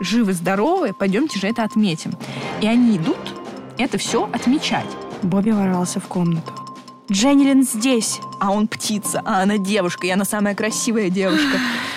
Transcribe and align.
живы-здоровы, 0.00 0.92
пойдемте 0.92 1.38
же 1.38 1.46
это 1.48 1.62
отметим. 1.64 2.12
И 2.60 2.66
они 2.66 2.96
идут 2.96 3.34
это 3.78 3.98
все 3.98 4.28
отмечать. 4.32 4.86
Бобби 5.22 5.50
ворвался 5.50 6.00
в 6.00 6.06
комнату. 6.06 6.52
Дженнилин 7.10 7.64
здесь. 7.64 8.20
А 8.40 8.50
он 8.50 8.68
птица, 8.68 9.22
а 9.24 9.42
она 9.42 9.58
девушка, 9.58 10.06
и 10.06 10.10
она 10.10 10.24
самая 10.24 10.54
красивая 10.54 11.10
девушка. 11.10 11.58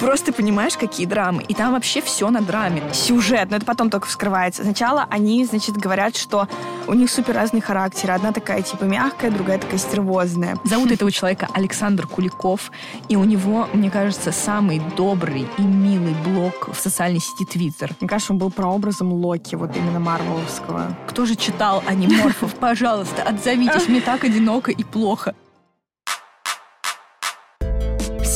Просто 0.00 0.32
понимаешь, 0.32 0.76
какие 0.76 1.06
драмы. 1.06 1.42
И 1.42 1.54
там 1.54 1.72
вообще 1.72 2.00
все 2.00 2.30
на 2.30 2.40
драме. 2.40 2.82
Сюжет, 2.92 3.50
но 3.50 3.56
это 3.56 3.66
потом 3.66 3.90
только 3.90 4.06
вскрывается. 4.06 4.62
Сначала 4.62 5.06
они, 5.10 5.44
значит, 5.44 5.76
говорят, 5.76 6.16
что 6.16 6.48
у 6.86 6.94
них 6.94 7.10
супер 7.10 7.34
разный 7.34 7.60
характер. 7.60 8.12
Одна 8.12 8.32
такая 8.32 8.62
типа 8.62 8.84
мягкая, 8.84 9.30
другая 9.30 9.58
такая 9.58 9.78
стервозная. 9.78 10.56
Зовут 10.64 10.92
этого 10.92 11.10
человека 11.10 11.48
Александр 11.52 12.06
Куликов. 12.06 12.70
И 13.08 13.16
у 13.16 13.24
него, 13.24 13.68
мне 13.72 13.90
кажется, 13.90 14.30
самый 14.32 14.80
добрый 14.96 15.46
и 15.58 15.62
милый 15.62 16.14
блог 16.24 16.68
в 16.72 16.80
социальной 16.80 17.20
сети 17.20 17.44
Твиттер. 17.44 17.94
Мне 18.00 18.08
кажется, 18.08 18.32
он 18.32 18.38
был 18.38 18.50
прообразом 18.50 19.12
Локи, 19.12 19.56
вот 19.56 19.76
именно 19.76 19.98
Марвеловского. 19.98 20.96
Кто 21.08 21.26
же 21.26 21.34
читал 21.34 21.82
аниморфов? 21.86 22.54
Пожалуйста, 22.60 23.22
отзовитесь, 23.22 23.88
мне 23.88 24.00
так 24.00 24.24
одиноко 24.24 24.70
и 24.70 24.84
плохо. 24.84 25.34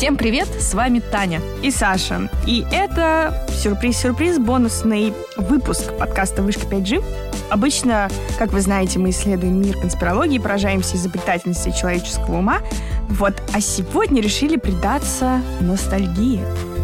Всем 0.02 0.16
привет, 0.16 0.48
с 0.61 0.74
вами 0.74 0.98
Таня 0.98 1.41
и 1.62 1.70
Саша. 1.70 2.29
И 2.45 2.66
это 2.73 3.47
сюрприз-сюрприз, 3.51 4.41
бонусный 4.41 5.15
выпуск 5.37 5.97
подкаста 5.97 6.42
«Вышка 6.42 6.66
5G». 6.66 7.05
Обычно, 7.51 8.11
как 8.37 8.52
вы 8.52 8.62
знаете, 8.62 8.98
мы 8.98 9.11
исследуем 9.11 9.62
мир 9.62 9.78
конспирологии, 9.78 10.38
поражаемся 10.38 10.97
изобретательности 10.97 11.70
человеческого 11.70 12.38
ума. 12.38 12.59
Вот, 13.11 13.34
а 13.55 13.61
сегодня 13.61 14.20
решили 14.20 14.56
предаться 14.56 15.41
ностальгии. 15.61 16.41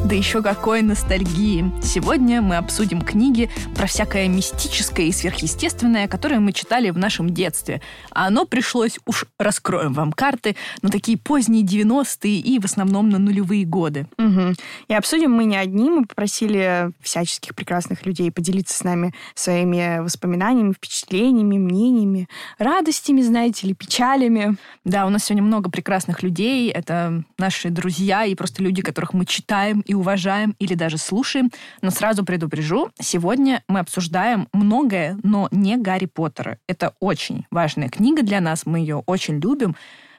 Да 0.09 0.15
еще 0.15 0.41
какой 0.41 0.81
ностальгии! 0.81 1.71
Сегодня 1.83 2.41
мы 2.41 2.57
обсудим 2.57 3.03
книги 3.03 3.51
про 3.75 3.87
всякое 3.87 4.27
мистическое 4.27 5.05
и 5.05 5.13
сверхъестественное, 5.13 6.09
которое 6.09 6.41
мы 6.41 6.55
читали 6.55 6.89
в 6.89 6.97
нашем 6.97 7.29
детстве. 7.29 7.83
А 8.11 8.29
оно 8.29 8.47
пришлось, 8.47 8.99
уж 9.05 9.27
раскроем 9.39 9.93
вам 9.93 10.15
карты, 10.15 10.57
на 10.81 10.89
такие 10.89 11.19
поздние 11.19 11.63
90-е 11.63 12.39
и 12.39 12.59
в 12.59 12.65
основном 12.65 13.11
на 13.11 13.19
нулевые 13.19 13.67
годы. 13.67 14.07
Угу. 14.17 14.55
И 14.89 14.95
обсудим 14.95 15.33
мы 15.33 15.45
не 15.45 15.59
одни, 15.59 15.91
мы 15.91 16.07
попросили 16.07 16.91
всяческих 17.03 17.55
прекрасных 17.55 18.07
людей 18.07 18.33
поделиться 18.33 18.79
с 18.79 18.85
нами 18.85 19.13
своими 19.35 19.99
воспоминаниями, 19.99 20.73
впечатлениями, 20.73 21.59
мнениями, 21.59 22.31
радостями, 22.59 23.21
знаете 23.21 23.67
ли, 23.67 23.75
печалями. 23.75 24.57
Да, 24.87 25.05
у 25.05 25.11
нас 25.11 25.25
сегодня 25.25 25.43
много 25.43 25.71
прекрасных 25.71 26.23
людей. 26.23 26.71
Это 26.71 27.25
наши 27.37 27.69
друзья 27.69 28.25
и 28.25 28.35
просто 28.35 28.63
люди, 28.63 28.81
которых 28.81 29.13
мы 29.13 29.27
читаем 29.27 29.81
и 29.81 29.98
уважаем 29.99 30.55
или 30.59 30.75
даже 30.75 30.99
слушаем. 30.99 31.51
Но 31.83 31.91
сразу 31.91 32.25
предупрежу, 32.25 32.91
сегодня 33.01 33.63
мы 33.69 33.81
обсуждаем 33.81 34.49
многое, 34.53 35.19
но 35.23 35.49
не 35.51 35.77
Гарри 35.77 36.07
Поттера. 36.07 36.59
Это 36.67 36.95
очень 37.01 37.47
важная 37.51 37.89
книга 37.89 38.23
для 38.23 38.41
нас, 38.41 38.67
мы 38.67 38.79
ее 38.81 39.03
очень 39.07 39.41
любим. 39.41 39.77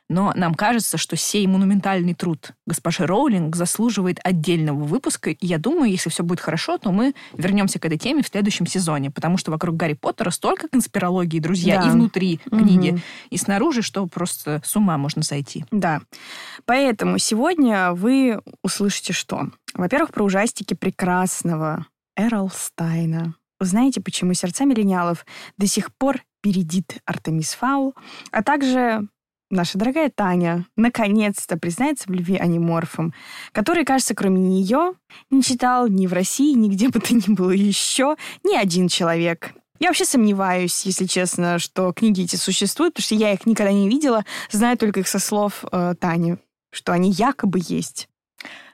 Но 0.09 0.33
нам 0.35 0.55
кажется, 0.55 0.97
что 0.97 1.15
сей 1.15 1.45
монументальный 1.45 2.15
труд 2.15 2.53
госпожи 2.65 3.05
Роулинг 3.05 3.55
заслуживает 3.55 4.19
отдельного 4.23 4.83
выпуска. 4.83 5.29
И 5.29 5.45
я 5.45 5.59
думаю, 5.59 5.91
если 5.91 6.09
все 6.09 6.23
будет 6.23 6.39
хорошо, 6.39 6.79
то 6.79 6.91
мы 6.91 7.13
вернемся 7.33 7.79
к 7.79 7.85
этой 7.85 7.99
теме 7.99 8.23
в 8.23 8.27
следующем 8.27 8.65
сезоне, 8.65 9.11
потому 9.11 9.37
что 9.37 9.52
вокруг 9.52 9.77
Гарри 9.77 9.93
Поттера 9.93 10.31
столько 10.31 10.67
конспирологии, 10.67 11.39
друзья, 11.39 11.81
да. 11.81 11.87
и 11.87 11.91
внутри 11.91 12.39
угу. 12.47 12.57
книги, 12.57 12.99
и 13.30 13.37
снаружи, 13.37 13.83
что 13.83 14.07
просто 14.07 14.61
с 14.65 14.75
ума 14.75 14.97
можно 14.97 15.21
сойти. 15.21 15.63
Да. 15.71 16.02
Поэтому 16.65 17.19
сегодня 17.19 17.93
вы 17.93 18.41
услышите 18.63 19.13
что? 19.13 19.49
Во-первых, 19.75 20.11
про 20.11 20.23
ужастики 20.23 20.73
прекрасного 20.73 21.85
Эрлстайна. 22.17 23.35
Узнаете, 23.59 24.02
почему 24.02 24.33
сердца 24.33 24.65
миллениалов 24.65 25.25
до 25.57 25.67
сих 25.67 25.93
пор 25.95 26.21
передит 26.41 26.97
Артемис 27.05 27.53
Фаул, 27.53 27.93
а 28.31 28.41
также 28.41 29.08
наша 29.49 29.77
дорогая 29.77 30.10
Таня 30.10 30.65
наконец-то 30.76 31.58
признается 31.58 32.05
в 32.08 32.11
любви 32.11 32.37
аниморфам, 32.37 33.14
который, 33.52 33.86
кажется, 33.86 34.15
кроме 34.15 34.39
нее 34.42 34.93
не 35.30 35.42
читал 35.42 35.87
ни 35.87 36.08
в 36.08 36.14
России, 36.14 36.54
нигде 36.54 36.89
бы 36.89 36.99
то 36.99 37.14
ни 37.14 37.33
было 37.33 37.52
еще 37.52 38.15
ни 38.43 38.55
один 38.55 38.87
человек. 38.87 39.54
Я 39.80 39.87
вообще 39.87 40.05
сомневаюсь, 40.05 40.86
если 40.86 41.05
честно, 41.05 41.58
что 41.58 41.93
книги 41.93 42.23
эти 42.23 42.36
существуют, 42.36 42.95
потому 42.95 43.05
что 43.05 43.15
я 43.15 43.32
их 43.32 43.45
никогда 43.45 43.71
не 43.71 43.87
видела, 43.87 44.26
знаю 44.52 44.77
только 44.77 44.99
их 44.99 45.08
со 45.08 45.20
слов 45.20 45.64
э, 45.71 45.95
Тани, 45.99 46.36
что 46.71 46.92
они 46.92 47.11
якобы 47.11 47.60
есть. 47.64 48.10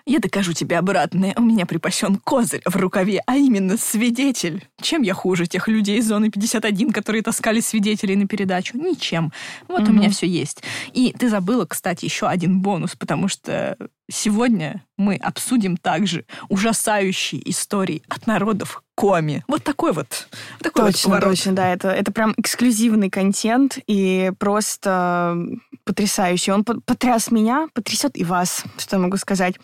Я 0.07 0.19
докажу 0.19 0.53
тебе 0.53 0.77
обратное. 0.77 1.33
У 1.35 1.41
меня 1.41 1.65
припасен 1.65 2.17
козырь 2.17 2.61
в 2.63 2.75
рукаве, 2.75 3.23
а 3.25 3.37
именно 3.37 3.75
свидетель. 3.75 4.63
Чем 4.79 5.01
я 5.01 5.15
хуже 5.15 5.47
тех 5.47 5.67
людей 5.67 5.97
из 5.97 6.07
зоны 6.07 6.29
51, 6.29 6.91
которые 6.91 7.23
таскали 7.23 7.59
свидетелей 7.59 8.15
на 8.15 8.27
передачу? 8.27 8.77
Ничем. 8.77 9.33
Вот 9.67 9.81
угу. 9.81 9.89
у 9.89 9.93
меня 9.93 10.11
все 10.11 10.27
есть. 10.27 10.61
И 10.93 11.11
ты 11.17 11.27
забыла, 11.27 11.65
кстати, 11.65 12.05
еще 12.05 12.27
один 12.27 12.59
бонус, 12.59 12.95
потому 12.95 13.27
что 13.27 13.77
сегодня 14.09 14.83
мы 14.97 15.15
обсудим 15.15 15.77
также 15.77 16.25
ужасающие 16.49 17.49
истории 17.49 18.03
от 18.07 18.27
народов 18.27 18.83
Коми. 18.95 19.43
Вот 19.47 19.63
такой 19.63 19.91
вот. 19.91 20.27
Такой 20.59 20.91
точно, 20.91 21.15
вот 21.15 21.21
точно, 21.21 21.53
да. 21.53 21.73
Это, 21.73 21.89
это 21.89 22.11
прям 22.11 22.33
эксклюзивный 22.37 23.09
контент 23.09 23.77
и 23.87 24.31
просто 24.39 25.37
потрясающий. 25.83 26.51
Он 26.51 26.63
потряс 26.63 27.31
меня, 27.31 27.67
потрясет 27.73 28.17
и 28.17 28.23
вас, 28.23 28.63
что 28.77 28.95
я 28.95 29.01
могу 29.01 29.17
сказать. 29.17 29.55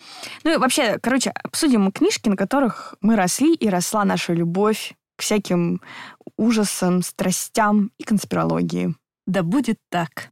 Ну 0.44 0.52
и 0.52 0.56
вообще, 0.56 0.98
короче, 0.98 1.30
обсудим 1.30 1.90
книжки, 1.92 2.28
на 2.28 2.36
которых 2.36 2.94
мы 3.00 3.16
росли 3.16 3.54
и 3.54 3.68
росла 3.68 4.04
наша 4.04 4.32
любовь 4.32 4.94
к 5.16 5.22
всяким 5.22 5.80
ужасам, 6.36 7.02
страстям 7.02 7.90
и 7.98 8.02
конспирологии. 8.02 8.94
Да 9.26 9.42
будет 9.42 9.78
так. 9.88 10.31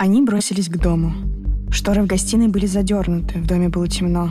Они 0.00 0.22
бросились 0.22 0.70
к 0.70 0.78
дому. 0.78 1.12
Шторы 1.70 2.02
в 2.02 2.06
гостиной 2.06 2.48
были 2.48 2.64
задернуты, 2.64 3.38
в 3.38 3.46
доме 3.46 3.68
было 3.68 3.86
темно. 3.86 4.30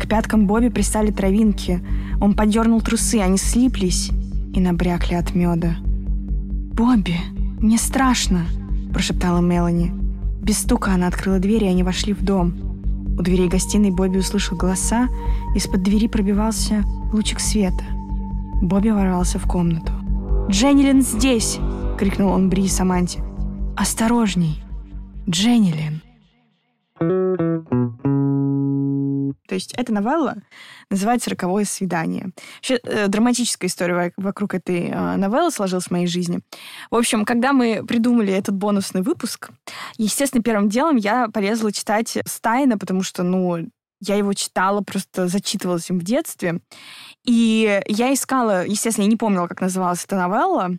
К 0.00 0.08
пяткам 0.08 0.46
Бобби 0.46 0.70
пристали 0.70 1.10
травинки. 1.10 1.82
Он 2.18 2.32
подернул 2.32 2.80
трусы, 2.80 3.16
они 3.20 3.36
слиплись 3.36 4.10
и 4.54 4.58
набрякли 4.58 5.16
от 5.16 5.34
меда. 5.34 5.76
«Бобби, 6.72 7.18
мне 7.60 7.76
страшно!»– 7.76 8.46
прошептала 8.94 9.40
Мелани. 9.40 9.92
Без 10.40 10.60
стука 10.60 10.94
она 10.94 11.08
открыла 11.08 11.40
дверь, 11.40 11.64
и 11.64 11.68
они 11.68 11.82
вошли 11.82 12.14
в 12.14 12.22
дом. 12.24 12.54
У 13.18 13.22
дверей 13.22 13.48
гостиной 13.48 13.90
Бобби 13.90 14.16
услышал 14.16 14.56
голоса, 14.56 15.08
из-под 15.54 15.82
двери 15.82 16.08
пробивался 16.08 16.84
лучик 17.12 17.40
света. 17.40 17.84
Бобби 18.62 18.88
ворвался 18.88 19.38
в 19.38 19.46
комнату. 19.46 19.92
«Дженнилин 20.48 21.02
здесь!»— 21.02 21.58
крикнул 21.98 22.30
он 22.30 22.48
Бри 22.48 22.64
и 22.64 22.68
Саманте. 22.68 23.22
«Осторожней! 23.76 24.62
Дженнилин!» 25.28 26.02
То 29.46 29.54
есть 29.54 29.74
эта 29.74 29.92
новелла 29.92 30.36
называется 30.90 31.30
«Роковое 31.30 31.64
свидание». 31.64 32.30
Вообще, 32.56 32.80
э, 32.82 33.06
драматическая 33.08 33.68
история 33.68 34.12
вокруг 34.16 34.54
этой 34.54 34.88
э, 34.88 35.16
новеллы 35.16 35.50
сложилась 35.50 35.86
в 35.86 35.90
моей 35.90 36.06
жизни. 36.06 36.40
В 36.90 36.96
общем, 36.96 37.24
когда 37.24 37.52
мы 37.52 37.84
придумали 37.86 38.32
этот 38.32 38.56
бонусный 38.56 39.02
выпуск, 39.02 39.50
естественно, 39.98 40.42
первым 40.42 40.68
делом 40.68 40.96
я 40.96 41.28
полезла 41.28 41.72
читать 41.72 42.18
Стайна, 42.26 42.76
потому 42.76 43.02
что, 43.02 43.22
ну, 43.22 43.68
я 44.00 44.16
его 44.16 44.32
читала, 44.34 44.82
просто 44.82 45.28
зачитывалась 45.28 45.88
им 45.90 45.98
в 46.00 46.02
детстве. 46.02 46.60
И 47.24 47.82
я 47.86 48.12
искала, 48.12 48.66
естественно, 48.66 49.04
я 49.04 49.10
не 49.10 49.16
помнила, 49.16 49.46
как 49.46 49.60
называлась 49.60 50.04
эта 50.04 50.16
новелла, 50.16 50.76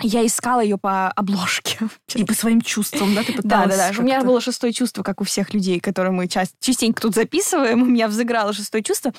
я 0.00 0.24
искала 0.24 0.60
ее 0.60 0.78
по 0.78 1.08
обложке. 1.08 1.78
И 2.14 2.24
по 2.24 2.34
своим 2.34 2.60
чувствам, 2.60 3.14
да, 3.14 3.22
ты 3.22 3.32
пыталась? 3.32 3.76
Да, 3.76 3.88
да, 3.88 3.92
да. 3.92 4.00
У 4.00 4.04
меня 4.04 4.22
было 4.22 4.40
шестое 4.40 4.72
чувство, 4.72 5.02
как 5.02 5.20
у 5.20 5.24
всех 5.24 5.52
людей, 5.54 5.80
которые 5.80 6.12
мы 6.12 6.28
часто, 6.28 6.54
частенько 6.60 7.02
тут 7.02 7.14
записываем. 7.14 7.82
У 7.82 7.86
меня 7.86 8.08
взыграло 8.08 8.52
шестое 8.52 8.82
чувство. 8.82 9.12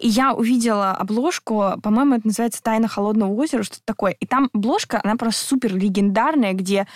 И 0.00 0.08
я 0.08 0.32
увидела 0.32 0.92
обложку, 0.92 1.74
по-моему, 1.82 2.16
это 2.16 2.26
называется 2.26 2.62
«Тайна 2.62 2.88
холодного 2.88 3.32
озера», 3.32 3.62
что-то 3.62 3.82
такое. 3.84 4.12
И 4.12 4.26
там 4.26 4.50
обложка, 4.52 5.00
она 5.02 5.16
просто 5.16 5.44
супер 5.44 5.76
легендарная, 5.76 6.52
где 6.52 6.86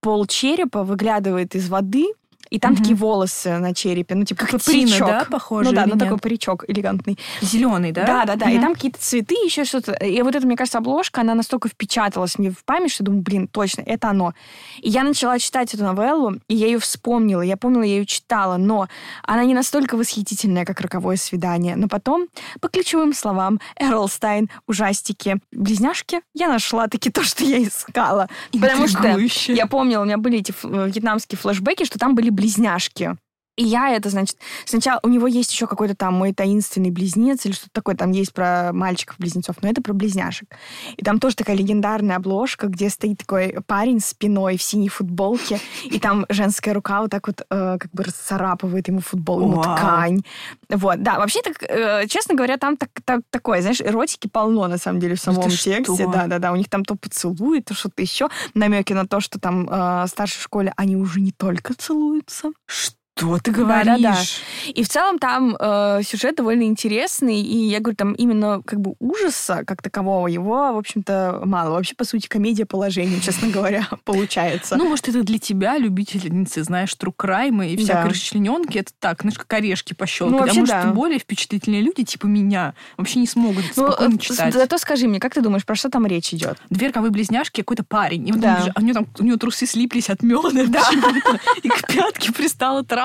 пол 0.00 0.26
черепа 0.26 0.82
выглядывает 0.82 1.54
из 1.54 1.68
воды, 1.68 2.08
и 2.52 2.58
там 2.58 2.72
угу. 2.72 2.82
такие 2.82 2.96
волосы 2.96 3.56
на 3.56 3.72
черепе, 3.72 4.14
ну, 4.14 4.24
типа 4.24 4.44
как 4.44 4.62
паричок. 4.62 5.08
да, 5.08 5.26
похоже? 5.30 5.70
Ну 5.70 5.74
да, 5.74 5.86
ну 5.86 5.96
такой 5.96 6.18
паричок 6.18 6.64
элегантный. 6.68 7.18
Зеленый, 7.40 7.92
да? 7.92 8.04
Да, 8.04 8.24
да, 8.26 8.36
да. 8.36 8.46
Угу. 8.46 8.54
И 8.54 8.58
там 8.58 8.74
какие-то 8.74 9.00
цветы, 9.00 9.34
еще 9.42 9.64
что-то. 9.64 9.92
И 9.92 10.20
вот 10.20 10.34
это, 10.34 10.46
мне 10.46 10.54
кажется, 10.54 10.76
обложка, 10.76 11.22
она 11.22 11.34
настолько 11.34 11.70
впечаталась 11.70 12.38
мне 12.38 12.50
в 12.50 12.62
память, 12.64 12.92
что 12.92 13.04
думаю, 13.04 13.22
блин, 13.22 13.48
точно, 13.48 13.80
это 13.80 14.10
оно. 14.10 14.34
И 14.82 14.90
я 14.90 15.02
начала 15.02 15.38
читать 15.38 15.72
эту 15.72 15.84
новеллу, 15.84 16.34
и 16.48 16.54
я 16.54 16.66
ее 16.66 16.78
вспомнила. 16.78 17.40
Я 17.40 17.56
помнила, 17.56 17.84
я 17.84 17.96
ее 17.96 18.06
читала, 18.06 18.58
но 18.58 18.86
она 19.22 19.44
не 19.44 19.54
настолько 19.54 19.96
восхитительная, 19.96 20.66
как 20.66 20.80
«Роковое 20.82 21.16
свидание». 21.16 21.74
Но 21.76 21.88
потом, 21.88 22.26
по 22.60 22.68
ключевым 22.68 23.14
словам, 23.14 23.60
Эрлстайн, 23.76 24.50
ужастики, 24.66 25.38
близняшки, 25.52 26.20
я 26.34 26.48
нашла 26.48 26.86
таки 26.88 27.10
то, 27.10 27.22
что 27.24 27.44
я 27.44 27.62
искала. 27.62 28.28
Потому 28.52 28.88
что 28.88 29.18
я 29.52 29.66
помнила, 29.66 30.02
у 30.02 30.04
меня 30.04 30.18
были 30.18 30.40
эти 30.40 30.52
вьетнамские 30.62 31.38
флешбеки, 31.38 31.84
что 31.84 31.98
там 31.98 32.14
были 32.14 32.28
близняшки. 32.42 33.16
И 33.56 33.64
я 33.64 33.90
это, 33.90 34.08
значит, 34.08 34.38
сначала 34.64 34.98
у 35.02 35.08
него 35.08 35.26
есть 35.26 35.52
еще 35.52 35.66
какой-то 35.66 35.94
там 35.94 36.14
мой 36.14 36.32
таинственный 36.32 36.90
близнец 36.90 37.44
или 37.44 37.52
что-то 37.52 37.70
такое, 37.72 37.94
там 37.94 38.10
есть 38.10 38.32
про 38.32 38.70
мальчиков-близнецов, 38.72 39.56
но 39.60 39.68
это 39.68 39.82
про 39.82 39.92
близняшек. 39.92 40.48
И 40.96 41.04
там 41.04 41.18
тоже 41.18 41.36
такая 41.36 41.54
легендарная 41.56 42.16
обложка, 42.16 42.68
где 42.68 42.88
стоит 42.88 43.18
такой 43.18 43.56
парень 43.66 44.00
спиной 44.00 44.56
в 44.56 44.62
синей 44.62 44.88
футболке, 44.88 45.60
и 45.84 45.98
там 45.98 46.24
женская 46.30 46.72
рука 46.72 47.02
вот 47.02 47.10
так 47.10 47.26
вот 47.26 47.42
э, 47.42 47.76
как 47.78 47.90
бы 47.92 48.04
расцарапывает 48.04 48.88
ему 48.88 49.00
футбол, 49.00 49.42
ему 49.42 49.60
Вау. 49.60 49.76
ткань. 49.76 50.22
Вот, 50.70 51.02
да, 51.02 51.18
вообще, 51.18 51.42
так, 51.42 51.62
э, 51.62 52.06
честно 52.06 52.34
говоря, 52.34 52.56
там 52.56 52.78
так, 52.78 52.88
так- 53.04 53.20
такое, 53.28 53.60
знаешь, 53.60 53.82
эротики 53.82 54.28
полно, 54.28 54.66
на 54.66 54.78
самом 54.78 54.98
деле, 54.98 55.14
в 55.14 55.20
самом 55.20 55.42
ты 55.42 55.50
тексте. 55.50 56.06
Да-да-да, 56.06 56.52
у 56.52 56.56
них 56.56 56.70
там 56.70 56.84
то 56.84 56.94
поцелуй, 56.94 57.60
то 57.60 57.74
что-то 57.74 58.00
еще. 58.00 58.28
Намеки 58.54 58.94
на 58.94 59.06
то, 59.06 59.20
что 59.20 59.38
там 59.38 59.68
э, 59.68 60.04
в 60.04 60.06
старшей 60.08 60.40
школе 60.40 60.72
они 60.76 60.96
уже 60.96 61.20
не 61.20 61.32
только 61.32 61.74
целуются, 61.74 62.50
Что 62.66 63.01
ты 63.14 63.52
Да-да-да. 63.52 63.96
говоришь? 63.98 64.40
и 64.66 64.82
в 64.82 64.88
целом 64.88 65.18
там 65.18 65.54
э, 65.58 66.00
сюжет 66.02 66.36
довольно 66.36 66.62
интересный, 66.62 67.40
и 67.40 67.68
я 67.68 67.80
говорю, 67.80 67.96
там 67.96 68.12
именно 68.14 68.62
как 68.64 68.80
бы 68.80 68.94
ужаса 69.00 69.64
как 69.66 69.82
такового 69.82 70.26
его, 70.28 70.72
в 70.72 70.78
общем-то, 70.78 71.42
мало. 71.44 71.74
Вообще, 71.74 71.94
по 71.94 72.04
сути, 72.04 72.26
комедия 72.26 72.64
положения, 72.64 73.20
честно 73.20 73.48
говоря, 73.52 73.86
получается. 74.04 74.76
Ну, 74.76 74.88
может, 74.88 75.08
это 75.08 75.22
для 75.22 75.38
тебя, 75.38 75.76
любительницы, 75.78 76.62
знаешь, 76.64 76.94
crime 76.98 77.68
и 77.68 77.76
всякой 77.76 78.04
Да. 78.04 78.08
расчлененки, 78.08 78.78
это 78.78 78.92
так, 78.98 79.20
знаешь, 79.20 79.38
как 79.38 79.52
орешки 79.52 79.92
пощелкать. 79.92 80.32
Ну, 80.32 80.38
вообще, 80.38 80.60
может, 80.60 80.74
да. 80.74 80.86
более 80.92 81.18
впечатлительные 81.18 81.82
люди, 81.82 82.04
типа 82.04 82.26
меня, 82.26 82.74
вообще 82.96 83.18
не 83.18 83.26
смогут 83.26 83.64
Ну, 83.76 83.88
спокойно 83.88 84.14
э, 84.14 84.18
читать. 84.18 84.54
зато 84.54 84.78
скажи 84.78 85.06
мне, 85.06 85.20
как 85.20 85.34
ты 85.34 85.42
думаешь, 85.42 85.64
про 85.66 85.74
что 85.74 85.90
там 85.90 86.06
речь 86.06 86.32
идет? 86.32 86.56
Две 86.70 86.88
роковые 86.88 87.10
близняшки, 87.10 87.60
какой-то 87.60 87.84
парень. 87.84 88.26
И 88.28 88.32
вот 88.32 88.40
Да. 88.40 88.54
он 88.54 88.56
бежит, 88.60 88.72
а 88.74 88.80
у 88.80 88.82
него 88.84 88.94
там 88.94 89.06
у 89.18 89.22
него 89.24 89.36
трусы 89.36 89.66
слиплись 89.66 90.08
от 90.08 90.22
меда 90.22 90.82
и 91.62 91.68
к 91.68 91.86
пятке 91.88 92.32
пристала 92.32 92.82
трава. 92.82 93.01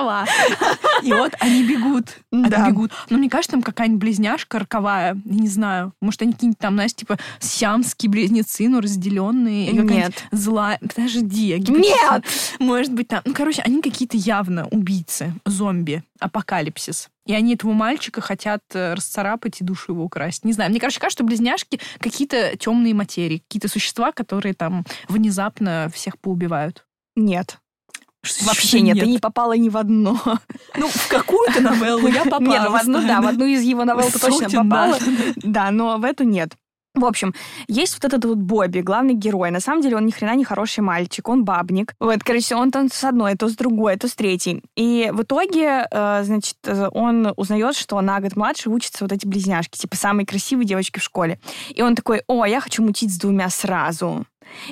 И 1.04 1.14
вот 1.14 1.34
они 1.40 1.64
бегут. 1.64 2.18
Они 2.32 2.50
Да. 2.50 2.68
бегут. 2.70 2.92
Но 3.10 3.18
мне 3.18 3.30
кажется, 3.30 3.52
там 3.52 3.62
какая-нибудь 3.62 4.00
близняшка 4.02 4.60
роковая. 4.60 5.18
Я 5.26 5.40
не 5.40 5.48
знаю. 5.48 5.94
Может, 6.02 6.22
они 6.24 6.34
какие-нибудь 6.34 6.60
там, 6.60 6.74
знаешь, 6.76 6.94
типа 6.94 7.18
сиамские 7.40 8.10
близнецы, 8.10 8.68
но 8.70 8.80
разделенные. 8.82 9.72
Нет. 9.72 10.14
Злая. 10.32 10.80
Подожди. 10.80 11.64
Нет! 11.68 12.24
Может 12.60 12.94
быть, 12.94 13.08
там. 13.08 13.22
Ну, 13.26 13.34
короче, 13.34 13.62
они 13.62 13.82
какие-то 13.82 14.18
явно 14.18 14.68
убийцы, 14.68 15.34
зомби, 15.46 16.04
апокалипсис. 16.20 17.10
И 17.26 17.34
они 17.34 17.56
этого 17.56 17.74
мальчика 17.74 18.22
хотят 18.22 18.62
э, 18.74 18.94
расцарапать 18.94 19.60
и 19.60 19.64
душу 19.66 19.92
его 19.92 20.04
украсть. 20.06 20.46
Не 20.46 20.54
знаю. 20.54 20.70
Мне, 20.72 20.80
короче, 20.80 21.00
кажется, 21.00 21.18
что 21.18 21.24
близняшки 21.26 21.80
какие-то 22.00 22.56
темные 22.58 22.94
материи, 22.94 23.40
какие-то 23.40 23.68
существа, 23.68 24.14
которые 24.14 24.54
там 24.54 24.86
внезапно 25.10 25.92
всех 25.94 26.18
поубивают. 26.20 26.86
Нет. 27.18 27.58
Что 28.24 28.46
Вообще 28.46 28.80
значит 28.80 28.86
нет, 28.86 29.00
ты 29.00 29.08
не 29.08 29.19
попала 29.19 29.54
ни 29.54 29.69
в 29.69 29.78
одно. 29.78 30.19
Ну, 30.75 30.88
в 30.88 31.08
какую-то 31.08 31.62
новеллу 31.62 32.08
я 32.08 32.24
попала. 32.25 32.42
Нет, 32.42 32.62
ну 32.66 32.72
в 32.72 32.75
одну, 32.75 33.02
да, 33.02 33.22
в 33.22 33.28
одну 33.28 33.46
из 33.46 33.62
его 33.62 33.86
новелл 33.86 34.10
ты 34.12 34.19
точно 34.19 34.50
попала. 34.50 34.98
Да, 35.38 35.72
но 35.72 35.98
в 35.98 36.04
эту 36.04 36.24
нет. 36.24 36.54
В 36.98 37.06
общем, 37.06 37.34
есть 37.68 37.94
вот 37.94 38.06
этот 38.06 38.25
вот 38.25 38.38
Бобби, 38.40 38.80
главный 38.80 39.14
герой. 39.14 39.52
На 39.52 39.60
самом 39.60 39.81
деле 39.81 39.98
он 39.98 40.06
ни 40.08 40.12
хрена 40.12 40.36
не 40.36 40.44
хороший 40.44 40.80
мальчик, 40.80 41.30
он 41.30 41.46
бабник. 41.46 41.94
Вот, 42.00 42.24
короче, 42.24 42.56
он 42.56 42.72
там 42.72 42.90
с 42.92 43.04
одной, 43.04 43.36
то 43.36 43.48
с 43.48 43.56
другой, 43.56 43.98
то 43.98 44.08
с 44.08 44.16
третьей. 44.16 44.63
И 44.75 45.10
в 45.13 45.22
итоге, 45.22 45.88
э, 45.90 46.24
значит, 46.24 46.58
он 46.92 47.34
узнает, 47.38 47.75
что 47.75 48.02
на 48.02 48.20
год 48.20 48.36
младше 48.36 48.70
учатся 48.70 49.04
вот 49.04 49.12
эти 49.12 49.28
близняшки, 49.28 49.78
типа 49.78 49.96
самые 49.96 50.25
красивые 50.25 50.66
девочки 50.66 51.00
в 51.00 51.04
школе. 51.04 51.40
И 51.70 51.84
он 51.84 51.96
такой, 51.96 52.24
о, 52.28 52.46
я 52.46 52.60
хочу 52.60 52.81
мутить 52.81 53.13
с 53.13 53.20
двумя 53.20 53.50
сразу. 53.50 54.25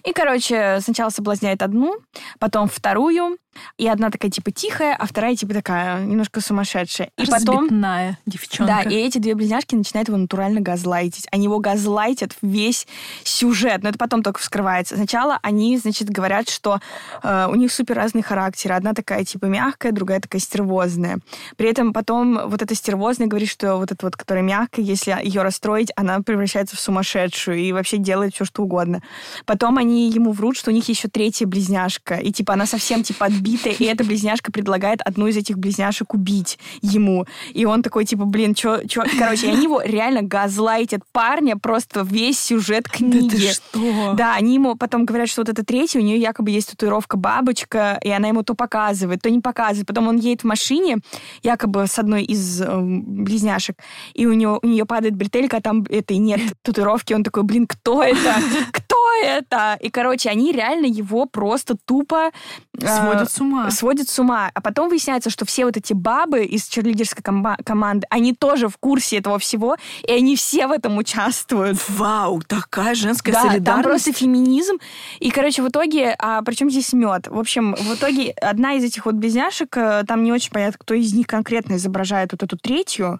И, 0.04 0.14
короче, 0.14 0.80
сначала 0.82 1.10
соблазняет 1.10 1.62
одну, 1.62 1.98
потом 2.40 2.68
вторую, 2.68 3.38
и 3.78 3.88
одна 3.88 4.10
такая 4.10 4.32
типа 4.32 4.52
тихая, 4.52 4.96
а 4.96 5.06
вторая 5.06 5.36
типа 5.36 5.54
такая 5.54 6.04
немножко 6.04 6.42
сумасшедшая. 6.42 7.10
И 7.18 7.26
потом... 7.26 7.66
Разбитная 7.66 8.20
девчонка. 8.26 8.84
Да, 8.84 8.90
и 8.90 8.96
эти 8.96 9.18
две 9.18 9.36
близняшки 9.36 9.76
начинают 9.76 10.08
его 10.08 10.18
натурально 10.18 10.62
газлайтить. 10.62 11.28
Они 11.32 11.46
его 11.46 11.60
газлайтят 11.60 12.36
весь 12.42 12.88
сюжет, 13.24 13.84
но 13.84 13.90
это 13.90 13.98
потом 13.98 14.24
только 14.24 14.40
вскрывается. 14.40 14.96
Сначала 14.96 15.40
они, 15.42 15.78
значит, 15.78 16.10
говорят, 16.10 16.50
что 16.50 16.80
э, 17.24 17.48
у 17.50 17.56
них 17.56 17.72
супер 17.72 17.96
разные 17.96 18.24
характеры. 18.24 18.76
Одна 18.76 18.94
такая 18.94 19.24
типа 19.24 19.46
мягкая, 19.46 19.92
другая 19.92 20.20
такая 20.20 20.42
стервозная. 20.42 21.20
При 21.58 21.70
этом 21.70 21.94
потом 21.94 22.48
вот 22.48 22.62
эта 22.62 22.76
стервозная 22.76 23.28
говорит, 23.28 23.50
что 23.50 23.78
вот 23.78 23.92
эта 23.92 24.06
вот, 24.06 24.16
которая 24.16 24.44
мягкая, 24.44 24.84
если 24.86 25.16
ее 25.24 25.42
расстроить, 25.42 25.92
она 25.96 26.22
превращается 26.22 26.76
в 26.76 26.80
сумасшедшую 26.80 27.58
и 27.58 27.72
вообще 27.72 27.98
делает 27.98 28.34
все, 28.34 28.46
что 28.46 28.64
угодно. 28.64 29.02
Потом 29.46 29.78
они 29.78 30.10
ему 30.10 30.32
врут, 30.32 30.58
что 30.58 30.72
у 30.72 30.74
них 30.74 30.88
еще 30.90 31.08
третья 31.08 31.46
близняшка. 31.46 32.16
И 32.16 32.32
типа 32.32 32.54
она 32.54 32.66
совсем 32.66 33.04
типа 33.04 33.26
отбитая, 33.46 33.74
и 33.74 33.84
эта 33.86 34.04
близняшка 34.04 34.52
предлагает 34.52 35.02
одну 35.02 35.28
из 35.28 35.38
этих 35.38 35.58
близняшек 35.58 36.14
убить 36.14 36.58
ему. 36.82 37.26
И 37.54 37.66
он 37.66 37.82
такой, 37.84 38.06
типа, 38.06 38.26
блин, 38.26 38.54
чё, 38.54 38.82
чё? 38.88 39.04
Короче, 39.18 39.48
они 39.50 39.64
его 39.64 39.82
реально 39.82 40.22
газлайтят 40.24 41.02
парня 41.12 41.58
просто 41.58 42.02
весь 42.10 42.40
сюжет 42.40 42.86
Да 42.86 42.98
книги. 42.98 43.36
ты 43.36 43.52
что? 43.52 44.14
Да, 44.14 44.36
они 44.36 44.56
ему 44.56 44.76
потом 44.76 45.06
говорят, 45.06 45.30
что 45.30 45.42
вот 45.42 45.50
эта 45.50 45.64
третья, 45.64 46.00
у 46.00 46.04
нее 46.04 46.20
якобы 46.20 46.52
есть 46.52 46.72
татуировка 46.72 47.18
бабочка, 47.18 48.00
и 48.04 48.10
она 48.10 48.28
ему 48.28 48.44
то 48.44 48.56
показывает, 48.56 49.22
то 49.22 49.30
не 49.30 49.40
показывает. 49.42 49.88
Потом 49.88 50.08
он 50.08 50.18
едет 50.18 50.42
в 50.42 50.48
машине, 50.48 50.98
якобы 51.44 51.88
с 51.88 52.00
одной 52.00 52.24
из 52.24 52.62
э, 52.62 52.68
близняшек, 52.80 53.78
и 54.14 54.26
у, 54.26 54.34
него, 54.34 54.60
у 54.62 54.68
нее 54.68 54.86
падает 54.86 55.16
бретелька, 55.16 55.58
а 55.58 55.62
там 55.62 55.84
этой 55.90 56.18
нет 56.18 56.42
татуировки. 56.64 57.14
Он 57.14 57.24
такой, 57.24 57.44
блин, 57.44 57.68
кто 57.68 58.04
это? 58.04 58.36
Кто 58.72 58.85
это? 59.24 59.78
И, 59.82 59.90
короче, 59.90 60.30
они 60.30 60.52
реально 60.52 60.86
его 60.86 61.26
просто 61.26 61.76
тупо... 61.86 62.32
э, 62.80 62.88
Сводят 63.02 63.32
с 63.32 63.40
ума. 63.40 63.72
сводит 63.72 64.10
с 64.10 64.20
ума. 64.20 64.52
А 64.54 64.62
потом 64.62 64.90
выясняется, 64.90 65.30
что 65.30 65.46
все 65.46 65.66
вот 65.66 65.78
эти 65.78 65.94
бабы 65.94 66.44
из 66.46 66.68
черлидерской 66.68 67.22
комба- 67.24 67.58
команды, 67.64 68.08
они 68.10 68.34
тоже 68.34 68.68
в 68.70 68.78
курсе 68.78 69.18
этого 69.18 69.40
всего, 69.40 69.76
и 70.08 70.12
они 70.12 70.36
все 70.36 70.68
в 70.68 70.72
этом 70.72 70.98
участвуют. 70.98 71.78
Вау, 71.90 72.42
такая 72.42 72.96
женская 72.96 73.32
Да, 73.34 73.42
там 73.42 73.50
солидарность. 73.52 73.86
просто 73.90 74.14
феминизм. 74.14 74.78
И, 75.20 75.32
короче, 75.32 75.62
в 75.62 75.70
итоге, 75.70 76.16
а 76.20 76.42
причем 76.42 76.70
здесь 76.70 76.94
мед? 76.94 77.28
В 77.28 77.40
общем, 77.40 77.76
в 77.76 77.96
итоге 77.96 78.32
одна 78.32 78.74
из 78.74 78.84
этих 78.84 79.06
вот 79.06 79.16
близняшек, 79.16 79.76
э, 79.78 80.04
там 80.08 80.24
не 80.24 80.32
очень 80.32 80.52
понятно, 80.52 80.78
кто 80.80 80.94
из 80.94 81.14
них 81.14 81.28
конкретно 81.28 81.76
изображает 81.76 82.32
вот 82.32 82.44
эту 82.44 82.58
третью. 82.58 83.20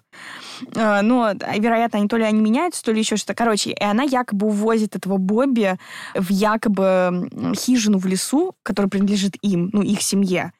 Э, 0.74 1.00
Но, 1.02 1.30
э, 1.30 1.58
вероятно, 1.58 1.98
они 1.98 2.08
то 2.08 2.16
ли 2.16 2.24
они 2.24 2.40
меняются, 2.40 2.82
то 2.82 2.92
ли 2.92 2.98
еще 3.00 3.16
что-то. 3.16 3.34
Короче, 3.34 3.70
и 3.70 3.82
она 3.82 4.02
якобы 4.02 4.46
увозит 4.46 4.96
этого 4.96 5.16
Бобби 5.18 5.78
в 6.14 6.30
якобы 6.30 7.28
хижину 7.56 7.98
в 7.98 8.06
лесу, 8.06 8.54
которая 8.62 8.90
принадлежит 8.90 9.36
им, 9.42 9.70
ну, 9.72 9.82
их 9.82 10.02
семье. 10.02 10.52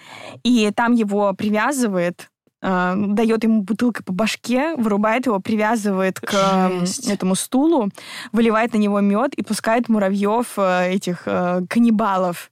И 0.43 0.71
там 0.75 0.95
его 0.95 1.33
привязывает 1.35 2.29
э, 2.63 2.95
дает 2.97 3.45
ему 3.45 3.63
бутылкой 3.63 4.05
по 4.05 4.13
башке, 4.13 4.75
вырубает 4.77 5.27
его, 5.27 5.41
привязывает 5.41 6.21
к 6.21 6.71
Жесть. 6.81 7.09
этому 7.09 7.35
стулу, 7.35 7.91
выливает 8.33 8.73
на 8.73 8.79
него 8.79 9.01
мед 9.01 9.35
и 9.35 9.43
пускает 9.43 9.89
муравьев 9.89 10.55
э, 10.57 10.91
этих 10.93 11.23
э, 11.27 11.63
каннибалов. 11.69 12.51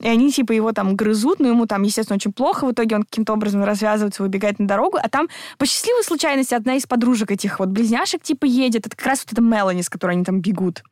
И 0.00 0.08
они 0.08 0.30
типа 0.30 0.52
его 0.52 0.72
там 0.72 0.96
грызут, 0.96 1.40
но 1.40 1.48
ему 1.48 1.66
там, 1.66 1.82
естественно, 1.82 2.16
очень 2.16 2.32
плохо. 2.32 2.66
В 2.66 2.72
итоге 2.72 2.96
он 2.96 3.02
каким-то 3.02 3.32
образом 3.32 3.64
развязывается, 3.64 4.22
выбегает 4.22 4.58
на 4.58 4.66
дорогу. 4.66 4.98
А 5.02 5.08
там 5.08 5.28
по 5.58 5.66
счастливой 5.66 6.04
случайности 6.04 6.54
одна 6.54 6.74
из 6.76 6.86
подружек 6.86 7.30
этих 7.30 7.58
вот 7.58 7.68
близняшек 7.68 8.22
типа 8.22 8.44
едет. 8.44 8.86
Это 8.86 8.96
как 8.96 9.06
раз 9.06 9.24
вот 9.24 9.32
эта 9.32 9.42
Мелани, 9.42 9.82
с 9.82 9.88
которой 9.88 10.12
они 10.12 10.24
там 10.24 10.40
бегут. 10.40 10.82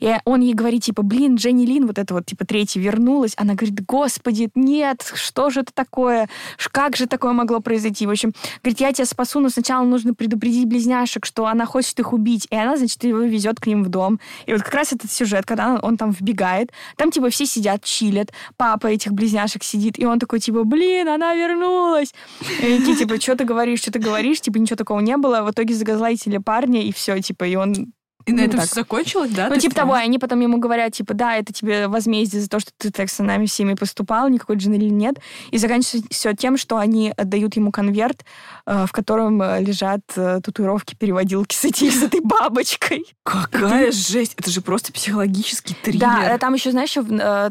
И 0.00 0.14
он 0.24 0.40
ей 0.40 0.54
говорит, 0.54 0.84
типа, 0.84 1.02
блин, 1.02 1.36
Дженни 1.36 1.64
Лин, 1.64 1.86
вот 1.86 1.98
эта 1.98 2.14
вот, 2.14 2.26
типа, 2.26 2.44
третья 2.44 2.80
вернулась. 2.80 3.34
Она 3.36 3.54
говорит, 3.54 3.84
господи, 3.84 4.50
нет, 4.54 5.10
что 5.14 5.50
же 5.50 5.60
это 5.60 5.72
такое? 5.72 6.28
Как 6.72 6.96
же 6.96 7.06
такое 7.06 7.32
могло 7.32 7.60
произойти? 7.60 8.06
В 8.06 8.10
общем, 8.10 8.32
говорит, 8.62 8.80
я 8.80 8.92
тебя 8.92 9.06
спасу, 9.06 9.40
но 9.40 9.48
сначала 9.48 9.84
нужно 9.84 10.14
предупредить 10.14 10.66
близняшек, 10.66 11.26
что 11.26 11.46
она 11.46 11.66
хочет 11.66 11.98
их 11.98 12.12
убить. 12.12 12.46
И 12.50 12.56
она, 12.56 12.76
значит, 12.76 13.02
его 13.04 13.18
везет 13.18 13.60
к 13.60 13.66
ним 13.66 13.84
в 13.84 13.88
дом. 13.88 14.20
И 14.46 14.52
вот 14.52 14.62
как 14.62 14.74
раз 14.74 14.92
этот 14.92 15.10
сюжет, 15.12 15.44
когда 15.46 15.74
он, 15.74 15.80
он 15.82 15.96
там 15.96 16.10
вбегает, 16.10 16.72
там, 16.96 17.10
типа, 17.10 17.30
все 17.30 17.46
сидят, 17.46 17.84
чилят, 18.00 18.32
папа 18.56 18.86
этих 18.86 19.12
близняшек 19.12 19.62
сидит, 19.62 19.98
и 19.98 20.06
он 20.06 20.18
такой, 20.18 20.40
типа, 20.40 20.64
блин, 20.64 21.08
она 21.08 21.34
вернулась. 21.34 22.14
И 22.62 22.64
они 22.64 22.96
типа, 22.96 23.20
что 23.20 23.36
ты 23.36 23.44
говоришь, 23.44 23.80
что 23.80 23.92
ты 23.92 23.98
говоришь, 23.98 24.40
типа, 24.40 24.58
ничего 24.58 24.76
такого 24.76 25.00
не 25.00 25.16
было. 25.16 25.42
В 25.42 25.50
итоге 25.50 25.74
загазлайтили 25.74 26.38
парня, 26.38 26.82
и 26.82 26.92
все, 26.92 27.20
типа, 27.20 27.44
и 27.44 27.56
он 27.56 27.92
И 28.26 28.32
на 28.32 28.42
ну, 28.42 28.48
этом 28.48 28.60
так. 28.60 28.66
все 28.66 28.74
закончилось, 28.74 29.30
да? 29.30 29.48
ну, 29.48 29.56
типа 29.56 29.74
того, 29.74 29.94
они 29.94 30.18
потом 30.18 30.40
ему 30.40 30.58
говорят, 30.58 30.92
типа, 30.92 31.14
да, 31.14 31.36
это 31.36 31.52
тебе 31.52 31.88
возмездие 31.88 32.42
за 32.42 32.48
то, 32.48 32.60
что 32.60 32.70
ты 32.76 32.90
так 32.90 33.10
с 33.10 33.18
нами 33.22 33.46
всеми 33.46 33.74
поступал, 33.74 34.28
никакой 34.28 34.56
Дженерин 34.56 34.96
нет. 34.96 35.16
И 35.50 35.58
заканчивается 35.58 36.08
все 36.10 36.32
тем, 36.34 36.56
что 36.56 36.76
они 36.76 37.12
отдают 37.16 37.56
ему 37.56 37.70
конверт 37.70 38.24
в 38.70 38.92
котором 38.92 39.42
э, 39.42 39.62
лежат 39.62 40.00
э, 40.14 40.40
татуировки 40.44 40.94
переводилки 40.94 41.54
с, 41.54 41.64
эти, 41.64 41.90
с 41.90 42.02
этой 42.04 42.20
бабочкой. 42.20 43.04
Какая 43.24 43.90
жесть! 43.90 44.34
Это 44.36 44.50
же 44.50 44.60
просто 44.60 44.92
психологический 44.92 45.74
триллер. 45.74 46.00
Да, 46.00 46.38
там 46.38 46.54
еще, 46.54 46.70
знаешь, 46.70 46.94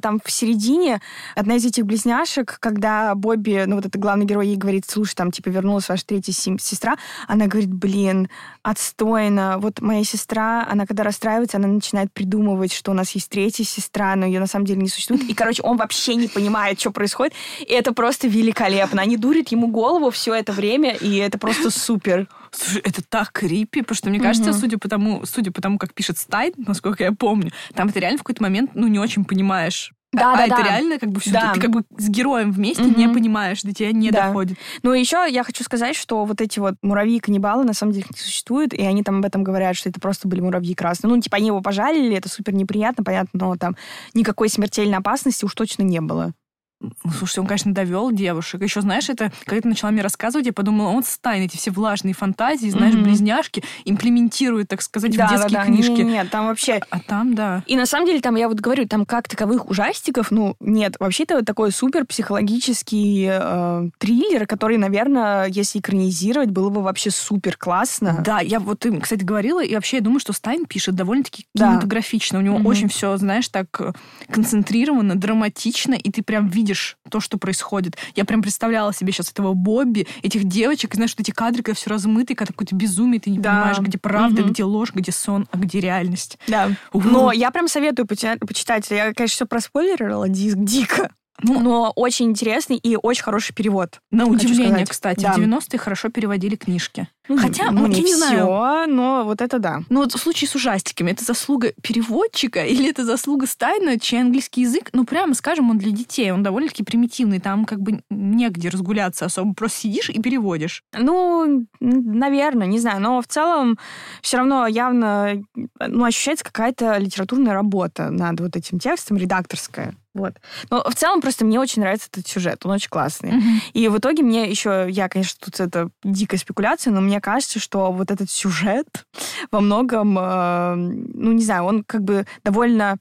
там 0.01 0.21
в 0.23 0.31
середине 0.31 1.01
одна 1.35 1.55
из 1.55 1.65
этих 1.65 1.85
близняшек, 1.85 2.57
когда 2.61 3.13
Бобби, 3.15 3.65
ну 3.67 3.75
вот 3.75 3.85
это 3.85 3.99
главный 3.99 4.25
герой, 4.25 4.47
ей 4.47 4.55
говорит, 4.55 4.85
слушай, 4.87 5.13
там 5.15 5.31
типа 5.31 5.49
вернулась 5.49 5.89
ваша 5.89 6.05
третья 6.05 6.31
сестра, 6.31 6.95
она 7.27 7.47
говорит, 7.47 7.73
блин, 7.73 8.29
отстойно. 8.63 9.57
Вот 9.59 9.81
моя 9.81 10.05
сестра, 10.05 10.65
она 10.69 10.85
когда 10.85 11.03
расстраивается, 11.03 11.57
она 11.57 11.67
начинает 11.67 12.13
придумывать, 12.13 12.71
что 12.71 12.91
у 12.91 12.93
нас 12.93 13.11
есть 13.11 13.29
третья 13.29 13.65
сестра, 13.65 14.15
но 14.15 14.25
ее 14.25 14.39
на 14.39 14.47
самом 14.47 14.65
деле 14.65 14.81
не 14.81 14.89
существует. 14.89 15.23
И, 15.23 15.33
короче, 15.33 15.63
он 15.63 15.77
вообще 15.77 16.15
не 16.15 16.29
понимает, 16.29 16.79
что 16.79 16.91
происходит. 16.91 17.33
И 17.59 17.73
это 17.73 17.93
просто 17.93 18.27
великолепно. 18.27 19.01
Они 19.01 19.17
дурят 19.17 19.49
ему 19.49 19.67
голову 19.67 20.11
все 20.11 20.33
это 20.33 20.53
время, 20.53 20.95
и 20.95 21.08
это 21.17 21.37
просто 21.37 21.69
супер. 21.71 22.27
Слушай, 22.51 22.81
это 22.83 23.01
так 23.07 23.31
крипи, 23.31 23.81
потому 23.81 23.95
что, 23.95 24.09
мне 24.09 24.19
кажется, 24.19 24.53
судя 24.53 24.77
по 24.77 24.89
тому, 24.89 25.25
судя 25.25 25.51
по 25.51 25.61
тому, 25.61 25.77
как 25.77 25.93
пишет 25.93 26.17
Стайн, 26.17 26.53
насколько 26.57 27.03
я 27.03 27.11
помню, 27.11 27.51
там 27.73 27.89
ты 27.91 27.99
реально 27.99 28.17
в 28.17 28.23
какой-то 28.23 28.41
момент, 28.43 28.71
ну, 28.73 28.87
не 28.87 28.99
очень 28.99 29.23
понимаешь, 29.25 29.91
да, 30.11 30.33
а 30.33 30.37
да, 30.37 30.45
это 30.47 30.55
да. 30.55 30.63
реально 30.63 30.97
как 30.97 31.11
бы 31.11 31.19
все, 31.19 31.31
Да. 31.31 31.53
ты, 31.53 31.61
как 31.61 31.69
бы 31.69 31.83
с 31.95 32.09
героем 32.09 32.51
вместе 32.51 32.81
Мгм. 32.81 32.97
не 32.97 33.07
понимаешь, 33.09 33.61
до 33.61 33.71
тебя 33.73 33.91
не 33.91 34.09
Да. 34.09 34.27
доходит. 34.27 34.57
Ну, 34.81 34.91
и 34.95 34.99
еще 34.99 35.23
я 35.29 35.43
хочу 35.43 35.63
сказать, 35.63 35.95
что 35.95 36.25
вот 36.25 36.41
эти 36.41 36.57
вот 36.57 36.73
муравьи-каннибалы 36.81 37.63
на 37.63 37.73
самом 37.73 37.93
деле 37.93 38.07
не 38.11 38.17
существуют, 38.17 38.73
и 38.73 38.81
они 38.81 39.03
там 39.03 39.19
об 39.19 39.25
этом 39.25 39.43
говорят, 39.43 39.75
что 39.75 39.87
это 39.89 39.99
просто 39.99 40.27
были 40.27 40.41
муравьи 40.41 40.73
красные. 40.73 41.13
Ну, 41.13 41.21
типа, 41.21 41.37
они 41.37 41.47
его 41.47 41.61
пожалили, 41.61 42.15
это 42.15 42.27
супер 42.27 42.55
неприятно, 42.55 43.03
понятно, 43.03 43.29
но 43.33 43.55
там 43.55 43.75
никакой 44.15 44.49
смертельной 44.49 44.97
опасности 44.97 45.45
уж 45.45 45.53
точно 45.53 45.83
не 45.83 46.01
было. 46.01 46.33
Ну, 46.81 46.91
Слушай, 47.17 47.39
он, 47.39 47.47
конечно, 47.47 47.73
довел 47.73 48.09
девушек. 48.11 48.61
Еще, 48.61 48.79
знаешь, 48.79 49.09
это, 49.09 49.31
когда 49.45 49.61
ты 49.63 49.67
начала 49.67 49.91
мне 49.91 50.01
рассказывать, 50.01 50.45
я 50.45 50.53
подумала, 50.53 50.89
он 50.89 51.03
Стайн, 51.03 51.43
эти 51.43 51.57
все 51.57 51.71
влажные 51.71 52.13
фантазии, 52.13 52.69
знаешь, 52.69 52.93
Мгм. 52.95 53.03
близняшки, 53.03 53.61
имплементирует, 53.83 54.69
так 54.69 54.81
сказать, 54.81 55.15
да, 55.17 55.27
в 55.27 55.29
детские 55.31 55.49
да, 55.51 55.59
да. 55.59 55.65
книжки. 55.65 55.91
Нет, 56.01 56.07
нет, 56.07 56.29
там 56.31 56.47
вообще... 56.47 56.79
А 56.89 56.99
там, 57.01 57.35
да. 57.35 57.63
И 57.65 57.75
на 57.75 57.85
самом 57.85 58.05
деле 58.07 58.21
там, 58.21 58.35
я 58.37 58.47
вот 58.47 58.59
говорю, 58.61 58.87
там 58.87 59.05
как 59.05 59.27
таковых 59.27 59.69
ужастиков, 59.69 60.31
ну, 60.31 60.55
нет. 60.61 60.95
Вообще-то 60.99 61.35
вот 61.35 61.45
такой 61.45 61.71
супер 61.73 62.05
психологический 62.05 63.27
э, 63.29 63.89
триллер, 63.97 64.47
который, 64.47 64.77
наверное, 64.77 65.47
если 65.47 65.79
экранизировать, 65.79 66.49
было 66.49 66.69
бы 66.69 66.81
вообще 66.81 67.11
супер 67.11 67.57
классно. 67.57 68.21
Да, 68.23 68.39
я 68.39 68.59
вот 68.61 68.85
им, 68.85 69.01
кстати, 69.01 69.23
говорила, 69.23 69.61
и 69.61 69.75
вообще 69.75 69.97
я 69.97 70.01
думаю, 70.03 70.19
что 70.21 70.31
Стайн 70.31 70.65
пишет 70.65 70.95
довольно-таки 70.95 71.45
Да. 71.53 71.65
кинематографично. 71.67 72.39
У 72.39 72.41
него 72.41 72.57
Мгм. 72.57 72.65
очень 72.67 72.87
все, 72.87 73.17
знаешь, 73.17 73.49
так 73.49 73.67
э, 73.81 73.91
концентрировано, 74.31 75.15
драматично, 75.15 75.93
и 75.95 76.09
ты 76.11 76.23
прям 76.23 76.47
видишь 76.47 76.68
то, 77.09 77.19
что 77.19 77.37
происходит. 77.37 77.97
Я 78.15 78.25
прям 78.25 78.41
представляла 78.41 78.93
себе 78.93 79.11
сейчас 79.11 79.31
этого 79.31 79.53
Бобби, 79.53 80.07
этих 80.23 80.43
девочек, 80.45 80.93
и 80.93 80.95
знаешь, 80.95 81.11
вот 81.17 81.21
эти 81.21 81.31
кадры, 81.31 81.63
когда 81.63 81.75
все 81.75 81.89
размыто, 81.89 82.33
и 82.33 82.35
когда 82.35 82.51
какое-то 82.53 82.75
безумие, 82.75 83.19
ты 83.19 83.29
не 83.31 83.39
Да. 83.39 83.51
понимаешь, 83.51 83.79
где 83.79 83.97
правда, 83.97 84.41
Мгм. 84.41 84.51
где 84.51 84.63
ложь, 84.63 84.91
где 84.93 85.11
сон, 85.11 85.47
а 85.51 85.57
где 85.57 85.79
реальность. 85.79 86.37
Да. 86.47 86.69
Ух. 86.93 87.03
Но 87.05 87.31
я 87.31 87.51
прям 87.51 87.67
советую 87.67 88.05
почитать. 88.07 88.89
Я, 88.91 89.13
конечно, 89.13 89.35
все 89.35 89.45
проспойлерила 89.45 90.27
ди- 90.29 90.53
дико. 90.55 91.09
Ну, 91.41 91.59
Но 91.59 91.91
очень 91.95 92.27
интересный 92.27 92.77
и 92.77 92.97
очень 93.01 93.23
хороший 93.23 93.53
перевод. 93.53 93.99
на 94.11 94.25
удивление, 94.25 94.85
кстати, 94.85 95.21
Да. 95.21 95.33
в 95.33 95.37
90-е 95.37 95.79
хорошо 95.79 96.09
переводили 96.09 96.55
книжки. 96.55 97.07
Ну, 97.27 97.37
Хотя, 97.37 97.69
ну, 97.69 97.81
вот 97.81 97.89
не 97.89 97.97
я 97.97 98.01
не 98.01 98.13
все, 98.13 98.17
знаю. 98.17 98.89
но 98.89 99.23
вот 99.23 99.41
это 99.41 99.59
да. 99.59 99.81
Ну 99.89 99.99
вот 99.99 100.13
в 100.13 100.17
случае 100.17 100.47
с 100.49 100.55
ужастиками, 100.55 101.11
это 101.11 101.23
заслуга 101.23 101.73
переводчика 101.83 102.65
или 102.65 102.89
это 102.89 103.05
заслуга 103.05 103.45
Стайна, 103.45 103.99
чей 103.99 104.21
английский 104.21 104.61
язык, 104.61 104.89
ну 104.93 105.05
прямо 105.05 105.35
скажем, 105.35 105.69
он 105.69 105.77
для 105.77 105.91
детей, 105.91 106.31
он 106.31 106.41
довольно-таки 106.41 106.83
примитивный, 106.83 107.39
там 107.39 107.65
как 107.65 107.81
бы 107.81 108.01
негде 108.09 108.69
разгуляться 108.69 109.25
особо, 109.25 109.53
просто 109.53 109.81
сидишь 109.81 110.09
и 110.09 110.19
переводишь. 110.19 110.83
Ну, 110.97 111.67
наверное, 111.79 112.65
не 112.65 112.79
знаю. 112.79 112.99
Но 112.99 113.21
в 113.21 113.27
целом 113.27 113.77
все 114.23 114.37
равно 114.37 114.65
явно 114.65 115.41
ну, 115.87 116.03
ощущается 116.03 116.43
какая-то 116.43 116.97
литературная 116.97 117.53
работа 117.53 118.09
над 118.09 118.39
вот 118.39 118.55
этим 118.55 118.79
текстом, 118.79 119.17
редакторская. 119.17 119.93
Вот. 120.19 120.33
Но 120.69 120.83
в 120.83 120.95
целом 120.95 121.21
просто 121.21 121.45
мне 121.45 121.59
очень 121.59 121.81
нравится 121.81 122.07
этот 122.11 122.27
сюжет, 122.27 122.65
он 122.65 122.71
очень 122.71 122.89
классный. 122.89 123.33
И 123.73 123.87
в 123.87 123.97
итоге 123.97 124.23
мне 124.23 124.49
еще, 124.49 124.87
я, 124.89 125.09
конечно, 125.09 125.39
тут 125.43 125.59
это 125.59 125.89
дикая 126.03 126.37
спекуляция, 126.37 126.91
но 126.91 127.01
мне 127.01 127.21
кажется, 127.21 127.59
что 127.59 127.91
вот 127.91 128.11
этот 128.11 128.29
сюжет 128.29 129.05
во 129.51 129.61
многом, 129.61 130.17
э, 130.19 130.75
ну, 130.75 131.31
не 131.31 131.43
знаю, 131.43 131.63
он 131.63 131.83
как 131.83 132.03
бы 132.03 132.25
довольно 132.43 132.97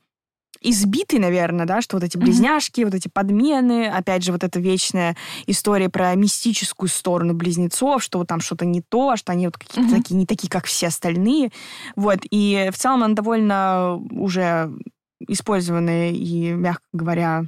избитый, 0.61 1.19
наверное, 1.21 1.67
да, 1.67 1.81
что 1.81 1.97
вот 1.97 2.05
эти 2.05 2.17
близняшки, 2.17 2.83
вот 2.83 2.95
эти 2.95 3.09
подмены, 3.09 3.87
опять 3.89 4.25
же, 4.25 4.33
вот 4.33 4.43
эта 4.43 4.59
вечная 4.59 5.17
история 5.47 5.89
про 5.89 6.15
мистическую 6.17 6.89
сторону 6.89 7.35
близнецов, 7.35 8.03
что 8.03 8.19
вот 8.19 8.27
там 8.29 8.41
что-то 8.41 8.65
не 8.65 8.83
то, 8.83 9.17
что 9.17 9.33
они 9.33 9.47
вот 9.47 9.57
какие-то 9.57 9.89
Мгм. 9.89 10.03
такие, 10.03 10.15
не 10.17 10.27
такие, 10.27 10.49
как 10.49 10.65
все 10.67 10.89
остальные. 10.89 11.53
Вот, 11.95 12.21
и 12.31 12.71
в 12.73 12.77
целом 12.77 13.03
он 13.03 13.15
довольно 13.15 13.97
уже 14.11 14.73
использованная 15.27 16.13
и, 16.13 16.53
мягко 16.53 16.85
говоря, 16.93 17.45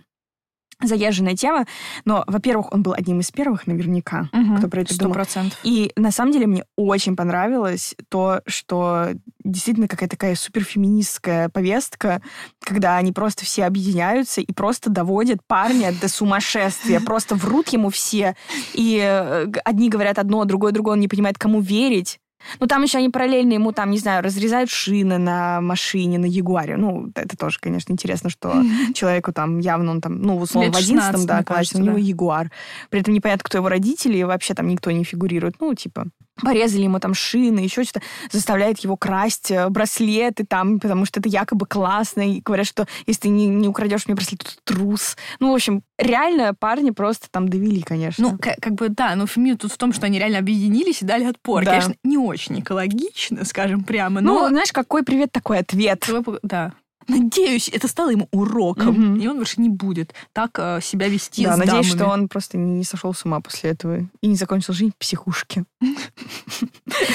заезженная 0.82 1.36
тема. 1.36 1.66
Но, 2.04 2.24
во-первых, 2.26 2.72
он 2.72 2.82
был 2.82 2.92
одним 2.92 3.20
из 3.20 3.30
первых 3.30 3.66
наверняка, 3.66 4.30
кто 4.58 4.68
про 4.68 4.82
это 4.82 4.94
Сто 4.94 5.04
думал. 5.04 5.14
процентов. 5.14 5.58
И 5.62 5.92
на 5.96 6.10
самом 6.10 6.32
деле 6.32 6.46
мне 6.46 6.64
очень 6.76 7.16
понравилось 7.16 7.94
то, 8.08 8.40
что 8.46 9.10
действительно 9.44 9.88
какая-то 9.88 10.16
такая 10.16 10.34
суперфеминистская 10.34 11.48
повестка, 11.48 12.22
когда 12.60 12.96
они 12.96 13.12
просто 13.12 13.44
все 13.44 13.64
объединяются 13.64 14.40
и 14.40 14.52
просто 14.52 14.90
доводят 14.90 15.40
парня 15.46 15.92
до 16.00 16.08
сумасшествия, 16.08 17.00
просто 17.04 17.34
врут 17.34 17.68
ему 17.68 17.90
все. 17.90 18.36
И 18.74 18.98
э, 19.02 19.46
одни 19.64 19.88
говорят 19.88 20.18
одно, 20.18 20.44
другой 20.44 20.72
другое, 20.72 20.94
он 20.94 21.00
не 21.00 21.08
понимает, 21.08 21.38
кому 21.38 21.60
верить. 21.60 22.18
Ну, 22.58 22.66
там 22.66 22.82
еще 22.82 22.98
они 22.98 23.08
параллельно 23.08 23.52
ему, 23.52 23.72
там, 23.72 23.90
не 23.90 23.98
знаю, 23.98 24.22
разрезают 24.22 24.70
шины 24.70 25.18
на 25.18 25.60
машине, 25.60 26.18
на 26.18 26.26
Ягуаре. 26.26 26.76
Ну, 26.76 27.10
это 27.14 27.36
тоже, 27.36 27.58
конечно, 27.60 27.92
интересно, 27.92 28.30
что 28.30 28.62
человеку 28.94 29.32
там 29.32 29.58
явно 29.58 29.92
он 29.92 30.00
там, 30.00 30.20
ну, 30.20 30.38
условно, 30.38 30.66
Лет 30.66 30.74
в 30.74 30.78
11 30.78 31.06
16, 31.06 31.26
да, 31.26 31.42
классе, 31.42 31.78
у 31.78 31.80
него. 31.80 31.96
Ягуар. 31.98 32.50
При 32.88 33.00
этом 33.00 33.14
непонятно, 33.14 33.42
кто 33.44 33.58
его 33.58 33.68
родители, 33.68 34.18
и 34.18 34.24
вообще 34.24 34.54
там 34.54 34.68
никто 34.68 34.90
не 34.90 35.04
фигурирует. 35.04 35.56
Ну, 35.60 35.74
типа, 35.74 36.06
порезали 36.42 36.82
ему 36.82 36.98
там 37.00 37.14
шины, 37.14 37.60
еще 37.60 37.84
что-то, 37.84 38.02
заставляют 38.30 38.78
его 38.78 38.96
красть 38.96 39.50
э, 39.50 39.68
браслеты 39.68 40.44
там, 40.44 40.80
потому 40.80 41.04
что 41.04 41.20
это 41.20 41.28
якобы 41.28 41.66
классно, 41.66 42.22
и 42.22 42.40
говорят, 42.40 42.66
что 42.66 42.86
если 43.06 43.22
ты 43.22 43.28
не, 43.28 43.46
не 43.46 43.68
украдешь 43.68 44.06
мне 44.06 44.14
браслет, 44.14 44.40
то 44.42 44.50
трус. 44.74 45.16
Ну, 45.38 45.52
в 45.52 45.54
общем, 45.54 45.82
реально 45.98 46.54
парни 46.54 46.90
просто 46.90 47.28
там 47.30 47.48
довели, 47.48 47.82
конечно. 47.82 48.30
Ну, 48.30 48.38
ка- 48.38 48.56
как 48.60 48.74
бы, 48.74 48.88
да, 48.88 49.14
но 49.16 49.26
феминизм 49.26 49.58
тут 49.58 49.72
в 49.72 49.76
том, 49.76 49.92
что 49.92 50.06
они 50.06 50.18
реально 50.18 50.38
объединились 50.38 51.02
и 51.02 51.04
дали 51.04 51.24
отпор. 51.24 51.64
Да. 51.64 51.72
Конечно, 51.72 51.94
не 52.04 52.16
очень 52.16 52.29
экологично, 52.60 53.44
скажем 53.44 53.84
прямо, 53.84 54.20
ну, 54.20 54.40
но... 54.40 54.48
знаешь, 54.48 54.72
какой 54.72 55.02
привет, 55.02 55.32
такой 55.32 55.58
ответ. 55.58 56.08
Да. 56.42 56.72
Надеюсь, 57.08 57.68
это 57.68 57.88
стало 57.88 58.10
ему 58.10 58.28
уроком, 58.30 58.88
Мгм. 58.94 59.20
и 59.20 59.26
он 59.26 59.36
больше 59.38 59.60
не 59.60 59.68
будет 59.68 60.14
так 60.32 60.50
э, 60.58 60.80
себя 60.82 61.08
вести 61.08 61.44
Да, 61.44 61.54
с 61.54 61.58
надеюсь, 61.58 61.88
дамами. 61.88 61.98
что 61.98 62.06
он 62.08 62.28
просто 62.28 62.56
не 62.58 62.84
сошел 62.84 63.12
с 63.14 63.24
ума 63.24 63.40
после 63.40 63.70
этого 63.70 64.06
и 64.20 64.26
не 64.26 64.36
закончил 64.36 64.74
жизнь 64.74 64.92
в 64.92 64.96
психушке. 64.98 65.64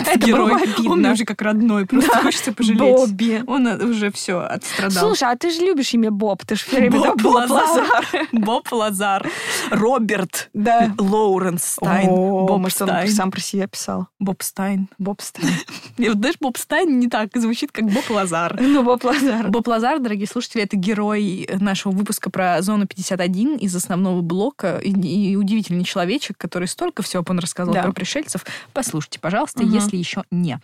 Это 0.05 0.27
было 0.27 0.45
бы 0.47 0.51
Он 0.53 0.61
обидно. 0.61 1.11
уже 1.11 1.25
как 1.25 1.41
родной, 1.41 1.85
просто 1.85 2.17
хочется 2.17 2.51
пожалеть. 2.53 2.79
Бобби. 2.79 3.43
Он 3.47 3.67
уже 3.67 4.11
все 4.11 4.39
отстрадал. 4.39 5.05
Слушай, 5.07 5.31
а 5.31 5.35
ты 5.35 5.51
же 5.51 5.61
любишь 5.61 5.93
имя 5.93 6.11
Боб, 6.11 6.43
ты 6.45 6.55
же 6.55 6.63
все 6.63 6.77
время 6.77 6.99
Боб 6.99 7.23
Лазар. 7.23 7.85
Боб 8.31 8.71
Лазар, 8.71 9.29
Роберт 9.71 10.49
Да. 10.53 10.93
Лоуренс 10.97 11.63
Стайн, 11.63 12.09
Боб 12.09 12.69
Стайн, 12.71 13.09
сам 13.11 13.31
про 13.31 13.39
себя 13.41 13.67
писал. 13.67 14.07
Боб 14.19 14.41
Стайн. 14.41 14.87
Боб 14.97 15.21
Стайн. 15.21 15.53
Знаешь, 15.97 16.35
Боб 16.39 16.57
Стайн 16.57 16.99
не 16.99 17.07
так 17.07 17.29
звучит, 17.35 17.71
как 17.71 17.85
Боб 17.85 18.09
Лазар. 18.09 18.57
Ну, 18.59 18.83
Боб 18.83 19.03
Лазар. 19.03 19.47
Боб 19.49 19.67
Лазар, 19.67 19.84
дорогие 19.99 20.27
слушатели, 20.27 20.63
это 20.63 20.75
герой 20.75 21.47
нашего 21.59 21.91
выпуска 21.91 22.29
про 22.29 22.61
зону 22.61 22.87
51 22.87 23.57
из 23.57 23.75
основного 23.75 24.21
блока 24.21 24.77
и, 24.77 24.91
и 24.91 25.35
удивительный 25.35 25.83
человечек, 25.83 26.37
который 26.37 26.67
столько 26.67 27.03
всего 27.03 27.23
он 27.27 27.39
рассказал 27.39 27.73
Да. 27.73 27.83
про 27.83 27.91
пришельцев. 27.93 28.45
Послушайте, 28.73 29.19
пожалуйста, 29.19 29.63
Мгм. 29.63 29.71
если 29.73 29.97
еще 29.97 30.23
не. 30.31 30.59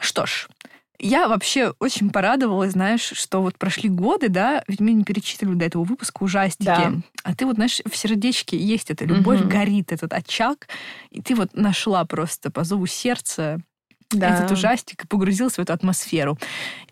Что 0.00 0.26
ж, 0.26 0.48
я 1.00 1.28
вообще 1.28 1.74
очень 1.78 2.10
порадовалась, 2.10 2.72
знаешь, 2.72 3.12
что 3.14 3.40
вот 3.40 3.56
прошли 3.56 3.88
годы, 3.88 4.28
да, 4.28 4.64
ведь 4.66 4.80
мы 4.80 4.92
не 4.92 5.04
перечитывали 5.04 5.54
до 5.54 5.64
этого 5.66 5.84
выпуска 5.84 6.24
ужастики. 6.24 6.64
Да. 6.64 6.92
А 7.22 7.34
ты 7.36 7.46
вот, 7.46 7.54
знаешь, 7.54 7.80
в 7.88 7.96
сердечке 7.96 8.56
есть 8.56 8.90
эта 8.90 9.04
любовь, 9.04 9.40
Мгм. 9.40 9.48
горит 9.48 9.92
этот 9.92 10.12
очаг, 10.12 10.66
и 11.10 11.22
ты 11.22 11.34
вот 11.36 11.54
нашла 11.54 12.04
просто 12.04 12.50
по 12.50 12.64
зову 12.64 12.86
сердца 12.86 13.60
Да. 14.10 14.36
этот 14.36 14.52
ужастик 14.52 15.04
и 15.04 15.06
погрузилась 15.06 15.54
в 15.54 15.58
эту 15.58 15.72
атмосферу. 15.72 16.38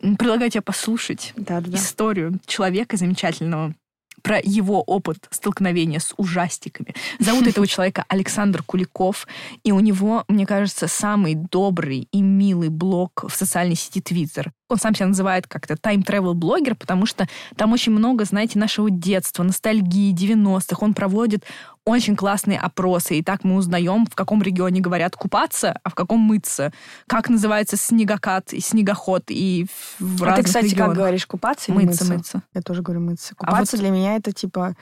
Предлагаю 0.00 0.50
тебе 0.50 0.60
послушать 0.60 1.32
да, 1.36 1.60
да. 1.60 1.76
историю 1.76 2.38
человека 2.46 2.96
замечательного 2.96 3.74
про 4.22 4.40
его 4.42 4.82
опыт 4.82 5.28
столкновения 5.30 6.00
с 6.00 6.12
ужастиками. 6.16 6.94
Зовут 7.18 7.46
этого 7.46 7.66
человека 7.68 8.04
Александр 8.08 8.62
Куликов, 8.62 9.26
и 9.62 9.72
у 9.72 9.80
него, 9.80 10.24
мне 10.28 10.46
кажется, 10.46 10.88
самый 10.88 11.34
добрый 11.34 12.08
и 12.10 12.20
милый 12.22 12.68
блог 12.68 13.24
в 13.28 13.34
социальной 13.34 13.76
сети 13.76 14.00
Твиттер. 14.00 14.52
Он 14.68 14.78
сам 14.78 14.94
себя 14.94 15.06
называет 15.06 15.46
как-то 15.46 15.76
тайм-тревел-блогер, 15.76 16.74
потому 16.74 17.06
что 17.06 17.28
там 17.56 17.72
очень 17.72 17.92
много, 17.92 18.24
знаете, 18.24 18.58
нашего 18.58 18.90
детства, 18.90 19.42
ностальгии, 19.44 20.12
90-х. 20.12 20.78
Он 20.80 20.92
проводит 20.92 21.44
очень 21.84 22.16
классные 22.16 22.58
опросы, 22.58 23.18
и 23.18 23.22
так 23.22 23.44
мы 23.44 23.54
узнаем, 23.54 24.06
в 24.06 24.16
каком 24.16 24.42
регионе 24.42 24.80
говорят 24.80 25.14
купаться, 25.14 25.78
а 25.84 25.88
в 25.88 25.94
каком 25.94 26.18
мыться. 26.18 26.72
Как 27.06 27.28
называется 27.28 27.76
снегокат 27.76 28.52
и 28.52 28.60
снегоход, 28.60 29.24
и 29.28 29.66
в 30.00 30.22
а 30.24 30.26
разных 30.26 30.46
ты, 30.46 30.48
кстати, 30.48 30.64
регионах. 30.66 30.88
как 30.88 30.96
говоришь, 30.96 31.26
купаться 31.26 31.70
или 31.70 31.78
мыться? 31.78 32.04
Мыться, 32.04 32.14
мыться. 32.14 32.42
Я 32.54 32.62
тоже 32.62 32.82
говорю 32.82 33.02
мыться. 33.02 33.36
Купаться 33.36 33.76
а 33.76 33.76
вот 33.76 33.80
для 33.80 33.90
меня 33.90 34.16
это 34.16 34.32
типа 34.32 34.74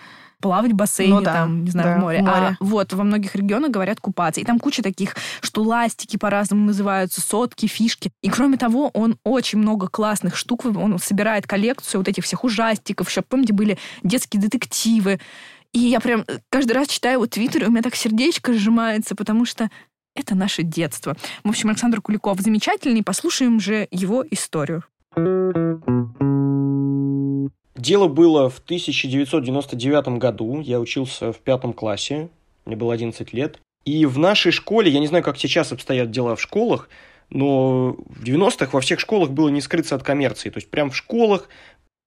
плавать 0.44 0.72
в 0.72 0.74
бассейне, 0.74 1.14
ну, 1.14 1.20
да, 1.22 1.32
там, 1.32 1.64
не 1.64 1.70
знаю, 1.70 1.88
да, 1.88 1.96
в 1.96 2.00
море. 2.00 2.20
Море. 2.20 2.32
А 2.34 2.56
вот 2.60 2.92
во 2.92 3.02
многих 3.02 3.34
регионах 3.34 3.70
говорят 3.70 3.98
купаться. 4.00 4.42
И 4.42 4.44
там 4.44 4.58
куча 4.58 4.82
таких, 4.82 5.16
что 5.40 5.62
ластики 5.62 6.18
по-разному 6.18 6.66
называются, 6.66 7.22
сотки, 7.22 7.66
фишки. 7.66 8.12
И 8.20 8.28
кроме 8.28 8.58
того, 8.58 8.90
он 8.92 9.16
очень 9.24 9.58
много 9.58 9.73
классных 9.76 10.36
штук, 10.36 10.64
он 10.64 10.98
собирает 10.98 11.46
коллекцию 11.46 12.00
вот 12.00 12.08
этих 12.08 12.24
всех 12.24 12.44
ужастиков. 12.44 13.08
Еще, 13.08 13.22
помните, 13.22 13.52
были 13.52 13.78
детские 14.02 14.40
детективы. 14.40 15.20
И 15.72 15.80
я 15.80 16.00
прям 16.00 16.24
каждый 16.50 16.72
раз 16.72 16.88
читаю 16.88 17.14
его 17.14 17.26
твиттер, 17.26 17.64
и 17.64 17.66
у 17.66 17.70
меня 17.70 17.82
так 17.82 17.96
сердечко 17.96 18.52
сжимается, 18.52 19.14
потому 19.14 19.44
что 19.44 19.70
это 20.14 20.34
наше 20.34 20.62
детство. 20.62 21.16
В 21.42 21.48
общем, 21.48 21.68
Александр 21.70 22.00
Куликов 22.00 22.40
замечательный, 22.40 23.02
послушаем 23.02 23.58
же 23.58 23.88
его 23.90 24.24
историю. 24.30 24.84
Дело 27.76 28.08
было 28.08 28.48
в 28.48 28.58
1999 28.60 30.18
году. 30.18 30.60
Я 30.60 30.80
учился 30.80 31.32
в 31.32 31.38
пятом 31.38 31.72
классе. 31.72 32.28
Мне 32.64 32.76
было 32.76 32.94
11 32.94 33.32
лет. 33.32 33.58
И 33.84 34.06
в 34.06 34.18
нашей 34.18 34.52
школе, 34.52 34.90
я 34.90 35.00
не 35.00 35.06
знаю, 35.06 35.22
как 35.22 35.36
сейчас 35.36 35.72
обстоят 35.72 36.10
дела 36.10 36.36
в 36.36 36.40
школах, 36.40 36.88
но 37.30 37.96
в 38.08 38.22
90-х 38.22 38.68
во 38.72 38.80
всех 38.80 39.00
школах 39.00 39.30
было 39.30 39.48
не 39.48 39.60
скрыться 39.60 39.94
от 39.94 40.02
коммерции. 40.02 40.50
То 40.50 40.58
есть 40.58 40.70
прям 40.70 40.90
в 40.90 40.96
школах 40.96 41.48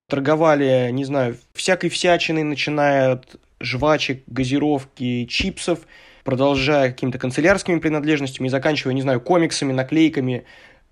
торговали, 0.09 0.89
не 0.91 1.03
знаю, 1.03 1.37
всякой 1.53 1.89
всячиной, 1.89 2.43
начиная 2.43 3.13
от 3.13 3.35
жвачек, 3.59 4.23
газировки, 4.27 5.25
чипсов, 5.25 5.79
продолжая 6.23 6.89
какими-то 6.89 7.19
канцелярскими 7.19 7.79
принадлежностями 7.79 8.47
и 8.47 8.49
заканчивая, 8.49 8.93
не 8.93 9.01
знаю, 9.01 9.21
комиксами, 9.21 9.73
наклейками, 9.73 10.45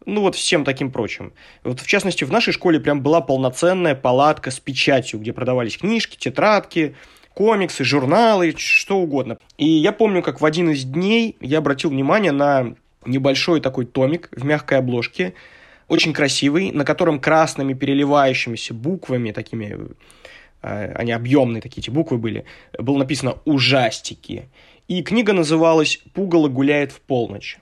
ну 0.06 0.22
вот 0.22 0.36
всем 0.36 0.64
таким 0.64 0.92
прочим. 0.92 1.34
Вот 1.64 1.80
в 1.80 1.88
частности, 1.88 2.24
в 2.24 2.32
нашей 2.32 2.54
школе 2.54 2.80
прям 2.80 3.02
была 3.02 3.22
полноценная 3.22 3.96
палатка 3.96 4.52
с 4.52 4.60
печатью, 4.60 5.20
где 5.20 5.34
продавались 5.34 5.78
книжки, 5.78 6.18
тетрадки, 6.18 6.96
комиксы, 7.34 7.84
журналы, 7.84 8.54
что 8.58 8.98
угодно. 8.98 9.38
И 9.58 9.68
я 9.68 9.92
помню, 9.92 10.22
как 10.22 10.42
в 10.42 10.46
один 10.46 10.70
из 10.70 10.84
дней 10.84 11.38
я 11.42 11.60
обратил 11.60 11.90
внимание 11.90 12.32
на 12.32 12.76
небольшой 13.06 13.62
такой 13.62 13.86
томик 13.86 14.30
в 14.32 14.46
мягкой 14.46 14.80
обложке, 14.80 15.34
очень 15.88 16.14
красивый, 16.14 16.72
на 16.72 16.84
котором 16.84 17.20
красными 17.20 17.74
переливающимися 17.74 18.74
буквами, 18.74 19.32
такими, 19.32 19.78
э, 20.62 20.94
они 20.94 21.12
объемные 21.12 21.62
такие 21.62 21.82
эти 21.82 21.90
буквы 21.90 22.18
были, 22.18 22.46
было 22.78 22.98
написано 22.98 23.38
«Ужастики». 23.46 24.50
И 24.88 25.02
книга 25.02 25.34
называлась 25.34 26.02
«Пугало 26.14 26.48
гуляет 26.48 26.92
в 26.92 27.02
полночь». 27.02 27.58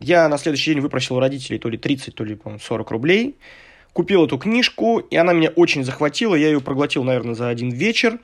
Я 0.00 0.28
на 0.28 0.38
следующий 0.38 0.72
день 0.72 0.82
выпросил 0.82 1.16
у 1.16 1.20
родителей 1.20 1.58
то 1.58 1.68
ли 1.68 1.78
30, 1.78 2.14
то 2.14 2.24
ли, 2.24 2.34
по 2.34 2.58
40 2.58 2.90
рублей. 2.90 3.36
Купил 3.92 4.26
эту 4.26 4.36
книжку, 4.36 4.98
и 4.98 5.16
она 5.16 5.32
меня 5.32 5.48
очень 5.50 5.84
захватила. 5.84 6.34
Я 6.34 6.48
ее 6.48 6.60
проглотил, 6.60 7.02
наверное, 7.02 7.34
за 7.34 7.48
один 7.48 7.70
вечер. 7.70 8.18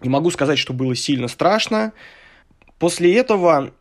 Не 0.00 0.08
могу 0.08 0.30
сказать, 0.30 0.58
что 0.58 0.72
было 0.72 0.94
сильно 0.94 1.28
страшно. 1.28 1.92
После 2.78 3.14
этого 3.14 3.72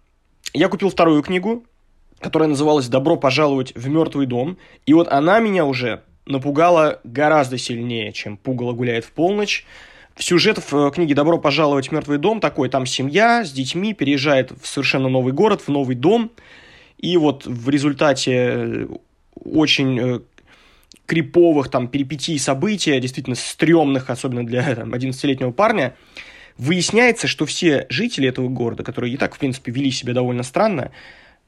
я 0.53 0.67
купил 0.67 0.89
вторую 0.89 1.22
книгу, 1.22 1.63
которая 2.20 2.50
называлась 2.50 2.88
«Добро 2.88 3.16
пожаловать 3.18 3.74
в 3.76 3.88
мертвый 3.88 4.26
дом». 4.26 4.58
И 4.86 4.94
вот 4.94 5.08
она 5.08 5.40
меня 5.40 5.66
уже 5.66 6.04
напугала 6.26 7.00
гораздо 7.04 7.58
сильнее, 7.58 8.12
чем 8.14 8.38
«Пугало 8.38 8.74
гуляет 8.74 9.06
в 9.06 9.12
полночь». 9.12 9.66
Сюжет 10.18 10.58
в 10.58 10.76
э, 10.76 10.92
книге 10.92 11.14
«Добро 11.14 11.38
пожаловать 11.38 11.90
в 11.90 11.92
мертвый 11.92 12.18
дом» 12.18 12.40
такой. 12.40 12.70
Там 12.70 12.86
семья 12.86 13.46
с 13.46 13.52
детьми 13.52 13.94
переезжает 13.94 14.52
в 14.52 14.66
совершенно 14.66 15.10
новый 15.10 15.34
город, 15.34 15.62
в 15.62 15.70
новый 15.70 15.96
дом– 15.96 16.32
и 16.98 17.16
вот 17.18 17.46
в 17.46 17.70
результате 17.70 18.32
э, 18.34 18.88
очень 19.36 20.00
э, 20.00 20.20
криповых 21.06 21.70
там 21.70 21.88
перипетий 21.88 22.40
событий, 22.40 23.00
действительно 23.00 23.36
стрёмных, 23.36 24.10
особенно 24.10 24.46
для 24.46 24.64
там, 24.76 24.94
11-летнего 24.94 25.52
парня, 25.52 25.96
выясняется, 26.58 27.28
что 27.28 27.46
все 27.46 27.86
жители 27.90 28.28
этого 28.28 28.50
города, 28.50 28.84
которые 28.84 29.14
и 29.14 29.18
так, 29.18 29.36
в 29.36 29.40
принципе, 29.40 29.72
вели 29.72 29.92
себя 29.92 30.14
довольно 30.14 30.42
странно, 30.42 30.92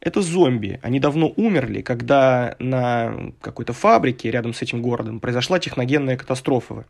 это 0.01 0.21
зомби. 0.21 0.79
Они 0.81 0.99
давно 0.99 1.33
умерли, 1.35 1.81
когда 1.81 2.55
на 2.59 3.31
какой-то 3.41 3.73
фабрике 3.73 4.31
рядом 4.31 4.53
с 4.53 4.61
этим 4.61 4.81
городом 4.81 5.19
произошла 5.19 5.59
техногенная 5.59 6.17
катастрофа. 6.17 6.85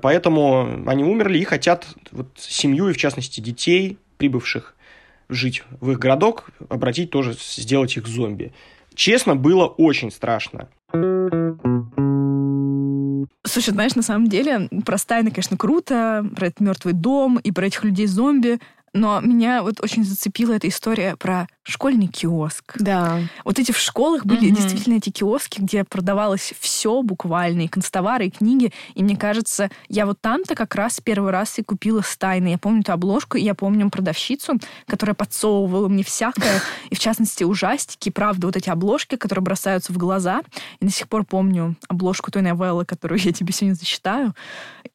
Поэтому 0.00 0.84
они 0.86 1.04
умерли 1.04 1.38
и 1.38 1.44
хотят 1.44 1.86
вот, 2.10 2.28
семью, 2.36 2.88
и 2.88 2.92
в 2.92 2.96
частности 2.96 3.40
детей, 3.40 3.98
прибывших 4.18 4.74
жить 5.28 5.62
в 5.80 5.90
их 5.90 5.98
городок, 5.98 6.50
обратить 6.68 7.10
тоже, 7.10 7.34
сделать 7.34 7.96
их 7.96 8.06
зомби. 8.06 8.52
Честно, 8.94 9.34
было 9.34 9.66
очень 9.66 10.10
страшно. 10.10 10.68
Слушай, 13.46 13.70
знаешь, 13.70 13.94
на 13.94 14.02
самом 14.02 14.28
деле, 14.28 14.68
про 14.84 14.98
Стайна, 14.98 15.30
конечно, 15.30 15.56
круто, 15.56 16.26
про 16.36 16.46
этот 16.46 16.60
мертвый 16.60 16.94
дом 16.94 17.38
и 17.38 17.50
про 17.50 17.66
этих 17.66 17.84
людей-зомби, 17.84 18.58
но 18.94 19.20
меня 19.20 19.62
вот 19.62 19.82
очень 19.82 20.04
зацепила 20.04 20.52
эта 20.52 20.68
история 20.68 21.16
про 21.16 21.48
школьный 21.64 22.06
киоск. 22.06 22.76
Да. 22.78 23.20
Вот 23.44 23.58
эти 23.58 23.72
в 23.72 23.78
школах 23.78 24.24
были 24.24 24.46
угу. 24.50 24.56
действительно 24.56 24.94
эти 24.94 25.10
киоски, 25.10 25.60
где 25.60 25.82
продавалось 25.82 26.54
все 26.60 27.02
буквально, 27.02 27.62
и 27.62 27.68
канцтовары, 27.68 28.26
и 28.26 28.30
книги. 28.30 28.72
И 28.94 29.02
мне 29.02 29.16
кажется, 29.16 29.70
я 29.88 30.06
вот 30.06 30.20
там-то 30.20 30.54
как 30.54 30.74
раз 30.76 31.00
первый 31.00 31.32
раз 31.32 31.58
и 31.58 31.62
купила 31.62 32.02
Стайна. 32.02 32.48
Я 32.48 32.58
помню 32.58 32.82
эту 32.82 32.92
обложку, 32.92 33.36
и 33.36 33.42
я 33.42 33.54
помню 33.54 33.90
продавщицу, 33.90 34.60
которая 34.86 35.14
подсовывала 35.14 35.88
мне 35.88 36.04
всякое, 36.04 36.62
и 36.90 36.94
в 36.94 36.98
частности 37.00 37.42
ужастики, 37.44 38.10
правда, 38.10 38.46
вот 38.46 38.56
эти 38.56 38.70
обложки, 38.70 39.16
которые 39.16 39.42
бросаются 39.42 39.92
в 39.92 39.98
глаза. 39.98 40.42
И 40.80 40.86
до 40.86 40.92
сих 40.92 41.08
пор 41.08 41.24
помню 41.24 41.76
обложку 41.88 42.30
той 42.30 42.42
новеллы, 42.42 42.84
которую 42.84 43.20
я 43.20 43.32
тебе 43.32 43.52
сегодня 43.52 43.74
зачитаю. 43.74 44.34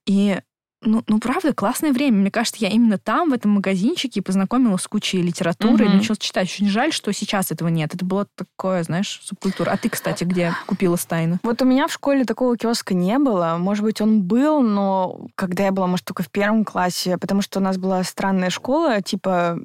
И 0.06 0.40
ну, 0.82 1.04
ну, 1.08 1.20
правда, 1.20 1.54
классное 1.54 1.92
время. 1.92 2.20
Мне 2.20 2.32
кажется, 2.32 2.64
я 2.64 2.70
именно 2.70 2.98
там, 2.98 3.30
в 3.30 3.34
этом 3.34 3.52
магазинчике, 3.52 4.22
познакомилась 4.22 4.82
с 4.82 4.88
кучей 4.88 5.22
литературы 5.22 5.86
и 5.86 5.90
начала 5.90 6.16
читать. 6.18 6.48
Очень 6.48 6.70
жаль, 6.70 6.94
что 6.94 7.12
сейчас 7.12 7.52
этого 7.52 7.68
нет. 7.68 7.94
Это 7.94 8.06
было 8.06 8.28
такое, 8.36 8.84
знаешь, 8.84 9.20
субкультура. 9.24 9.72
А 9.72 9.78
ты, 9.78 9.90
кстати, 9.90 10.24
где 10.24 10.54
купила 10.68 10.96
Стайна? 10.96 11.40
Вот 11.44 11.62
у 11.62 11.66
меня 11.66 11.88
в 11.88 11.94
школе 11.94 12.24
такого 12.24 12.56
киоска 12.56 12.94
не 12.94 13.18
было. 13.20 13.58
Может 13.60 13.84
быть, 13.84 14.00
он 14.00 14.24
был, 14.24 14.62
но 14.62 15.28
когда 15.36 15.66
я 15.66 15.72
была, 15.72 15.88
может, 15.88 16.06
только 16.06 16.24
в 16.24 16.30
первом 16.30 16.64
классе, 16.64 17.18
потому 17.18 17.42
что 17.42 17.60
у 17.60 17.62
нас 17.62 17.78
была 17.78 18.04
странная 18.04 18.50
школа, 18.50 19.02
типа 19.02 19.60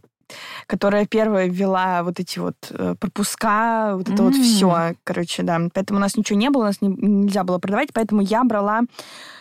которая 0.66 1.06
первая 1.06 1.48
ввела 1.48 2.02
вот 2.02 2.20
эти 2.20 2.38
вот 2.38 2.56
э, 2.70 2.94
пропуска, 2.98 3.92
вот 3.96 4.08
это 4.08 4.22
mm-hmm. 4.22 4.26
вот 4.26 4.34
все, 4.34 4.94
короче, 5.04 5.42
да. 5.42 5.60
Поэтому 5.72 5.98
у 5.98 6.00
нас 6.00 6.16
ничего 6.16 6.38
не 6.38 6.50
было, 6.50 6.62
у 6.62 6.66
нас 6.66 6.80
не, 6.80 6.88
нельзя 6.88 7.44
было 7.44 7.58
продавать, 7.58 7.90
поэтому 7.92 8.22
я 8.22 8.44
брала 8.44 8.82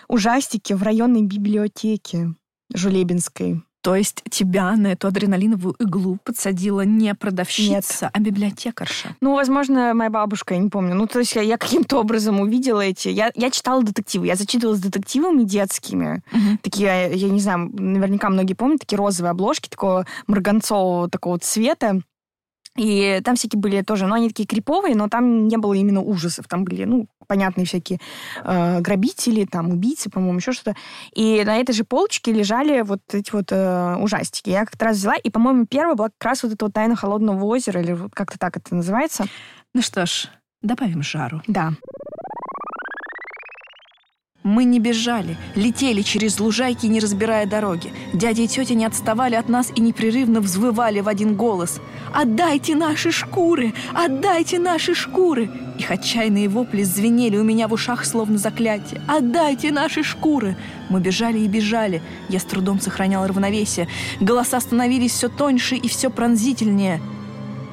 ужастики 0.07 0.73
в 0.73 0.83
районной 0.83 1.23
библиотеке 1.23 2.33
Жулебинской. 2.73 3.63
То 3.83 3.97
есть 3.97 4.23
тебя 4.29 4.77
на 4.77 4.93
эту 4.93 5.07
адреналиновую 5.07 5.75
иглу 5.77 6.17
подсадила 6.23 6.85
не 6.85 7.13
продавщица, 7.13 8.05
Нет. 8.05 8.11
а 8.13 8.19
библиотекарша? 8.21 9.17
Ну, 9.19 9.35
возможно, 9.35 9.93
моя 9.93 10.09
бабушка, 10.09 10.53
я 10.53 10.61
не 10.61 10.69
помню. 10.69 10.95
Ну, 10.95 11.05
то 11.05 11.19
есть 11.19 11.35
я, 11.35 11.41
я 11.41 11.57
каким-то 11.57 11.99
образом 11.99 12.39
увидела 12.39 12.79
эти... 12.79 13.09
Я, 13.09 13.33
я 13.35 13.51
читала 13.51 13.83
детективы, 13.83 14.27
я 14.27 14.37
зачитывалась 14.37 14.79
детективами 14.79 15.43
детскими. 15.43 16.23
Угу. 16.31 16.59
Такие, 16.61 17.11
я 17.13 17.29
не 17.29 17.41
знаю, 17.41 17.71
наверняка 17.73 18.29
многие 18.29 18.53
помнят, 18.53 18.79
такие 18.79 18.97
розовые 18.97 19.31
обложки 19.31 19.67
такого 19.67 20.07
марганцового 20.27 21.09
такого 21.09 21.37
цвета. 21.39 21.99
И 22.75 23.21
там 23.23 23.35
всякие 23.35 23.59
были 23.59 23.81
тоже, 23.81 24.07
ну, 24.07 24.15
они 24.15 24.29
такие 24.29 24.47
криповые, 24.47 24.95
но 24.95 25.07
там 25.07 25.47
не 25.47 25.57
было 25.57 25.73
именно 25.73 26.01
ужасов. 26.01 26.47
Там 26.47 26.63
были, 26.63 26.85
ну, 26.85 27.07
понятные 27.27 27.65
всякие 27.65 27.99
э, 28.43 28.79
грабители, 28.81 29.45
там, 29.45 29.69
убийцы, 29.69 30.09
по-моему, 30.09 30.39
еще 30.39 30.53
что-то. 30.53 30.75
И 31.13 31.43
на 31.45 31.57
этой 31.57 31.73
же 31.73 31.83
полочке 31.83 32.31
лежали 32.31 32.81
вот 32.81 33.01
эти 33.11 33.31
вот 33.31 33.51
э, 33.51 33.95
ужастики. 33.97 34.49
Я 34.49 34.65
как-то 34.65 34.85
раз 34.85 34.97
взяла, 34.97 35.15
и, 35.15 35.29
по-моему, 35.29 35.65
первая 35.65 35.95
была 35.95 36.09
как 36.09 36.23
раз 36.25 36.43
вот 36.43 36.53
эта 36.53 36.65
вот 36.65 36.73
«Тайна 36.73 36.95
холодного 36.95 37.43
озера», 37.45 37.81
или 37.81 37.93
вот 37.93 38.11
как-то 38.13 38.39
так 38.39 38.57
это 38.57 38.75
называется. 38.75 39.25
Ну 39.73 39.81
что 39.81 40.05
ж, 40.05 40.29
добавим 40.61 41.03
жару. 41.03 41.41
Да. 41.47 41.73
Мы 44.43 44.65
не 44.65 44.79
бежали, 44.79 45.37
летели 45.55 46.01
через 46.01 46.37
лужайки, 46.37 46.85
не 46.85 46.99
разбирая 46.99 47.45
дороги. 47.45 47.93
Дядя 48.13 48.41
и 48.41 48.47
тетя 48.47 48.73
не 48.73 48.83
отставали 48.83 49.35
от 49.35 49.47
нас 49.47 49.71
и 49.73 49.79
непрерывно 49.79 50.41
взвывали 50.41 50.99
в 50.99 51.07
один 51.07 51.35
голос. 51.35 51.79
«Отдайте 52.13 52.75
наши 52.75 53.11
шкуры! 53.11 53.73
Отдайте 53.93 54.59
наши 54.59 54.95
шкуры!» 54.95 55.49
Их 55.79 55.89
отчаянные 55.89 56.49
вопли 56.49 56.83
звенели 56.83 57.37
у 57.37 57.43
меня 57.43 57.69
в 57.69 57.73
ушах, 57.73 58.05
словно 58.05 58.37
заклятие. 58.37 59.01
«Отдайте 59.07 59.71
наши 59.71 60.03
шкуры!» 60.03 60.57
Мы 60.89 60.99
бежали 60.99 61.39
и 61.39 61.47
бежали. 61.47 62.01
Я 62.27 62.39
с 62.39 62.43
трудом 62.43 62.81
сохранял 62.81 63.25
равновесие. 63.25 63.87
Голоса 64.19 64.59
становились 64.59 65.13
все 65.13 65.29
тоньше 65.29 65.75
и 65.77 65.87
все 65.87 66.09
пронзительнее. 66.09 67.01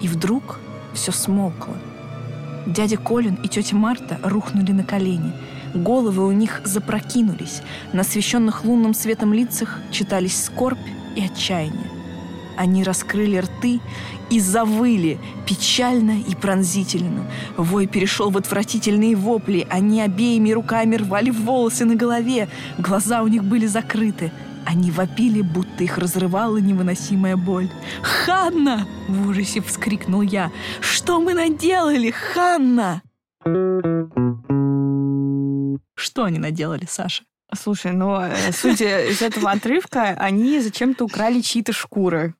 И 0.00 0.06
вдруг 0.06 0.60
все 0.94 1.10
смолкло. 1.10 1.76
Дядя 2.66 2.96
Колин 2.96 3.34
и 3.42 3.48
тетя 3.48 3.74
Марта 3.74 4.20
рухнули 4.22 4.70
на 4.70 4.84
колени. 4.84 5.32
Головы 5.74 6.26
у 6.26 6.32
них 6.32 6.62
запрокинулись. 6.64 7.62
На 7.92 8.00
освещенных 8.00 8.64
лунным 8.64 8.94
светом 8.94 9.32
лицах 9.32 9.78
читались 9.90 10.44
скорбь 10.44 10.78
и 11.16 11.24
отчаяние. 11.24 11.90
Они 12.56 12.84
раскрыли 12.84 13.38
рты 13.38 13.80
и 14.28 14.38
завыли, 14.38 15.18
печально 15.46 16.20
и 16.20 16.34
пронзительно. 16.34 17.26
Вой 17.56 17.86
перешел 17.86 18.30
в 18.30 18.36
отвратительные 18.36 19.16
вопли. 19.16 19.66
Они 19.70 20.02
обеими 20.02 20.50
руками 20.50 20.96
рвали 20.96 21.30
волосы 21.30 21.84
на 21.84 21.94
голове. 21.94 22.48
Глаза 22.78 23.22
у 23.22 23.28
них 23.28 23.44
были 23.44 23.66
закрыты. 23.66 24.30
Они 24.66 24.90
вопили, 24.90 25.40
будто 25.40 25.84
их 25.84 25.96
разрывала 25.96 26.58
невыносимая 26.58 27.36
боль. 27.36 27.70
«Ханна!»— 28.02 28.86
в 29.08 29.28
ужасе 29.28 29.62
вскрикнул 29.62 30.20
я. 30.20 30.52
«Что 30.80 31.20
мы 31.20 31.32
наделали, 31.32 32.10
Ханна?» 32.10 33.02
Что 36.00 36.24
они 36.24 36.38
наделали, 36.38 36.86
Саша? 36.88 37.24
Слушай, 37.58 37.92
ну, 37.92 38.20
э, 38.20 38.52
судя 38.52 39.06
из 39.06 39.22
этого 39.22 39.50
отрывка, 39.50 40.10
они 40.18 40.60
зачем-то 40.60 41.04
украли 41.04 41.40
чьи-то 41.40 41.72
шкуры. 41.72 42.34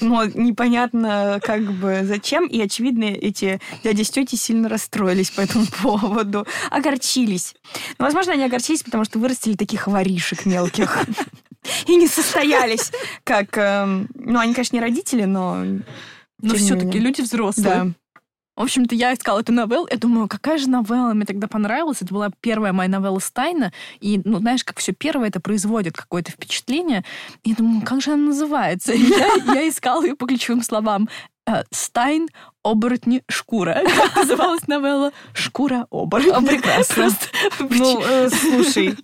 Но 0.00 0.24
непонятно, 0.24 1.40
как 1.42 1.62
бы, 1.72 2.00
зачем. 2.04 2.46
И, 2.46 2.60
очевидно, 2.60 3.04
эти 3.04 3.60
дяди 3.82 4.02
с 4.02 4.10
тетей 4.10 4.38
сильно 4.38 4.68
расстроились 4.68 5.30
по 5.30 5.40
этому 5.40 5.66
поводу. 5.82 6.46
Огорчились. 6.70 7.54
Но, 7.98 8.06
возможно, 8.06 8.32
они 8.32 8.44
огорчились, 8.44 8.82
потому 8.82 9.04
что 9.04 9.18
вырастили 9.18 9.56
таких 9.56 9.86
воришек 9.86 10.46
мелких. 10.46 10.98
И 11.86 11.96
не 11.96 12.06
состоялись, 12.06 12.90
как... 13.24 13.58
Эм, 13.58 14.08
ну, 14.14 14.38
они, 14.38 14.54
конечно, 14.54 14.76
не 14.76 14.80
родители, 14.80 15.24
но... 15.24 15.64
Но 16.40 16.54
все-таки 16.54 16.98
люди 16.98 17.20
взрослые. 17.20 17.68
Да. 17.68 17.86
В 18.60 18.62
общем-то, 18.62 18.94
я 18.94 19.14
искала 19.14 19.40
эту 19.40 19.54
новеллу. 19.54 19.88
Я 19.90 19.96
думаю, 19.96 20.28
какая 20.28 20.58
же 20.58 20.68
новелла 20.68 21.14
мне 21.14 21.24
тогда 21.24 21.48
понравилась. 21.48 22.02
Это 22.02 22.12
была 22.12 22.28
первая 22.42 22.74
моя 22.74 22.90
новелла 22.90 23.18
Стайна. 23.18 23.72
И, 24.00 24.20
ну, 24.22 24.36
знаешь, 24.36 24.64
как 24.64 24.80
все 24.80 24.92
первое 24.92 25.28
это 25.28 25.40
производит 25.40 25.96
какое-то 25.96 26.30
впечатление. 26.32 27.02
Я 27.42 27.54
думаю, 27.54 27.80
как 27.80 28.02
же 28.02 28.12
она 28.12 28.24
называется? 28.24 28.92
я, 28.94 29.54
я 29.54 29.66
искала 29.66 30.04
ее 30.04 30.14
по 30.14 30.26
ключевым 30.26 30.62
словам. 30.62 31.08
Э, 31.46 31.62
Стайн 31.70 32.28
оборотни 32.62 33.22
шкура. 33.28 33.82
Как 33.96 34.16
называлась 34.16 34.66
новелла? 34.66 35.12
Шкура 35.32 35.86
оборотня. 35.90 36.36
О, 36.36 36.42
прекрасно. 36.42 37.08
Ну, 37.58 38.02
э, 38.02 38.28
слушай, 38.30 38.96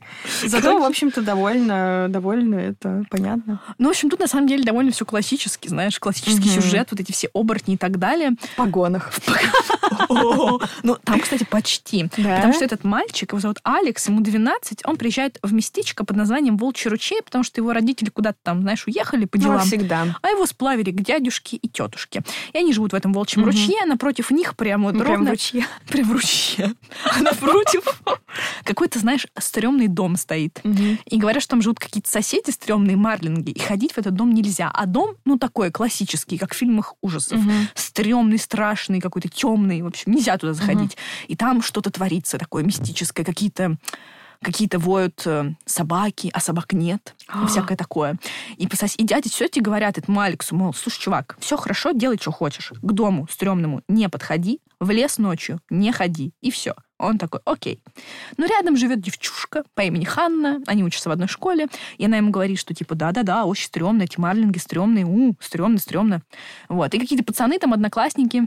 зато, 0.45 0.79
в 0.79 0.85
общем-то, 0.85 1.23
довольно, 1.23 2.07
довольно 2.09 2.57
это 2.57 3.05
понятно. 3.11 3.61
Ну, 3.79 3.89
в 3.89 3.91
общем, 3.91 4.11
тут 4.11 4.21
на 4.21 4.27
самом 4.27 4.49
деле 4.49 4.65
довольно 4.65 4.93
все 4.93 5.05
классически, 5.05 5.69
знаешь, 5.69 5.99
классический 5.99 6.49
сюжет, 6.49 6.89
вот 6.91 7.01
эти 7.01 7.13
все 7.13 7.29
оборотни 7.33 7.75
и 7.75 7.79
так 7.79 7.99
далее. 7.99 8.33
В 8.41 8.57
погонах. 8.57 9.13
Ну, 10.83 10.97
там, 11.05 11.21
кстати, 11.21 11.45
почти. 11.45 12.09
Потому 12.09 12.53
что 12.53 12.65
этот 12.65 12.85
мальчик, 12.85 13.33
его 13.33 13.41
зовут 13.41 13.59
Алекс, 13.63 14.09
ему 14.09 14.21
12, 14.21 14.81
он 14.85 14.97
приезжает 14.97 15.39
в 15.43 15.53
местечко 15.53 16.05
под 16.05 16.17
названием 16.17 16.57
Волчий 16.57 16.91
ручей, 16.91 17.21
потому 17.25 17.45
что 17.45 17.61
его 17.61 17.73
родители 17.73 18.11
куда-то 18.11 18.39
там, 18.43 18.63
знаешь, 18.63 18.87
уехали 18.87 19.25
по 19.27 19.39
ну, 19.39 19.45
делам. 19.45 19.61
всегда. 19.61 20.17
А 20.23 20.29
его 20.29 20.45
сплавили 20.47 20.91
к 20.91 21.01
дядюшке 21.01 21.57
и 21.57 21.69
тетушке. 21.69 22.23
И 22.53 22.59
они 22.59 22.73
живут 22.73 22.93
в 22.93 22.97
этом 22.97 23.13
волчьем 23.13 23.46
угу. 23.47 23.57
ручье, 23.57 23.77
а 23.83 23.87
напротив 23.87 24.31
них 24.31 24.57
прямо 24.57 24.93
вот 24.93 25.03
прям 25.03 25.25
в 25.25 25.29
ручье. 25.29 25.67
Прям 25.89 26.09
в 26.09 26.13
ручье. 26.13 26.75
А 27.05 27.21
напротив 27.21 28.03
какой-то, 28.65 28.99
знаешь, 28.99 29.27
стрёмный 29.39 29.89
дом 29.89 30.17
стоит. 30.17 30.61
Угу. 30.65 30.99
И 31.05 31.19
говорят, 31.19 31.43
что 31.43 31.51
там 31.51 31.63
живут 31.63 31.79
какие-то 31.79 32.11
соседи 32.11 32.51
стрёмные 32.51 32.97
марлинги, 32.97 33.51
и 33.51 33.59
ходить 33.59 33.93
в 33.93 33.99
этот 33.99 34.15
дом 34.15 34.33
нельзя. 34.33 34.71
А 34.73 34.87
дом, 34.87 35.17
ну, 35.25 35.39
такой 35.39 35.71
классический, 35.71 36.39
как 36.39 36.55
в 36.55 36.57
фильмах 36.57 36.95
ужасов. 37.01 37.39
Угу. 37.39 37.53
Стрёмный, 37.75 38.39
страшный, 38.39 39.01
какой-то 39.01 39.29
темный. 39.29 39.83
В 39.83 39.87
общем, 39.87 40.13
нельзя 40.13 40.37
туда 40.39 40.53
заходить. 40.53 40.93
Угу. 40.93 41.01
И 41.29 41.37
там 41.37 41.63
что-то 41.63 41.91
творится 41.91 42.39
такое 42.39 42.63
мистическое, 42.65 43.25
какие-то 43.25 43.77
какие-то 44.43 44.79
воют 44.79 45.23
э, 45.27 45.53
собаки, 45.65 46.31
а 46.33 46.41
собак 46.41 46.73
нет, 46.73 47.15
и 47.43 47.47
всякое 47.47 47.77
такое. 47.77 48.19
И, 48.57 48.65
и 48.65 49.05
дяди 49.05 49.29
тети 49.29 49.61
говорят 49.61 49.99
этому 49.99 50.21
Алексу, 50.21 50.55
мол, 50.55 50.75
слушай, 50.75 51.01
чувак, 51.01 51.37
все 51.41 51.57
хорошо, 51.57 51.93
делай, 51.93 52.19
что 52.21 52.33
хочешь. 52.33 52.73
К 52.81 52.93
дому 52.93 53.27
стрёмному 53.31 53.83
не 53.89 54.09
подходи, 54.09 54.61
в 54.81 54.91
лес 54.91 55.19
ночью 55.19 55.61
не 55.71 55.93
ходи, 55.93 56.33
и 56.41 56.51
все. 56.51 56.75
Он 56.99 57.19
такой, 57.19 57.41
окей. 57.45 57.83
Но 58.39 58.47
рядом 58.47 58.77
живет 58.77 59.01
девчушка 59.01 59.65
по 59.75 59.83
имени 59.83 60.05
Ханна, 60.05 60.63
они 60.67 60.83
учатся 60.83 61.11
в 61.11 61.13
одной 61.13 61.29
школе, 61.29 61.69
и 61.99 62.07
она 62.07 62.17
ему 62.17 62.31
говорит, 62.31 62.59
что 62.59 62.75
типа, 62.75 62.95
да-да-да, 62.95 63.45
очень 63.45 63.67
стрёмно, 63.67 64.05
эти 64.05 64.19
марлинги 64.19 64.59
стрёмные, 64.59 65.05
у, 65.05 65.35
стрёмно, 65.41 65.79
стрёмно. 65.79 66.23
Вот. 66.69 66.95
И 66.95 66.99
какие-то 66.99 67.25
пацаны 67.25 67.59
там, 67.59 67.75
одноклассники, 67.75 68.47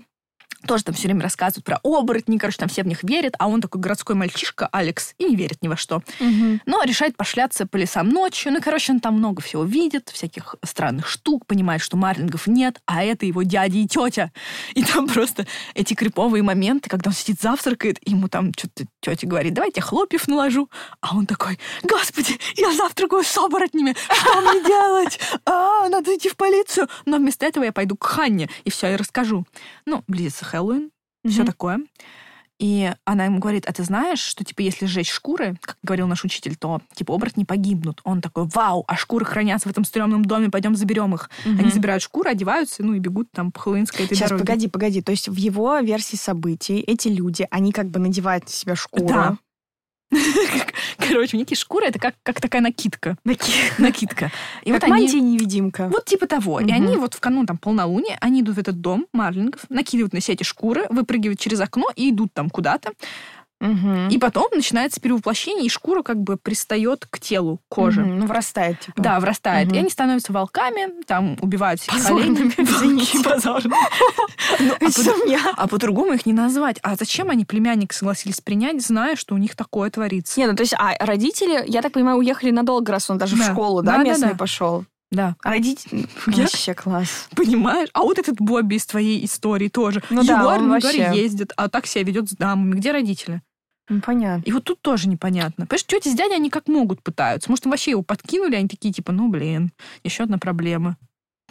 тоже 0.67 0.83
там 0.83 0.95
все 0.95 1.07
время 1.07 1.21
рассказывают 1.21 1.65
про 1.65 1.79
оборотни, 1.83 2.37
короче, 2.37 2.57
там 2.57 2.69
все 2.69 2.83
в 2.83 2.87
них 2.87 3.03
верят, 3.03 3.35
а 3.39 3.47
он 3.47 3.61
такой 3.61 3.81
городской 3.81 4.15
мальчишка, 4.15 4.67
Алекс, 4.71 5.13
и 5.17 5.25
не 5.25 5.35
верит 5.35 5.61
ни 5.61 5.67
во 5.67 5.77
что. 5.77 5.97
Угу. 6.19 6.59
Но 6.65 6.83
решает 6.83 7.15
пошляться 7.15 7.65
по 7.65 7.77
лесам 7.77 8.09
ночью. 8.09 8.51
Ну, 8.51 8.61
короче, 8.61 8.93
он 8.93 8.99
там 8.99 9.15
много 9.15 9.41
всего 9.41 9.63
видит, 9.63 10.09
всяких 10.09 10.55
странных 10.63 11.07
штук, 11.07 11.45
понимает, 11.45 11.81
что 11.81 11.97
марлингов 11.97 12.47
нет, 12.47 12.81
а 12.85 13.03
это 13.03 13.25
его 13.25 13.43
дядя 13.43 13.77
и 13.77 13.87
тетя. 13.87 14.31
И 14.73 14.83
там 14.83 15.07
просто 15.07 15.47
эти 15.73 15.93
криповые 15.93 16.43
моменты, 16.43 16.89
когда 16.89 17.09
он 17.09 17.13
сидит 17.13 17.41
завтракает, 17.41 17.97
и 18.05 18.11
ему 18.11 18.27
там 18.27 18.51
что-то 18.57 18.85
тетя 18.99 19.27
говорит, 19.27 19.53
давайте 19.53 19.81
хлопьев 19.81 20.27
наложу. 20.27 20.69
А 21.01 21.15
он 21.15 21.25
такой, 21.25 21.57
господи, 21.83 22.37
я 22.57 22.73
завтракаю 22.73 23.23
с 23.23 23.37
оборотнями, 23.37 23.95
что 24.11 24.41
мне 24.41 24.63
делать? 24.63 25.19
А, 25.45 25.87
надо 25.89 26.15
идти 26.15 26.29
в 26.29 26.35
полицию. 26.35 26.87
Но 27.05 27.17
вместо 27.17 27.45
этого 27.45 27.63
я 27.63 27.71
пойду 27.71 27.95
к 27.95 28.03
Ханне, 28.03 28.49
и 28.65 28.69
все, 28.69 28.87
я 28.87 28.97
расскажу. 28.97 29.45
Ну, 29.85 30.03
близится 30.07 30.45
Хэллоуин, 30.49 30.89
mm-hmm. 30.89 31.29
все 31.29 31.45
такое. 31.45 31.79
И 32.59 32.91
она 33.05 33.25
ему 33.25 33.39
говорит, 33.39 33.65
а 33.67 33.71
ты 33.71 33.83
знаешь, 33.83 34.19
что, 34.19 34.43
типа, 34.43 34.59
если 34.59 34.85
сжечь 34.85 35.09
шкуры, 35.09 35.57
как 35.61 35.77
говорил 35.81 36.07
наш 36.07 36.25
учитель, 36.25 36.57
то, 36.57 36.81
типа, 36.93 37.13
оборотни 37.13 37.45
погибнут. 37.45 38.01
Он 38.03 38.19
такой, 38.19 38.47
вау, 38.53 38.83
а 38.85 38.97
шкуры 38.97 39.23
хранятся 39.23 39.69
в 39.69 39.71
этом 39.71 39.85
стрёмном 39.85 40.25
доме, 40.25 40.49
пойдем 40.49 40.75
заберем 40.75 41.15
их. 41.15 41.29
Угу. 41.45 41.57
Они 41.57 41.71
забирают 41.71 42.03
шкуры, 42.03 42.31
одеваются, 42.31 42.83
ну 42.83 42.93
и 42.93 42.99
бегут 42.99 43.31
там 43.31 43.53
по 43.53 43.61
хэллоуинской 43.61 44.05
этой 44.05 44.15
Сейчас, 44.15 44.29
дороге. 44.29 44.45
погоди, 44.45 44.67
погоди. 44.67 45.01
То 45.01 45.11
есть 45.11 45.29
в 45.29 45.35
его 45.37 45.79
версии 45.79 46.17
событий 46.17 46.79
эти 46.79 47.07
люди, 47.07 47.47
они 47.49 47.71
как 47.71 47.89
бы 47.89 47.99
надевают 47.99 48.43
на 48.43 48.49
себя 48.51 48.75
шкуру. 48.75 49.07
Да. 49.07 49.37
Короче, 50.97 51.37
у 51.37 51.39
них 51.39 51.47
шкура 51.57 51.85
это 51.85 51.99
как, 51.99 52.15
как 52.23 52.41
такая 52.41 52.61
накидка. 52.61 53.17
Накидка. 53.77 54.31
И 54.63 54.71
как 54.71 54.81
вот 54.81 54.89
мантия-невидимка. 54.89 55.89
Вот 55.89 56.05
типа 56.05 56.27
того. 56.27 56.59
И 56.59 56.71
они 56.71 56.97
вот 56.97 57.13
в 57.13 57.19
канун 57.19 57.45
там 57.45 57.57
полнолуния, 57.57 58.17
они 58.21 58.41
идут 58.41 58.55
в 58.55 58.59
этот 58.59 58.81
дом 58.81 59.05
марлингов, 59.13 59.61
накидывают 59.69 60.13
на 60.13 60.21
себя 60.21 60.33
эти 60.33 60.43
шкуры, 60.43 60.85
выпрыгивают 60.89 61.39
через 61.39 61.59
окно 61.59 61.85
и 61.95 62.09
идут 62.09 62.33
там 62.33 62.49
куда-то. 62.49 62.91
Угу. 63.61 64.09
И 64.09 64.17
потом 64.17 64.47
начинается 64.53 65.01
перевоплощение, 65.01 65.65
и 65.65 65.69
шкура 65.69 66.01
как 66.01 66.17
бы 66.17 66.37
пристает 66.37 67.05
к 67.09 67.19
телу 67.19 67.59
кожи. 67.67 68.01
Угу. 68.01 68.09
Ну, 68.09 68.25
врастает, 68.25 68.79
типа. 68.79 69.01
Да, 69.01 69.19
врастает. 69.19 69.67
Угу. 69.67 69.75
И 69.75 69.79
они 69.79 69.89
становятся 69.89 70.31
волками, 70.31 71.03
там 71.03 71.37
убивают 71.41 71.81
всех 71.81 71.95
Позорными, 71.95 72.53
извините. 72.57 73.19
Позорными. 73.23 73.75
Ну, 74.59 74.73
а, 75.35 75.63
а 75.63 75.67
по-другому 75.67 76.13
их 76.13 76.25
не 76.25 76.33
назвать. 76.33 76.77
А 76.81 76.95
зачем 76.95 77.29
они 77.29 77.45
племянника 77.45 77.95
согласились 77.95 78.41
принять, 78.41 78.85
зная, 78.85 79.15
что 79.15 79.35
у 79.35 79.37
них 79.37 79.55
такое 79.55 79.89
творится? 79.89 80.39
Не, 80.39 80.47
ну 80.47 80.55
то 80.55 80.61
есть, 80.61 80.73
а 80.77 80.93
родители, 80.99 81.63
я 81.67 81.81
так 81.81 81.93
понимаю, 81.93 82.17
уехали 82.17 82.51
надолго, 82.51 82.91
раз 82.91 83.09
он 83.09 83.17
даже 83.17 83.35
в 83.35 83.43
школу, 83.43 83.81
да, 83.81 83.97
местный 83.97 84.35
пошел? 84.35 84.85
Да. 85.11 85.35
Родители... 85.43 86.07
Вообще 86.25 86.73
класс. 86.73 87.27
Понимаешь? 87.35 87.89
А 87.93 88.01
вот 88.01 88.19
этот 88.19 88.35
Бобби 88.39 88.75
из 88.75 88.85
твоей 88.85 89.25
истории 89.25 89.67
тоже. 89.67 90.03
Ну 90.09 90.21
Егор, 90.21 90.37
да, 90.37 90.57
он 90.57 90.69
вообще... 90.69 91.11
ездит, 91.13 91.51
а 91.57 91.67
так 91.67 91.87
себя 91.87 92.03
ведет 92.03 92.29
с 92.29 92.33
дамами. 92.33 92.75
Где 92.75 92.91
родители? 92.91 93.41
Ну, 93.89 94.01
понятно. 94.01 94.43
И 94.45 94.51
вот 94.51 94.63
тут 94.63 94.81
тоже 94.81 95.09
непонятно. 95.09 95.65
Понимаешь, 95.65 95.85
тети 95.85 96.09
с 96.09 96.13
дядей, 96.13 96.35
они 96.35 96.49
как 96.49 96.67
могут 96.67 97.01
пытаются. 97.01 97.49
Может, 97.49 97.65
вообще 97.65 97.91
его 97.91 98.03
подкинули, 98.03 98.55
они 98.55 98.67
такие, 98.67 98.93
типа, 98.93 99.11
ну, 99.11 99.27
блин, 99.27 99.71
еще 100.03 100.23
одна 100.23 100.37
проблема. 100.37 100.97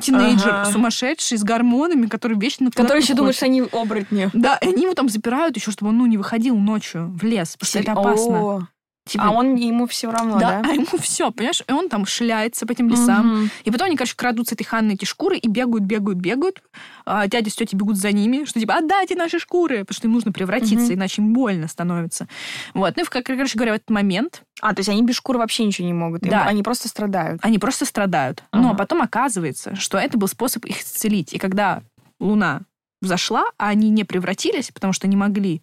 Тинейджер 0.01 0.55
ага. 0.55 0.71
сумасшедший 0.71 1.39
с 1.39 1.43
гормонами, 1.43 2.07
который 2.07 2.39
вечно 2.39 2.71
Который 2.71 3.03
еще 3.03 3.15
думает, 3.15 3.35
что 3.35 3.47
они 3.47 3.63
оборотни. 3.63 4.31
Да, 4.33 4.57
и 4.57 4.69
они 4.69 4.83
его 4.83 4.95
там 4.95 5.09
запирают 5.09 5.57
еще, 5.57 5.73
чтобы 5.73 5.91
он 5.91 5.99
ну, 5.99 6.07
не 6.07 6.17
выходил 6.17 6.57
ночью 6.57 7.11
в 7.21 7.25
лес, 7.25 7.57
потому 7.57 7.69
что 7.69 7.79
это 7.81 7.93
опасно. 7.93 8.45
О, 8.45 8.69
Типа, 9.09 9.25
а 9.25 9.31
он 9.31 9.55
ему 9.55 9.87
все 9.87 10.11
равно, 10.11 10.39
да? 10.39 10.61
Да, 10.63 10.71
а 10.71 10.75
ему 10.75 10.99
все, 11.01 11.31
понимаешь? 11.31 11.63
И 11.67 11.73
он 11.73 11.89
там 11.89 12.05
шляется 12.05 12.67
по 12.67 12.73
этим 12.73 12.89
лесам. 12.89 13.43
Угу. 13.43 13.49
И 13.65 13.71
потом 13.71 13.87
они, 13.87 13.97
короче, 13.97 14.15
крадутся 14.15 14.55
этой 14.55 14.65
Ханны 14.65 14.93
эти 14.93 15.07
шкуры 15.07 15.39
и 15.39 15.49
бегают, 15.49 15.85
бегают, 15.85 16.19
бегают. 16.19 16.63
А 17.07 17.27
дядя 17.27 17.51
с 17.51 17.55
тетей 17.55 17.77
бегут 17.77 17.97
за 17.97 18.13
ними, 18.13 18.45
что 18.45 18.61
типа, 18.61 18.75
отдайте 18.75 19.15
наши 19.15 19.39
шкуры, 19.39 19.81
потому 19.81 19.97
что 19.97 20.07
им 20.09 20.13
нужно 20.13 20.31
превратиться, 20.33 20.87
угу. 20.87 20.95
иначе 20.95 21.23
им 21.23 21.33
больно 21.33 21.69
становится. 21.69 22.29
Вот. 22.75 22.97
Ну 22.97 23.03
и, 23.03 23.07
короче 23.07 23.57
говоря, 23.57 23.73
в 23.73 23.77
этот 23.77 23.91
момент... 23.91 24.43
А, 24.61 24.75
то 24.75 24.81
есть 24.81 24.89
они 24.89 25.03
без 25.03 25.15
шкуры 25.15 25.39
вообще 25.39 25.65
ничего 25.65 25.87
не 25.87 25.95
могут? 25.95 26.21
Да. 26.23 26.45
Они 26.45 26.63
просто 26.63 26.89
страдают? 26.89 27.41
Они 27.43 27.59
просто 27.59 27.87
страдают. 27.87 28.43
Ага. 28.51 28.63
Но 28.63 28.75
потом 28.75 29.01
оказывается, 29.01 29.75
что 29.77 29.99
это 29.99 30.19
был 30.19 30.29
способ 30.29 30.65
их 30.67 30.83
исцелить. 30.83 31.33
И 31.33 31.39
когда 31.39 31.83
Луна 32.21 32.63
взошла, 33.01 33.45
а 33.57 33.69
они 33.69 33.91
не 33.91 34.05
превратились, 34.05 34.71
потому 34.71 34.93
что 34.93 35.07
не 35.07 35.17
могли, 35.17 35.63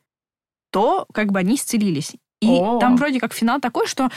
то 0.72 1.06
как 1.14 1.32
бы 1.32 1.40
они 1.40 1.56
исцелились. 1.56 2.16
И 2.42 2.48
О. 2.48 2.80
там 2.80 2.98
вроде 2.98 3.20
как 3.20 3.34
финал 3.34 3.60
такой, 3.60 3.88
что 3.88 4.10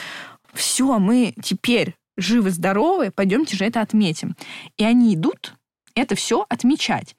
все, 0.53 0.99
мы 0.99 1.35
теперь 1.43 1.95
живы-здоровы, 2.17 3.11
пойдемте 3.11 3.57
же 3.57 3.65
это 3.65 3.81
отметим. 3.81 4.37
И 4.77 4.85
они 4.85 5.15
идут 5.15 5.55
это 5.95 6.15
все 6.15 6.47
отмечать. 6.49 7.17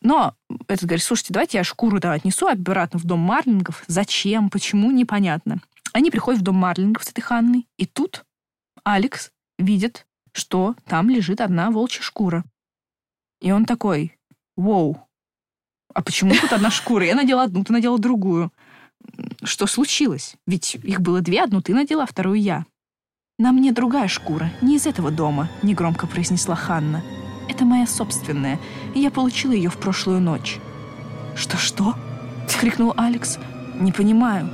Но 0.00 0.34
этот 0.68 0.84
говорит, 0.86 1.04
слушайте, 1.04 1.32
давайте 1.32 1.58
я 1.58 1.64
шкуру-то 1.64 2.12
отнесу 2.12 2.46
обратно 2.46 2.98
в 2.98 3.04
дом 3.04 3.20
Марлингов. 3.20 3.84
Зачем? 3.86 4.50
Почему? 4.50 4.90
Непонятно. 4.90 5.60
Они 5.92 6.10
приходят 6.10 6.40
в 6.40 6.44
дом 6.44 6.56
Марлингов 6.56 7.04
с 7.04 7.10
этой 7.10 7.20
Ханной, 7.20 7.66
и 7.76 7.86
тут 7.86 8.24
Алекс 8.82 9.30
видит, 9.58 10.06
что 10.32 10.74
там 10.86 11.08
лежит 11.08 11.40
одна 11.40 11.70
волчья 11.70 12.02
шкура. 12.02 12.44
И 13.40 13.52
он 13.52 13.64
такой, 13.64 14.18
воу, 14.56 15.06
а 15.94 16.02
почему 16.02 16.34
тут 16.34 16.52
одна 16.52 16.70
шкура? 16.70 17.04
Я 17.04 17.14
надела 17.14 17.44
одну, 17.44 17.62
ты 17.62 17.72
надела 17.72 17.98
другую. 17.98 18.52
Что 19.42 19.66
случилось? 19.66 20.34
Ведь 20.46 20.74
их 20.76 21.00
было 21.00 21.20
две, 21.20 21.42
одну 21.42 21.60
ты 21.60 21.74
надела, 21.74 22.06
вторую 22.06 22.40
я. 22.40 22.64
«На 23.38 23.50
мне 23.50 23.72
другая 23.72 24.06
шкура, 24.06 24.52
не 24.62 24.76
из 24.76 24.86
этого 24.86 25.10
дома»,— 25.10 25.48
негромко 25.62 26.06
произнесла 26.06 26.54
Ханна. 26.54 27.02
«Это 27.48 27.64
моя 27.64 27.86
собственная, 27.86 28.60
и 28.94 29.00
я 29.00 29.10
получила 29.10 29.52
ее 29.52 29.70
в 29.70 29.76
прошлую 29.76 30.20
ночь». 30.20 30.58
«Что-что?»— 31.34 31.96
крикнул 32.60 32.94
Алекс. 32.96 33.38
«Не 33.74 33.90
понимаю». 33.90 34.48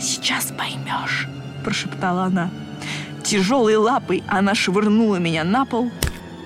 «Сейчас 0.00 0.52
поймешь»,— 0.56 1.28
прошептала 1.64 2.24
она. 2.24 2.50
Тяжелой 3.24 3.76
лапой 3.76 4.22
она 4.28 4.54
швырнула 4.54 5.16
меня 5.16 5.42
на 5.44 5.64
пол, 5.64 5.90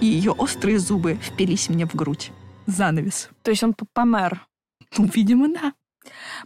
и 0.00 0.06
ее 0.06 0.32
острые 0.32 0.78
зубы 0.78 1.18
впились 1.22 1.68
мне 1.68 1.86
в 1.86 1.94
грудь. 1.94 2.32
Занавес. 2.66 3.30
То 3.42 3.50
есть 3.50 3.62
он 3.62 3.74
помер? 3.92 4.46
Ну, 4.98 5.08
видимо, 5.14 5.48
да. 5.48 5.72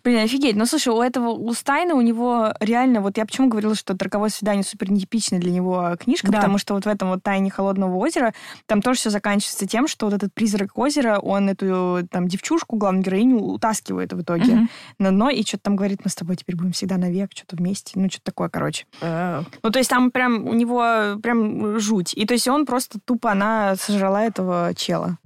Блин, 0.05 0.25
офигеть. 0.25 0.57
Ну, 0.57 0.67
слушай, 0.67 0.89
у 0.89 1.01
этого, 1.01 1.29
у 1.31 1.53
Стайна, 1.55 1.95
у 1.95 2.01
него 2.01 2.53
реально, 2.61 3.01
вот 3.01 3.17
я 3.19 3.25
почему 3.27 3.49
говорила, 3.49 3.75
что 3.75 3.97
«Роковое 3.99 4.29
свидание» 4.31 4.65
супер 4.65 4.91
нетипичная 4.91 5.39
для 5.41 5.51
него 5.51 5.97
книжка, 5.99 6.29
Да. 6.31 6.39
потому 6.39 6.59
что 6.59 6.75
вот 6.75 6.85
в 6.85 6.89
этом 6.89 7.11
вот 7.11 7.23
«Тайне 7.23 7.51
холодного 7.51 7.97
озера» 7.97 8.33
там 8.67 8.83
тоже 8.83 9.01
все 9.01 9.11
заканчивается 9.11 9.67
тем, 9.67 9.89
что 9.89 10.07
вот 10.07 10.15
этот 10.15 10.33
призрак 10.35 10.77
озера, 10.79 11.19
он 11.19 11.49
эту 11.49 12.07
там 12.11 12.29
девчушку, 12.29 12.77
главную 12.77 13.05
героиню, 13.05 13.39
утаскивает 13.41 14.13
в 14.13 14.21
итоге 14.23 14.55
Мгм. 14.55 14.71
на 14.99 15.11
дно 15.11 15.31
и 15.31 15.43
что-то 15.45 15.65
там 15.65 15.77
говорит, 15.77 16.01
мы 16.05 16.11
с 16.11 16.15
тобой 16.15 16.37
теперь 16.37 16.57
будем 16.57 16.73
всегда 16.73 16.97
навек, 16.97 17.31
что-то 17.35 17.57
вместе, 17.57 17.93
ну, 17.99 18.09
что-то 18.09 18.25
такое, 18.25 18.49
короче. 18.49 18.87
Э, 19.01 19.43
Ну, 19.63 19.71
то 19.71 19.79
есть 19.79 19.91
там 19.91 20.11
прям 20.11 20.47
у 20.47 20.55
него 20.55 21.17
прям 21.23 21.79
жуть. 21.79 22.15
И 22.15 22.27
то 22.27 22.35
есть 22.35 22.49
он 22.49 22.67
просто 22.67 22.99
тупо, 23.05 23.33
она 23.33 23.77
сожрала 23.77 24.23
этого 24.25 24.73
чела. 24.75 25.19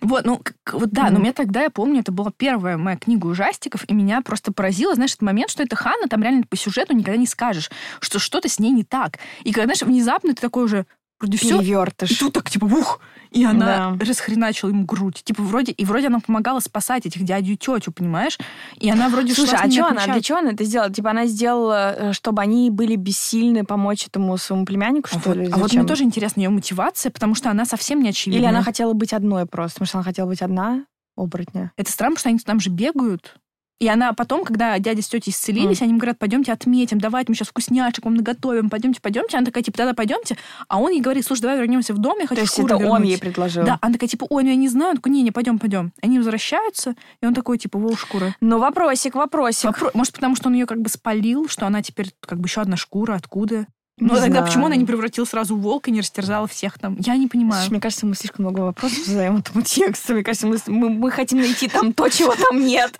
Вот, 0.00 0.24
ну, 0.24 0.40
вот 0.72 0.90
да, 0.90 1.04
Мгм. 1.04 1.14
но 1.14 1.20
мне 1.20 1.32
тогда, 1.32 1.62
я 1.62 1.70
помню, 1.70 2.00
это 2.00 2.10
была 2.12 2.30
первая 2.36 2.76
моя 2.78 2.96
книга 2.96 3.26
ужастиков, 3.26 3.84
и 3.88 3.92
меня 3.92 4.22
просто 4.22 4.52
поразило, 4.52 4.94
знаешь, 4.94 5.10
этот 5.12 5.22
момент, 5.22 5.50
что 5.50 5.62
это 5.62 5.76
Ханна, 5.76 6.08
там 6.08 6.22
реально 6.22 6.44
по 6.48 6.56
сюжету 6.56 6.94
никогда 6.94 7.18
не 7.18 7.26
скажешь, 7.26 7.70
что 8.00 8.18
что-то 8.18 8.48
с 8.48 8.58
ней 8.58 8.70
не 8.70 8.84
так. 8.84 9.18
И 9.44 9.52
когда, 9.52 9.74
знаешь, 9.74 9.82
внезапно 9.82 10.34
ты 10.34 10.40
такой 10.40 10.64
уже, 10.64 10.86
вроде 11.20 11.38
все, 11.38 11.56
и 11.56 11.64
Перевертыш. 11.64 12.18
тут 12.18 12.32
так, 12.32 12.48
типа, 12.50 12.66
бух, 12.66 13.00
и 13.30 13.44
она 13.44 13.96
Да. 13.98 14.04
расхреначила 14.04 14.70
ему 14.70 14.84
грудь. 14.84 15.20
Типа, 15.22 15.42
вроде, 15.42 15.72
и 15.72 15.84
вроде 15.84 16.08
она 16.08 16.18
помогала 16.20 16.60
спасать 16.60 17.06
этих 17.06 17.22
дядю 17.22 17.52
и 17.52 17.56
тетю, 17.56 17.92
понимаешь? 17.92 18.38
И 18.78 18.90
она 18.90 19.08
вроде 19.08 19.34
Слушай, 19.34 19.58
а 19.60 19.70
что 19.70 19.86
она, 19.86 20.06
для 20.06 20.20
чего 20.20 20.38
она 20.38 20.50
это 20.52 20.64
сделала? 20.64 20.90
Типа 20.92 21.10
она 21.10 21.26
сделала, 21.26 21.94
э, 21.96 22.12
чтобы 22.12 22.42
они 22.42 22.70
были 22.70 22.96
бессильны 22.96 23.64
помочь 23.64 24.06
этому 24.06 24.36
своему 24.38 24.64
племяннику, 24.64 25.08
А 25.12 25.18
что 25.20 25.28
вот, 25.28 25.36
ли? 25.36 25.48
а 25.52 25.56
вот 25.58 25.72
мне 25.72 25.84
тоже 25.84 26.02
интересна 26.04 26.40
ее 26.40 26.48
мотивация, 26.48 27.10
потому 27.10 27.34
что 27.34 27.50
она 27.50 27.64
совсем 27.64 28.02
не 28.02 28.08
очевидна. 28.08 28.38
Или 28.40 28.46
она 28.46 28.62
хотела 28.62 28.92
быть 28.94 29.12
одной 29.12 29.46
просто, 29.46 29.74
потому 29.74 29.86
что 29.86 29.98
она 29.98 30.04
хотела 30.04 30.26
быть 30.26 30.42
одна, 30.42 30.84
оборотня. 31.16 31.72
Это 31.76 31.90
странно, 31.92 32.16
потому 32.16 32.20
что 32.20 32.28
они 32.30 32.38
там 32.38 32.60
же 32.60 32.70
бегают. 32.70 33.36
И 33.80 33.88
она 33.88 34.12
потом, 34.12 34.44
когда 34.44 34.78
дядя 34.78 35.00
с 35.00 35.08
тетей 35.08 35.30
исцелились, 35.30 35.80
они 35.80 35.92
им 35.92 35.98
говорят, 35.98 36.18
пойдемте 36.18 36.52
отметим, 36.52 37.00
давайте 37.00 37.30
мы 37.32 37.34
сейчас 37.34 37.48
вкусняшек 37.48 38.04
вам 38.04 38.14
наготовим, 38.14 38.68
пойдемте, 38.68 39.00
пойдемте. 39.00 39.38
Она 39.38 39.46
такая, 39.46 39.64
типа, 39.64 39.78
тогда 39.78 39.94
пойдемте. 39.94 40.36
А 40.68 40.78
он 40.78 40.90
ей 40.90 41.00
говорит, 41.00 41.24
слушай, 41.26 41.40
давай 41.40 41.56
вернемся 41.58 41.94
в 41.94 41.98
дом, 41.98 42.18
я 42.18 42.26
хочу 42.26 42.36
То 42.36 42.42
есть 42.42 42.58
это 42.58 42.76
он 42.76 42.82
вернуть». 42.82 43.08
ей 43.08 43.18
предложил. 43.18 43.64
Да, 43.64 43.78
она 43.80 43.94
такая, 43.94 44.08
типа, 44.08 44.26
ой, 44.28 44.44
ну 44.44 44.50
я 44.50 44.56
не 44.56 44.68
знаю. 44.68 44.90
Он 44.90 44.96
такой, 44.96 45.12
не, 45.12 45.22
не, 45.22 45.30
пойдем, 45.30 45.58
пойдем. 45.58 45.92
Они 46.02 46.18
возвращаются, 46.18 46.94
и 47.22 47.26
он 47.26 47.32
такой, 47.32 47.56
типа, 47.56 47.78
воу, 47.78 47.96
шкура. 47.96 48.36
Ну, 48.42 48.58
вопросик, 48.58 49.14
вопросик. 49.14 49.70
Вопро- 49.70 49.90
Может, 49.94 50.12
потому 50.12 50.36
что 50.36 50.48
он 50.48 50.54
ее 50.54 50.66
как 50.66 50.82
бы 50.82 50.90
спалил, 50.90 51.48
что 51.48 51.66
она 51.66 51.80
теперь 51.82 52.12
как 52.20 52.38
бы 52.38 52.48
еще 52.48 52.60
одна 52.60 52.76
шкура, 52.76 53.14
откуда? 53.14 53.66
Не 54.00 54.06
Ну, 54.08 54.14
тогда 54.14 54.28
знаю. 54.28 54.46
почему 54.46 54.66
она 54.66 54.76
не 54.76 54.84
превратила 54.86 55.24
сразу 55.24 55.56
в 55.56 55.60
волка 55.60 55.90
и 55.90 55.92
не 55.92 56.00
растерзала 56.00 56.46
всех 56.46 56.78
там? 56.78 56.96
Я 56.98 57.16
не 57.16 57.28
понимаю. 57.28 57.60
Слушай, 57.62 57.72
мне 57.72 57.80
кажется, 57.80 58.06
мы 58.06 58.14
слишком 58.14 58.44
много 58.46 58.60
вопросов 58.60 59.04
задаем 59.04 59.36
этому 59.36 59.62
тексту. 59.62 60.14
Мне 60.14 60.24
кажется, 60.24 60.46
мы, 60.46 60.58
мы, 60.66 60.88
мы 60.90 61.10
хотим 61.10 61.38
найти 61.40 61.68
там 61.68 61.92
то, 61.92 62.08
чего 62.08 62.34
там 62.34 62.64
нет. 62.64 62.96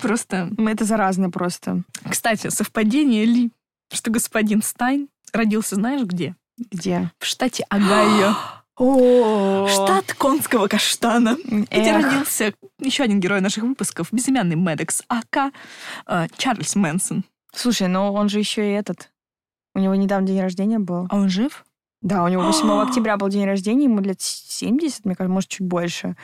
Просто 0.00 0.48
Мы 0.56 0.70
это 0.72 0.84
заразно 0.84 1.30
просто. 1.30 1.82
Кстати, 2.08 2.48
совпадение 2.48 3.24
ли, 3.24 3.50
что 3.92 4.10
господин 4.10 4.62
Стайн 4.62 5.08
родился, 5.32 5.74
знаешь 5.76 6.02
где? 6.02 6.34
Где? 6.70 7.10
В 7.18 7.26
штате 7.26 7.64
Огайо. 7.68 8.34
О, 8.76 9.68
Штат 9.68 10.14
конского 10.14 10.66
каштана. 10.66 11.36
Где 11.44 11.66
Эх. 11.90 12.02
родился 12.04 12.54
еще 12.80 13.04
один 13.04 13.20
герой 13.20 13.40
наших 13.40 13.62
выпусков, 13.62 14.08
безымянный 14.10 14.56
Медекс 14.56 15.02
АК, 15.08 15.52
э, 16.08 16.26
Чарльз 16.36 16.74
Мэнсон. 16.74 17.24
Слушай, 17.54 17.86
но 17.86 18.12
он 18.12 18.28
же 18.28 18.40
еще 18.40 18.68
и 18.68 18.74
этот. 18.74 19.10
У 19.74 19.78
него 19.78 19.94
недавно 19.94 20.26
день 20.26 20.40
рождения 20.40 20.78
был. 20.78 21.06
А 21.10 21.16
он 21.16 21.28
жив? 21.28 21.64
Да, 22.00 22.22
у 22.22 22.28
него 22.28 22.42
8 22.42 22.70
октября 22.88 23.16
был 23.16 23.28
день 23.28 23.44
рождения, 23.44 23.84
ему 23.84 24.00
лет 24.00 24.20
70, 24.20 25.04
мне 25.04 25.14
кажется, 25.14 25.32
может, 25.32 25.50
чуть 25.50 25.66
больше. 25.66 26.16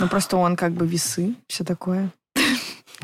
Но 0.00 0.08
просто 0.08 0.36
он 0.36 0.56
как 0.56 0.72
бы 0.72 0.86
весы, 0.86 1.34
все 1.48 1.64
такое. 1.64 2.10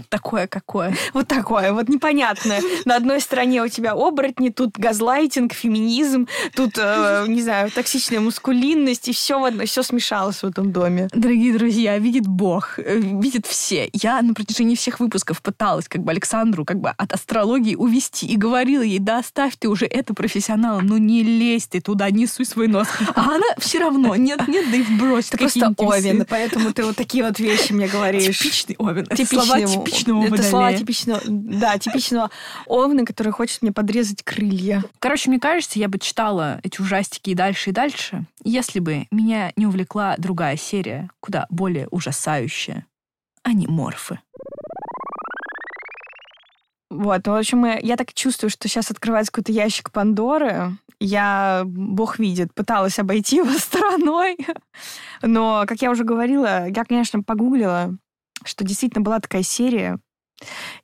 Такое 0.09 0.47
какое. 0.47 0.95
Вот 1.13 1.29
такое, 1.29 1.73
вот 1.73 1.89
непонятное. 1.89 2.61
На 2.85 2.97
одной 2.97 3.21
стороне 3.21 3.63
у 3.63 3.69
тебя 3.69 3.93
оборотни, 3.93 4.49
тут 4.49 4.77
газлайтинг, 4.77 5.53
феминизм, 5.53 6.27
тут, 6.55 6.73
э, 6.79 7.27
не 7.29 7.43
знаю, 7.43 7.71
токсичная 7.71 8.21
мускулинность, 8.21 9.09
и 9.09 9.13
все 9.13 9.39
в 9.39 9.45
одно, 9.45 9.65
все 9.67 9.83
смешалось 9.83 10.43
в 10.43 10.45
этом 10.45 10.73
доме. 10.73 11.09
Дорогие 11.13 11.53
друзья, 11.53 11.99
видит 11.99 12.27
Бог, 12.27 12.79
э, 12.79 12.99
видит 12.99 13.47
все. 13.47 13.89
Я 13.93 14.21
на 14.23 14.35
протяжении 14.35 14.75
всех 14.75 14.99
выпусков 14.99 15.41
пыталась 15.43 15.87
как 15.89 16.03
бы 16.03 16.11
Александру 16.11 16.65
как 16.65 16.81
бы 16.81 16.91
от 16.91 17.13
астрологии 17.13 17.77
увести 17.77 18.27
и 18.27 18.37
говорила 18.37 18.83
ей, 18.83 18.99
да 18.99 19.19
оставь 19.19 19.57
ты 19.57 19.69
уже 19.69 19.87
это 19.87 20.13
профессионалом, 20.15 20.87
ну 20.87 20.97
не 20.97 21.23
лезь 21.23 21.69
ты 21.69 21.81
туда, 21.81 22.11
не 22.11 22.27
суй 22.27 22.47
свой 22.47 22.67
нос. 22.67 22.89
А 23.15 23.35
она 23.35 23.47
все 23.59 23.79
равно, 23.79 24.17
нет, 24.17 24.49
нет, 24.49 24.71
да 24.71 24.77
и 24.77 24.83
вбрось. 24.83 25.27
Ты 25.27 25.39
просто 25.39 25.73
овен, 25.77 26.27
поэтому 26.29 26.73
ты 26.73 26.85
вот 26.85 26.97
такие 26.97 27.25
вот 27.25 27.39
вещи 27.39 27.73
мне 27.73 27.87
говоришь. 27.87 28.37
Типичный 28.37 28.75
овен. 28.79 29.07
Типичный 29.07 29.84
типичного 29.85 30.25
Это 30.25 30.43
слова 30.43 30.63
водолея. 30.65 30.79
типичного, 30.79 31.21
да, 31.27 31.79
типичного 31.79 32.31
овна, 32.67 33.05
который 33.05 33.33
хочет 33.33 33.63
мне 33.63 33.73
подрезать 33.73 34.23
крылья. 34.23 34.83
Короче, 34.99 35.31
мне 35.31 35.39
кажется, 35.41 35.79
я 35.79 35.89
бы 35.89 35.99
читала 35.99 36.61
эти 36.63 36.81
ужастики 36.81 37.31
и 37.31 37.35
дальше, 37.35 37.71
и 37.71 37.73
дальше, 37.73 38.27
если 38.45 38.81
бы 38.81 39.07
меня 39.11 39.53
не 39.57 39.67
увлекла 39.67 40.17
другая 40.19 40.57
серия, 40.57 41.11
куда 41.21 41.47
более 41.51 41.89
ужасающая. 41.89 42.87
Аниморфы. 43.43 44.21
Вот, 46.91 47.27
ну, 47.27 47.33
в 47.33 47.37
общем, 47.37 47.65
я 47.83 47.97
так 47.97 48.15
чувствую, 48.15 48.51
что 48.51 48.69
сейчас 48.69 48.91
открывается 48.91 49.33
какой-то 49.33 49.53
ящик 49.53 49.91
Пандоры. 49.91 50.77
Я, 51.01 51.63
бог 51.67 52.19
видит, 52.21 52.55
пыталась 52.55 52.99
обойти 52.99 53.37
его 53.39 53.51
стороной. 53.59 54.37
Но, 55.21 55.65
как 55.67 55.83
я 55.83 55.91
уже 55.91 56.05
говорила, 56.05 56.69
я, 56.69 56.85
конечно, 56.85 57.23
погуглила, 57.23 57.97
что 58.45 58.65
действительно 58.65 59.03
была 59.03 59.21
такая 59.21 59.43
серия. 59.43 59.99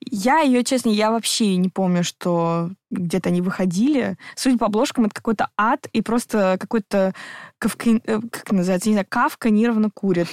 Я 0.00 0.40
ее, 0.40 0.64
честно, 0.64 0.90
я 0.90 1.10
вообще 1.10 1.56
не 1.56 1.68
помню, 1.68 2.04
что 2.04 2.70
где-то 2.90 3.30
они 3.30 3.40
выходили. 3.40 4.16
Судя 4.36 4.58
по 4.58 4.66
обложкам, 4.66 5.06
это 5.06 5.14
какой-то 5.14 5.48
ад 5.56 5.86
и 5.92 6.02
просто 6.02 6.56
какой-то 6.60 7.14
кавка... 7.58 7.90
э, 7.90 8.20
как 8.30 8.52
называется, 8.52 8.88
не 8.88 8.94
знаю, 8.94 9.06
кавка 9.08 9.50
нервно 9.50 9.90
курит 9.90 10.28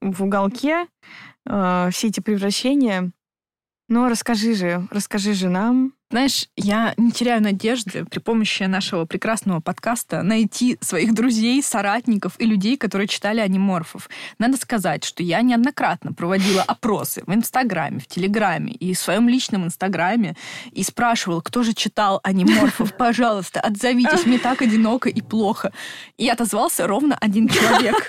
в 0.00 0.24
уголке 0.24 0.86
э, 1.46 1.88
все 1.92 2.08
эти 2.08 2.20
превращения. 2.20 3.12
Ну, 3.88 4.08
расскажи 4.08 4.54
же, 4.54 4.88
расскажи 4.90 5.34
же 5.34 5.48
нам. 5.48 5.92
Знаешь, 6.14 6.48
я 6.56 6.94
не 6.96 7.10
теряю 7.10 7.42
надежды 7.42 8.04
при 8.04 8.20
помощи 8.20 8.62
нашего 8.62 9.04
прекрасного 9.04 9.58
подкаста 9.58 10.22
найти 10.22 10.78
своих 10.80 11.12
друзей, 11.12 11.60
соратников 11.60 12.34
и 12.38 12.46
людей, 12.46 12.76
которые 12.76 13.08
читали 13.08 13.40
аниморфов. 13.40 14.08
Надо 14.38 14.56
сказать, 14.56 15.02
что 15.02 15.24
я 15.24 15.42
неоднократно 15.42 16.12
проводила 16.12 16.62
опросы 16.62 17.24
в 17.26 17.34
Инстаграме, 17.34 17.98
в 17.98 18.06
Телеграме 18.06 18.74
и 18.74 18.94
в 18.94 18.98
своем 19.00 19.28
личном 19.28 19.64
Инстаграме 19.64 20.36
и 20.70 20.84
спрашивала, 20.84 21.40
кто 21.40 21.64
же 21.64 21.72
читал 21.72 22.20
аниморфов. 22.22 22.92
Пожалуйста, 22.96 23.60
отзовитесь, 23.60 24.24
мне 24.24 24.38
так 24.38 24.62
одиноко 24.62 25.08
и 25.08 25.20
плохо. 25.20 25.72
И 26.16 26.28
отозвался 26.28 26.86
ровно 26.86 27.18
один 27.20 27.48
человек. 27.48 28.08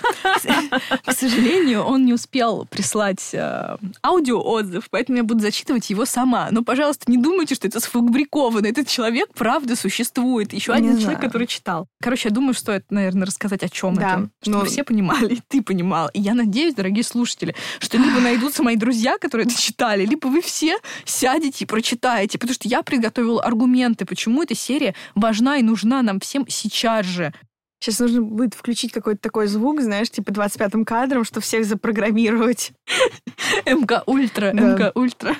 К 1.04 1.12
сожалению, 1.12 1.82
он 1.82 2.06
не 2.06 2.14
успел 2.14 2.66
прислать 2.66 3.32
э, 3.34 3.78
аудиоотзыв, 4.04 4.92
поэтому 4.92 5.18
я 5.18 5.24
буду 5.24 5.40
зачитывать 5.40 5.90
его 5.90 6.06
сама. 6.06 6.50
Но, 6.52 6.64
пожалуйста, 6.64 7.10
не 7.10 7.18
думайте, 7.18 7.56
что 7.56 7.68
это 7.68 7.80
сфабриковано. 7.96 8.68
Этот 8.68 8.88
человек 8.88 9.30
правда 9.34 9.76
существует. 9.76 10.54
Еще 10.54 10.74
один 10.74 10.92
знаю. 10.92 11.02
человек, 11.02 11.22
который 11.22 11.48
читал. 11.48 11.88
Короче, 12.02 12.30
я 12.30 12.36
думаю, 12.36 12.54
стоит, 12.54 12.92
наверное, 12.92 13.26
рассказать, 13.26 13.64
о 13.64 13.70
чем 13.70 13.96
Да, 13.96 14.02
это. 14.02 14.30
Чтобы 14.42 14.60
ну- 14.60 14.66
все 14.66 14.84
понимали, 14.84 15.36
и 15.36 15.42
ты 15.48 15.62
понимал. 15.62 16.10
И 16.14 16.22
я 16.22 16.34
надеюсь, 16.34 16.76
дорогие 16.76 17.04
слушатели, 17.04 17.56
что 17.80 17.98
либо 17.98 18.20
найдутся 18.20 18.64
мои 18.64 18.76
друзья, 18.76 19.18
которые 19.18 19.48
это 19.48 19.60
читали, 19.60 20.06
либо 20.06 20.28
вы 20.28 20.42
все 20.42 20.78
сядете 21.06 21.64
и 21.64 21.68
прочитаете. 21.68 22.38
Потому 22.38 22.54
что 22.54 22.68
я 22.68 22.84
приготовила 22.84 23.42
аргументы, 23.42 24.06
почему 24.06 24.44
эта 24.44 24.56
серия 24.56 24.94
важна 25.16 25.58
и 25.58 25.64
нужна 25.64 26.02
нам 26.02 26.20
всем 26.20 26.46
сейчас 26.48 27.06
же. 27.06 27.34
Сейчас 27.80 28.00
нужно 28.00 28.22
будет 28.22 28.54
включить 28.56 28.92
какой-то 28.92 29.22
такой 29.22 29.48
звук, 29.48 29.82
знаешь, 29.82 30.10
типа 30.10 30.30
25-м 30.30 30.86
кадром, 30.86 31.24
что 31.24 31.40
всех 31.40 31.66
запрограммировать. 31.66 32.72
MK 33.66 34.02
Ultra. 34.06 34.54
MK 34.54 34.92
Ultra. 34.96 35.36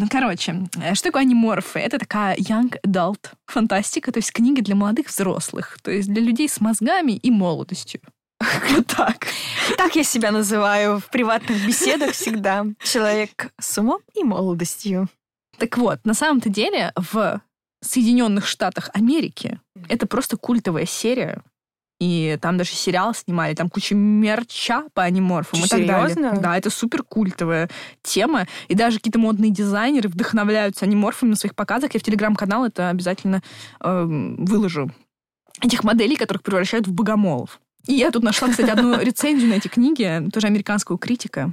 Ну, 0.00 0.06
короче, 0.08 0.66
э, 0.80 0.94
что 0.94 1.08
такое 1.08 1.22
аниморфы? 1.22 1.78
Это 1.78 1.98
такая 1.98 2.34
young 2.36 2.74
adult 2.86 3.32
фантастика, 3.46 4.10
то 4.10 4.18
есть 4.18 4.32
книги 4.32 4.62
для 4.62 4.74
молодых 4.74 5.08
взрослых, 5.08 5.78
то 5.82 5.90
есть 5.90 6.08
для 6.08 6.22
людей 6.22 6.48
с 6.48 6.58
мозгами 6.58 7.12
и 7.12 7.30
молодостью. 7.30 8.00
Вот 8.70 8.86
так. 8.86 9.26
Так 9.76 9.96
я 9.96 10.02
себя 10.02 10.30
называю 10.30 11.00
в 11.00 11.10
приватных 11.10 11.66
беседах 11.66 12.12
всегда. 12.12 12.64
Человек 12.82 13.52
с 13.60 13.76
умом 13.76 14.00
и 14.14 14.24
молодостью. 14.24 15.06
Так 15.58 15.76
вот, 15.76 15.98
на 16.04 16.14
самом-то 16.14 16.48
деле 16.48 16.92
в 16.96 17.42
Соединенных 17.82 18.46
Штатах 18.46 18.88
Америки 18.94 19.60
это 19.90 20.06
просто 20.06 20.38
культовая 20.38 20.86
серия. 20.86 21.42
И 22.00 22.38
там 22.40 22.56
даже 22.56 22.70
сериал 22.70 23.14
снимали, 23.14 23.54
там 23.54 23.68
куча 23.68 23.94
мерча 23.94 24.84
по 24.94 25.02
аниморфам 25.02 25.60
Чё, 25.60 25.66
и 25.66 25.68
так 25.68 25.86
далее. 25.86 26.14
серьёзно? 26.14 26.40
Да, 26.40 26.56
это 26.56 26.70
супер 26.70 27.02
культовая 27.02 27.68
тема. 28.02 28.46
И 28.68 28.74
даже 28.74 28.96
какие-то 28.96 29.18
модные 29.18 29.50
дизайнеры 29.50 30.08
вдохновляются 30.08 30.86
аниморфами 30.86 31.30
на 31.30 31.36
своих 31.36 31.54
показах. 31.54 31.92
Я 31.92 32.00
в 32.00 32.02
телеграм-канал 32.02 32.64
это 32.64 32.88
обязательно 32.88 33.42
эм, 33.80 34.42
выложу. 34.44 34.90
Этих 35.60 35.84
моделей, 35.84 36.16
которых 36.16 36.42
превращают 36.42 36.86
в 36.86 36.92
богомолов. 36.92 37.60
И 37.86 37.92
я 37.92 38.10
тут 38.10 38.22
нашла, 38.22 38.48
кстати, 38.48 38.70
одну 38.70 38.98
рецензию 39.02 39.50
на 39.50 39.54
эти 39.54 39.68
книги, 39.68 40.26
тоже 40.32 40.46
американского 40.46 40.96
критика. 40.96 41.52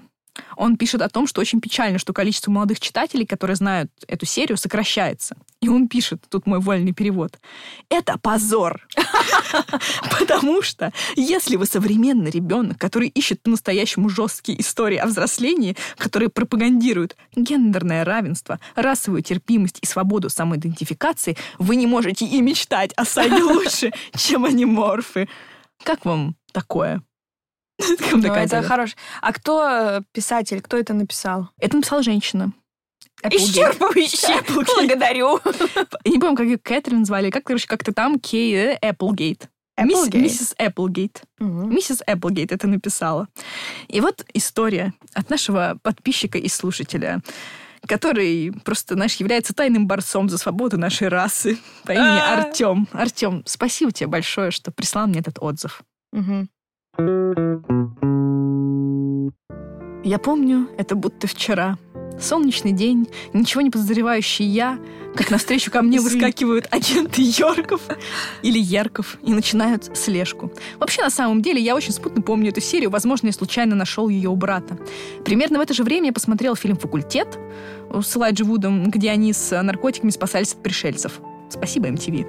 Он 0.55 0.77
пишет 0.77 1.01
о 1.01 1.09
том, 1.09 1.27
что 1.27 1.41
очень 1.41 1.61
печально, 1.61 1.99
что 1.99 2.13
количество 2.13 2.51
молодых 2.51 2.79
читателей, 2.79 3.25
которые 3.25 3.55
знают 3.55 3.91
эту 4.07 4.25
серию, 4.25 4.57
сокращается. 4.57 5.35
И 5.61 5.69
он 5.69 5.87
пишет, 5.87 6.23
тут 6.29 6.45
мой 6.45 6.59
вольный 6.59 6.93
перевод, 6.93 7.39
это 7.89 8.17
позор. 8.19 8.87
Потому 10.19 10.61
что 10.61 10.93
если 11.15 11.55
вы 11.55 11.65
современный 11.65 12.29
ребенок, 12.29 12.77
который 12.77 13.07
ищет 13.07 13.41
по-настоящему 13.41 14.09
жесткие 14.09 14.61
истории 14.61 14.97
о 14.97 15.07
взрослении, 15.07 15.75
которые 15.97 16.29
пропагандируют 16.29 17.15
гендерное 17.35 18.05
равенство, 18.05 18.59
расовую 18.75 19.23
терпимость 19.23 19.79
и 19.81 19.85
свободу 19.85 20.29
самоидентификации, 20.29 21.37
вы 21.57 21.75
не 21.75 21.87
можете 21.87 22.25
и 22.25 22.41
мечтать 22.41 22.93
о 22.93 23.05
саге 23.05 23.41
лучше, 23.41 23.91
чем 24.15 24.45
аниморфы. 24.45 25.27
Как 25.83 26.05
вам 26.05 26.35
такое? 26.51 27.01
Ну, 28.11 28.33
это 28.33 28.49
тема? 28.49 28.63
хорошо. 28.63 28.95
А 29.21 29.33
кто 29.33 29.67
э, 29.69 30.01
писатель, 30.11 30.61
кто 30.61 30.77
это 30.77 30.93
написал? 30.93 31.49
Это 31.59 31.75
написала 31.77 32.01
женщина. 32.03 32.51
Исчерпывающе. 33.23 34.43
Благодарю. 34.75 35.39
Я 36.03 36.11
не 36.11 36.19
помню, 36.19 36.35
как 36.35 36.45
ее 36.45 36.57
Кэтрин 36.57 37.05
звали, 37.05 37.29
как, 37.29 37.43
короче, 37.43 37.67
как-то 37.67 37.93
там 37.93 38.19
Кей 38.19 38.75
Эпплгейт. 38.81 39.49
Мисс-. 39.79 40.11
Миссис 40.13 40.55
Эпплгейт. 40.57 41.21
Миссис 41.39 42.01
Эпплгейт 42.05 42.51
это 42.51 42.67
написала. 42.67 43.27
И 43.87 44.01
вот 44.01 44.25
история 44.33 44.93
от 45.13 45.29
нашего 45.29 45.77
подписчика 45.83 46.37
и 46.37 46.47
слушателя, 46.47 47.21
который 47.87 48.51
просто, 48.65 48.95
знаешь, 48.95 49.15
является 49.15 49.53
тайным 49.53 49.87
борцом 49.87 50.29
за 50.29 50.37
свободу 50.37 50.77
нашей 50.77 51.09
расы 51.09 51.57
по 51.85 51.91
имени 51.91 52.03
А. 52.03 52.33
Артем. 52.45 52.87
Артем, 52.91 53.43
спасибо 53.45 53.91
тебе 53.91 54.07
большое, 54.07 54.51
что 54.51 54.71
прислал 54.71 55.07
мне 55.07 55.19
этот 55.19 55.37
отзыв. 55.39 55.81
Я 60.03 60.19
помню, 60.19 60.69
это 60.77 60.95
будто 60.95 61.27
вчера. 61.27 61.77
Солнечный 62.19 62.71
день, 62.71 63.07
ничего 63.33 63.61
не 63.61 63.69
подозревающий 63.69 64.45
я, 64.45 64.79
как 65.15 65.29
навстречу 65.29 65.69
ко 65.69 65.83
мне 65.83 65.99
выскакивают 65.99 66.67
агенты 66.71 67.21
Йорков 67.21 67.81
или 68.41 68.57
Ярков 68.57 69.17
и 69.21 69.33
начинают 69.33 69.95
слежку. 69.95 70.51
Вообще, 70.79 71.03
на 71.03 71.11
самом 71.11 71.41
деле, 71.43 71.61
я 71.61 71.75
очень 71.75 71.91
смутно 71.91 72.23
помню 72.23 72.49
эту 72.49 72.61
серию. 72.61 72.89
Возможно, 72.89 73.27
я 73.27 73.33
случайно 73.33 73.75
нашел 73.75 74.09
ее 74.09 74.29
у 74.29 74.35
брата. 74.35 74.79
Примерно 75.23 75.59
в 75.59 75.61
это 75.61 75.73
же 75.73 75.83
время 75.83 76.07
я 76.07 76.13
посмотрел 76.13 76.55
фильм 76.55 76.77
«Факультет» 76.77 77.37
с 77.93 78.17
Элайджи 78.17 78.43
Вудом, 78.43 78.89
где 78.89 79.11
они 79.11 79.33
с 79.33 79.61
наркотиками 79.61 80.09
спасались 80.09 80.53
от 80.53 80.63
пришельцев. 80.63 81.19
Спасибо, 81.49 81.87
MTV. 81.87 82.25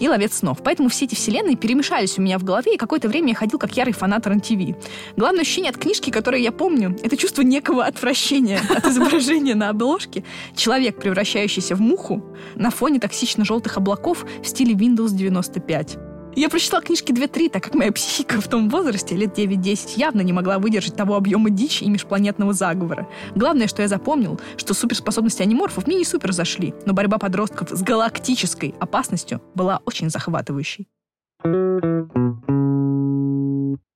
И 0.00 0.08
«Ловец 0.08 0.38
снов». 0.38 0.58
Поэтому 0.62 0.88
все 0.88 1.04
эти 1.04 1.14
вселенные 1.14 1.56
перемешались 1.56 2.18
у 2.18 2.22
меня 2.22 2.38
в 2.38 2.44
голове, 2.44 2.74
и 2.74 2.76
какое-то 2.76 3.08
время 3.08 3.30
я 3.30 3.34
ходил 3.34 3.58
как 3.58 3.76
ярый 3.76 3.92
фанат 3.92 4.26
РЕН-ТВ. 4.26 4.76
Главное 5.16 5.42
ощущение 5.42 5.70
от 5.70 5.78
книжки, 5.78 6.10
которое 6.10 6.42
я 6.42 6.52
помню, 6.52 6.96
это 7.02 7.16
чувство 7.16 7.42
некого 7.42 7.84
отвращения 7.84 8.60
от 8.68 8.86
изображения 8.86 9.54
на 9.54 9.70
обложке. 9.70 10.24
Человек, 10.54 10.98
превращающийся 10.98 11.76
в 11.76 11.80
муху 11.80 12.22
на 12.54 12.70
фоне 12.70 12.98
токсично-желтых 12.98 13.76
облаков 13.76 14.26
в 14.42 14.46
стиле 14.46 14.74
Windows 14.74 15.14
95. 15.14 16.05
Я 16.36 16.50
прочитала 16.50 16.82
книжки 16.82 17.12
2-3, 17.12 17.48
так 17.48 17.64
как 17.64 17.74
моя 17.74 17.90
психика 17.90 18.42
в 18.42 18.46
том 18.46 18.68
возрасте, 18.68 19.16
лет 19.16 19.38
9-10, 19.38 19.94
явно 19.96 20.20
не 20.20 20.34
могла 20.34 20.58
выдержать 20.58 20.94
того 20.94 21.16
объема 21.16 21.48
дичи 21.48 21.84
и 21.84 21.88
межпланетного 21.88 22.52
заговора. 22.52 23.08
Главное, 23.34 23.68
что 23.68 23.80
я 23.80 23.88
запомнил, 23.88 24.38
что 24.58 24.74
суперспособности 24.74 25.40
аниморфов 25.40 25.86
мне 25.86 25.96
не 25.96 26.04
супер 26.04 26.32
зашли, 26.32 26.74
но 26.84 26.92
борьба 26.92 27.16
подростков 27.16 27.70
с 27.70 27.82
галактической 27.82 28.74
опасностью 28.78 29.40
была 29.54 29.80
очень 29.86 30.10
захватывающей. 30.10 30.88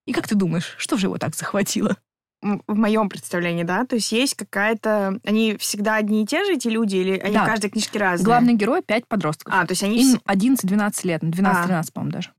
И 0.07 0.12
как 0.12 0.26
ты 0.26 0.35
думаешь, 0.35 0.76
что 0.79 0.96
же 0.96 1.09
его 1.09 1.18
так 1.18 1.37
захватило? 1.37 1.98
В 2.42 2.74
моем 2.74 3.09
представлении, 3.11 3.64
да? 3.64 3.85
То 3.85 3.96
есть 3.96 4.12
есть 4.12 4.35
какая-то... 4.35 5.20
Они 5.24 5.57
всегда 5.59 5.96
одни 5.96 6.22
и 6.22 6.26
те 6.26 6.44
же, 6.44 6.55
эти 6.55 6.68
люди, 6.68 6.96
или 6.96 7.18
они 7.18 7.35
Да. 7.35 7.44
в 7.44 7.46
каждой 7.46 7.70
книжке 7.70 7.98
разные? 7.98 8.24
Главный 8.24 8.55
герой— 8.55 8.81
пять 8.87 9.07
подростков. 9.07 9.53
А, 9.55 9.66
то 9.66 9.72
есть 9.72 9.83
они... 9.83 10.00
Им 10.00 10.16
вс- 10.16 10.57
11-12 10.57 11.00
лет, 11.07 11.22
12-13, 11.22 11.92
по-моему, 11.92 12.12
даже. 12.12 12.31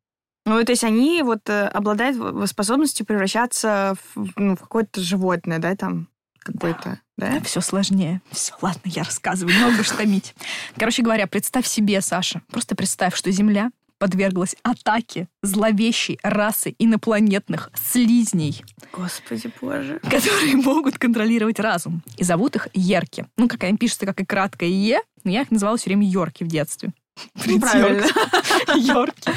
Ну, 0.47 0.63
то 0.63 0.71
есть 0.71 0.83
они 0.83 1.21
вот 1.21 1.47
э, 1.49 1.67
обладают 1.67 2.17
способностью 2.49 3.05
превращаться 3.05 3.93
в, 4.15 4.31
ну, 4.37 4.55
в 4.55 4.61
какое-то 4.61 4.99
животное, 4.99 5.59
да, 5.59 5.75
там 5.75 6.07
какое-то, 6.39 6.99
да? 7.17 7.39
Все 7.41 7.61
сложнее. 7.61 8.23
Все, 8.31 8.55
ладно, 8.59 8.81
я 8.85 9.03
рассказываю, 9.03 9.55
много 9.55 9.83
штамить. 9.83 10.33
Короче 10.77 11.03
говоря, 11.03 11.27
представь 11.27 11.67
себе, 11.67 12.01
Саша, 12.01 12.41
просто 12.51 12.75
представь, 12.75 13.15
что 13.15 13.29
Земля 13.29 13.69
подверглась 14.01 14.55
атаке 14.63 15.27
зловещей 15.43 16.17
расы 16.23 16.73
инопланетных 16.79 17.69
слизней, 17.75 18.63
Господи 18.91 19.53
боже. 19.61 19.99
которые 19.99 20.55
могут 20.55 20.97
контролировать 20.97 21.59
разум. 21.59 22.01
И 22.17 22.23
зовут 22.23 22.55
их 22.55 22.67
Ерки. 22.73 23.27
Ну, 23.37 23.47
как 23.47 23.63
они 23.63 23.77
пишутся, 23.77 24.07
как 24.07 24.19
и 24.19 24.25
краткое 24.25 24.69
Е, 24.69 25.01
но 25.23 25.29
я 25.29 25.43
их 25.43 25.51
называла 25.51 25.77
все 25.77 25.91
время 25.91 26.09
Йорки 26.09 26.43
в 26.43 26.47
детстве. 26.47 26.93
Правильно. 27.35 28.07
Йорк. 28.75 28.75
Йорки. 28.75 29.31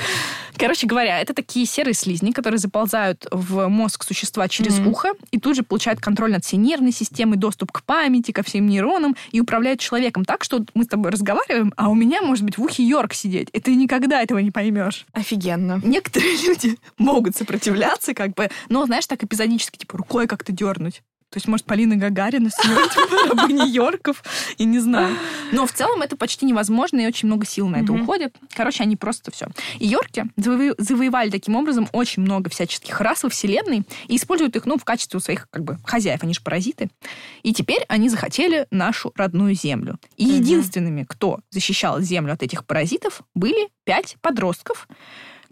Короче 0.56 0.86
говоря, 0.86 1.20
это 1.20 1.34
такие 1.34 1.66
серые 1.66 1.94
слизни, 1.94 2.30
которые 2.30 2.58
заползают 2.58 3.26
в 3.30 3.68
мозг 3.68 4.04
существа 4.04 4.48
через 4.48 4.78
Мгм. 4.78 4.88
ухо 4.88 5.08
и 5.30 5.38
тут 5.38 5.56
же 5.56 5.62
получают 5.62 6.00
контроль 6.00 6.30
над 6.32 6.44
всей 6.44 6.56
нервной 6.56 6.92
системой, 6.92 7.36
доступ 7.36 7.72
к 7.72 7.82
памяти, 7.82 8.32
ко 8.32 8.42
всем 8.42 8.66
нейронам 8.66 9.16
и 9.32 9.40
управляют 9.40 9.80
человеком 9.80 10.24
так, 10.24 10.44
что 10.44 10.64
мы 10.74 10.84
с 10.84 10.88
тобой 10.88 11.10
разговариваем, 11.10 11.72
а 11.76 11.90
у 11.90 11.94
меня 11.94 12.22
может 12.22 12.44
быть 12.44 12.58
в 12.58 12.62
ухе 12.62 12.82
Йорк 12.84 13.14
сидеть, 13.14 13.48
и 13.52 13.60
ты 13.60 13.74
никогда 13.74 14.22
этого 14.22 14.38
не 14.38 14.50
поймешь. 14.50 15.06
Офигенно. 15.12 15.80
Некоторые 15.84 16.36
люди 16.46 16.78
могут 16.98 17.36
сопротивляться, 17.36 18.14
как 18.14 18.34
бы, 18.34 18.48
но, 18.68 18.84
знаешь, 18.86 19.06
так 19.06 19.22
эпизодически, 19.24 19.78
типа, 19.78 19.98
рукой 19.98 20.26
как-то 20.26 20.52
дернуть. 20.52 21.02
То 21.34 21.38
есть, 21.38 21.48
может, 21.48 21.66
Полина 21.66 21.96
Гагарина 21.96 22.48
с 22.48 22.64
неё, 22.64 22.86
типа, 22.88 23.34
рабыня 23.34 23.66
Йорков, 23.66 24.22
я 24.56 24.66
не 24.66 24.78
знаю. 24.78 25.16
Но 25.50 25.66
в 25.66 25.72
целом 25.72 26.00
это 26.02 26.16
почти 26.16 26.46
невозможно, 26.46 27.00
и 27.00 27.06
очень 27.08 27.26
много 27.26 27.44
сил 27.44 27.66
на 27.66 27.78
это 27.78 27.92
уходит. 27.92 28.36
Короче, 28.54 28.84
они 28.84 28.94
просто 28.94 29.32
все. 29.32 29.48
И 29.80 29.86
Йорки 29.88 30.26
заво- 30.36 30.76
завоевали 30.78 31.30
таким 31.30 31.56
образом 31.56 31.88
очень 31.90 32.22
много 32.22 32.50
всяческих 32.50 33.00
рас 33.00 33.24
во 33.24 33.30
Вселенной 33.30 33.82
и 34.06 34.14
используют 34.14 34.54
их, 34.54 34.64
ну, 34.64 34.78
в 34.78 34.84
качестве 34.84 35.18
своих, 35.18 35.48
как 35.50 35.64
бы, 35.64 35.76
хозяев, 35.84 36.22
они 36.22 36.34
же 36.34 36.40
паразиты. 36.40 36.88
И 37.42 37.52
теперь 37.52 37.84
они 37.88 38.08
захотели 38.08 38.68
нашу 38.70 39.12
родную 39.16 39.56
Землю. 39.56 39.98
И 40.16 40.24
единственными, 40.24 41.02
кто 41.02 41.40
защищал 41.50 42.00
Землю 42.00 42.32
от 42.34 42.44
этих 42.44 42.64
паразитов, 42.64 43.22
были 43.34 43.70
пять 43.82 44.18
подростков, 44.20 44.86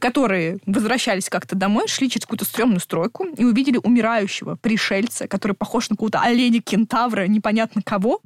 которые 0.03 0.59
возвращались 0.67 1.29
как-то 1.29 1.55
домой, 1.55 1.87
шли 1.87 2.11
через 2.11 2.27
какую-то 2.27 2.45
стрёмную 2.45 2.81
стройку 2.81 3.25
и 3.25 3.45
увидели 3.45 3.79
умирающего 3.81 4.57
пришельца, 4.57 5.29
который 5.29 5.53
похож 5.53 5.91
на 5.91 5.95
какого-то 5.95 6.21
оленя-кентавра, 6.21 7.29
непонятно 7.29 7.83
кого. 7.85 8.21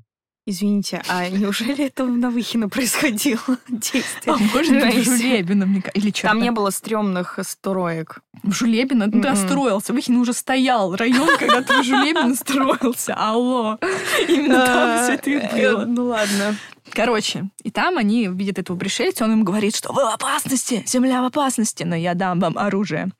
Извините, 0.48 1.02
а 1.08 1.28
неужели 1.28 1.84
это 1.86 2.04
в 2.04 2.16
Навыхино 2.16 2.68
происходило 2.70 3.40
действие? 3.68 4.34
А 4.34 4.38
может 4.38 4.72
быть, 4.72 4.94
в. 4.94 5.02
Жулебино, 5.04 5.66
мне 5.66 5.82
или 5.92 6.10
что 6.10 6.28
Там 6.28 6.40
не 6.40 6.50
было 6.52 6.70
стрёмных 6.70 7.38
строек. 7.42 8.20
В 8.42 8.52
Жулебино? 8.52 9.08
Мгм. 9.08 9.36
строился. 9.36 9.92
Выхин 9.92 10.16
уже 10.16 10.32
стоял. 10.32 10.94
Район, 10.94 11.28
когда 11.36 11.62
ты 11.62 11.82
в 11.82 11.84
Жулебино 11.84 12.34
строился. 12.36 13.14
Алло. 13.14 13.76
Именно 14.28 14.66
там 14.66 15.02
все 15.02 15.12
это 15.14 15.30
и 15.30 15.34
Э, 15.34 15.72
было. 15.72 15.84
Ну 15.84 16.04
ладно. 16.06 16.56
Короче, 16.92 17.50
и 17.62 17.70
там 17.70 17.98
они 17.98 18.28
видят 18.28 18.58
этого 18.58 18.76
пришельца, 18.76 19.24
он 19.24 19.32
им 19.32 19.44
говорит, 19.44 19.76
что 19.76 19.92
вы 19.92 20.04
в 20.04 20.14
опасности, 20.14 20.82
земля 20.86 21.22
в 21.22 21.26
опасности, 21.26 21.82
но 21.82 21.94
я 21.94 22.14
дам 22.14 22.40
вам 22.40 22.56
оружие. 22.56 23.10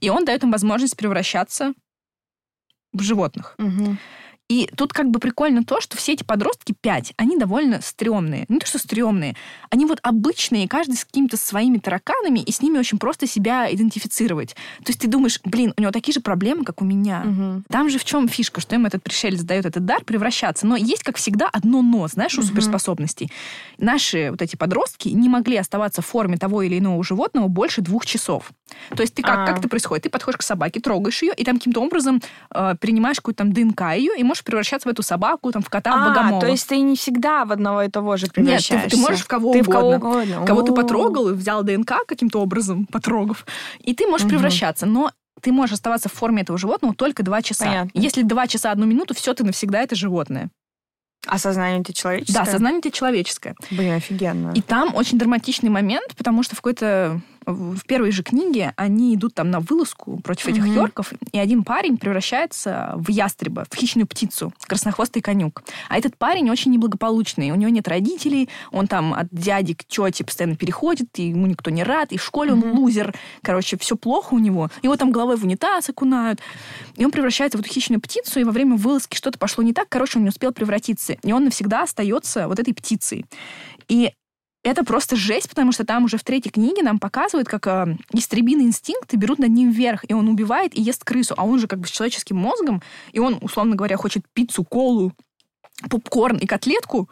И 0.00 0.10
он 0.10 0.24
дает 0.24 0.42
им 0.44 0.52
возможность 0.52 0.96
превращаться 0.96 1.72
в 2.92 3.02
животных. 3.02 3.54
Мгм. 3.58 3.98
И 4.48 4.68
тут 4.76 4.92
как 4.92 5.10
бы 5.10 5.18
прикольно 5.18 5.64
то, 5.64 5.80
что 5.80 5.96
все 5.96 6.12
эти 6.12 6.22
подростки, 6.22 6.72
пять, 6.80 7.12
они 7.16 7.36
довольно 7.36 7.80
стрёмные. 7.82 8.44
Не 8.48 8.58
то, 8.60 8.66
что 8.66 8.78
стрёмные, 8.78 9.34
они 9.70 9.86
вот 9.86 9.98
обычные, 10.02 10.68
каждый 10.68 10.96
с 10.96 11.04
какими-то 11.04 11.36
своими 11.36 11.78
тараканами, 11.78 12.38
и 12.38 12.52
с 12.52 12.62
ними 12.62 12.78
очень 12.78 12.98
просто 12.98 13.26
себя 13.26 13.72
идентифицировать. 13.72 14.50
То 14.84 14.90
есть 14.90 15.00
ты 15.00 15.08
думаешь, 15.08 15.40
блин, 15.44 15.74
у 15.76 15.80
него 15.82 15.90
такие 15.90 16.12
же 16.12 16.20
проблемы, 16.20 16.64
как 16.64 16.80
у 16.80 16.84
меня. 16.84 17.22
Мгм. 17.24 17.64
Там 17.68 17.90
же 17.90 17.98
в 17.98 18.04
чем 18.04 18.28
фишка, 18.28 18.60
что 18.60 18.76
им 18.76 18.86
этот 18.86 19.02
пришелец 19.02 19.42
дает 19.42 19.66
этот 19.66 19.84
дар 19.84 20.04
превращаться. 20.04 20.66
Но 20.66 20.76
есть, 20.76 21.02
как 21.02 21.16
всегда, 21.16 21.48
одно 21.52 21.82
но, 21.82 22.06
знаешь, 22.06 22.38
у 22.38 22.40
Мгм. 22.40 22.48
суперспособностей. 22.48 23.32
Наши 23.78 24.30
вот 24.30 24.42
эти 24.42 24.54
подростки 24.56 25.08
не 25.08 25.28
могли 25.28 25.56
оставаться 25.56 26.02
в 26.02 26.06
форме 26.06 26.36
того 26.38 26.62
или 26.62 26.78
иного 26.78 27.02
животного 27.02 27.48
больше 27.48 27.80
двух 27.82 28.06
часов. 28.06 28.50
То 28.94 29.02
есть 29.02 29.14
ты 29.14 29.22
как, 29.22 29.38
А. 29.40 29.46
как 29.46 29.58
это 29.58 29.68
происходит? 29.68 30.04
Ты 30.04 30.10
подходишь 30.10 30.38
к 30.38 30.42
собаке, 30.42 30.80
трогаешь 30.80 31.22
ее, 31.22 31.32
и 31.36 31.44
там 31.44 31.58
каким-то 31.58 31.80
образом 31.80 32.20
э, 32.54 32.74
принимаешь 32.80 33.16
какую-то 33.16 33.38
там 33.38 33.52
ДНК 33.52 33.94
ее, 33.96 34.12
и 34.18 34.22
можешь 34.24 34.35
превращаться 34.44 34.88
в 34.88 34.92
эту 34.92 35.02
собаку, 35.02 35.50
там, 35.52 35.62
в 35.62 35.68
кота, 35.68 35.92
в 35.92 35.94
А, 36.02 36.08
богомола. 36.10 36.40
то 36.40 36.46
есть 36.48 36.66
ты 36.68 36.78
не 36.80 36.96
всегда 36.96 37.44
в 37.44 37.52
одного 37.52 37.82
и 37.82 37.88
того 37.88 38.16
же 38.16 38.26
Нет, 38.26 38.34
ты, 38.34 38.40
превращаешься. 38.42 38.90
ты 38.90 38.96
можешь 38.96 39.20
в 39.20 39.26
кого 39.26 39.52
Ты 39.52 39.62
в 39.62 39.68
кого 39.70 39.90
угодно. 39.90 40.08
угодно. 40.10 40.46
Кого 40.46 40.62
ты 40.62 40.72
потрогал 40.72 41.28
и 41.28 41.32
взял 41.32 41.62
ДНК 41.62 42.06
каким-то 42.06 42.40
образом, 42.40 42.86
потрогав, 42.86 43.46
и 43.80 43.94
ты 43.94 44.06
можешь 44.06 44.24
Мгм. 44.26 44.30
превращаться. 44.36 44.86
Но 44.86 45.10
ты 45.40 45.52
можешь 45.52 45.74
оставаться 45.74 46.08
в 46.08 46.12
форме 46.12 46.42
этого 46.42 46.58
животного 46.58 46.94
только 46.94 47.22
два 47.22 47.42
часа. 47.42 47.64
Понятно. 47.66 47.90
Если 47.98 48.22
два 48.22 48.46
часа 48.46 48.70
одну 48.70 48.86
минуту, 48.86 49.14
все, 49.14 49.34
ты 49.34 49.44
навсегда 49.44 49.80
это 49.82 49.94
животное. 49.94 50.50
А 51.28 51.38
сознание 51.38 51.80
у 51.80 51.82
тебя 51.82 51.94
человеческое? 51.94 52.32
Да, 52.44 52.50
сознание 52.50 52.78
у 52.78 52.82
тебя 52.82 52.92
человеческое. 52.92 53.54
Блин, 53.70 53.94
офигенно. 53.94 54.52
И 54.54 54.62
там 54.62 54.94
очень 54.94 55.18
драматичный 55.18 55.70
момент, 55.70 56.14
потому 56.16 56.42
что 56.42 56.54
в 56.54 56.58
какой-то 56.60 57.20
в 57.46 57.84
первой 57.86 58.10
же 58.10 58.22
книге 58.22 58.72
они 58.76 59.14
идут 59.14 59.34
там 59.34 59.50
на 59.50 59.60
вылазку 59.60 60.18
против 60.22 60.48
этих 60.48 60.64
Мгм. 60.64 60.74
йорков, 60.74 61.12
и 61.32 61.38
один 61.38 61.62
парень 61.64 61.96
превращается 61.96 62.92
в 62.96 63.08
ястреба, 63.10 63.66
в 63.70 63.76
хищную 63.76 64.06
птицу, 64.06 64.52
краснохвостый 64.66 65.22
конюк. 65.22 65.62
А 65.88 65.96
этот 65.96 66.16
парень 66.18 66.50
очень 66.50 66.72
неблагополучный, 66.72 67.50
у 67.52 67.54
него 67.54 67.70
нет 67.70 67.86
родителей, 67.88 68.48
он 68.72 68.88
там 68.88 69.14
от 69.14 69.28
дяди 69.30 69.74
к 69.74 69.84
тете 69.84 70.24
постоянно 70.24 70.56
переходит, 70.56 71.08
и 71.18 71.28
ему 71.28 71.46
никто 71.46 71.70
не 71.70 71.82
рад, 71.84 72.12
и 72.12 72.18
в 72.18 72.24
школе 72.24 72.52
он 72.52 72.58
Мгм. 72.58 72.78
лузер. 72.78 73.14
Короче, 73.42 73.78
все 73.78 73.96
плохо 73.96 74.34
у 74.34 74.38
него. 74.38 74.68
Его 74.82 74.96
там 74.96 75.12
головой 75.12 75.36
в 75.36 75.44
унитаз 75.44 75.88
окунают. 75.88 76.40
И 76.96 77.04
он 77.04 77.10
превращается 77.12 77.58
в 77.58 77.60
эту 77.60 77.70
хищную 77.70 78.00
птицу, 78.00 78.40
и 78.40 78.44
во 78.44 78.50
время 78.52 78.76
вылазки 78.76 79.16
что-то 79.16 79.38
пошло 79.38 79.62
не 79.62 79.72
так. 79.72 79.88
Короче, 79.88 80.18
он 80.18 80.24
не 80.24 80.30
успел 80.30 80.52
превратиться. 80.52 81.12
И 81.22 81.32
он 81.32 81.44
навсегда 81.44 81.82
остается 81.84 82.48
вот 82.48 82.58
этой 82.58 82.74
птицей. 82.74 83.24
И 83.88 84.10
это 84.66 84.84
просто 84.84 85.16
жесть, 85.16 85.48
потому 85.48 85.70
что 85.70 85.84
там 85.84 86.04
уже 86.04 86.18
в 86.18 86.24
третьей 86.24 86.50
книге 86.50 86.82
нам 86.82 86.98
показывают, 86.98 87.48
как 87.48 87.66
э, 87.68 87.96
истребиные 88.12 88.66
инстинкты 88.66 89.16
берут 89.16 89.38
над 89.38 89.50
ним 89.50 89.70
вверх, 89.70 90.04
и 90.08 90.12
он 90.12 90.28
убивает 90.28 90.76
и 90.76 90.82
ест 90.82 91.04
крысу. 91.04 91.34
А 91.36 91.44
он 91.44 91.60
же 91.60 91.68
как 91.68 91.78
бы 91.78 91.86
с 91.86 91.90
человеческим 91.90 92.36
мозгом, 92.36 92.82
и 93.12 93.20
он, 93.20 93.38
условно 93.40 93.76
говоря, 93.76 93.96
хочет 93.96 94.24
пиццу, 94.32 94.64
колу, 94.64 95.12
попкорн 95.88 96.38
и 96.38 96.46
котлетку, 96.46 97.08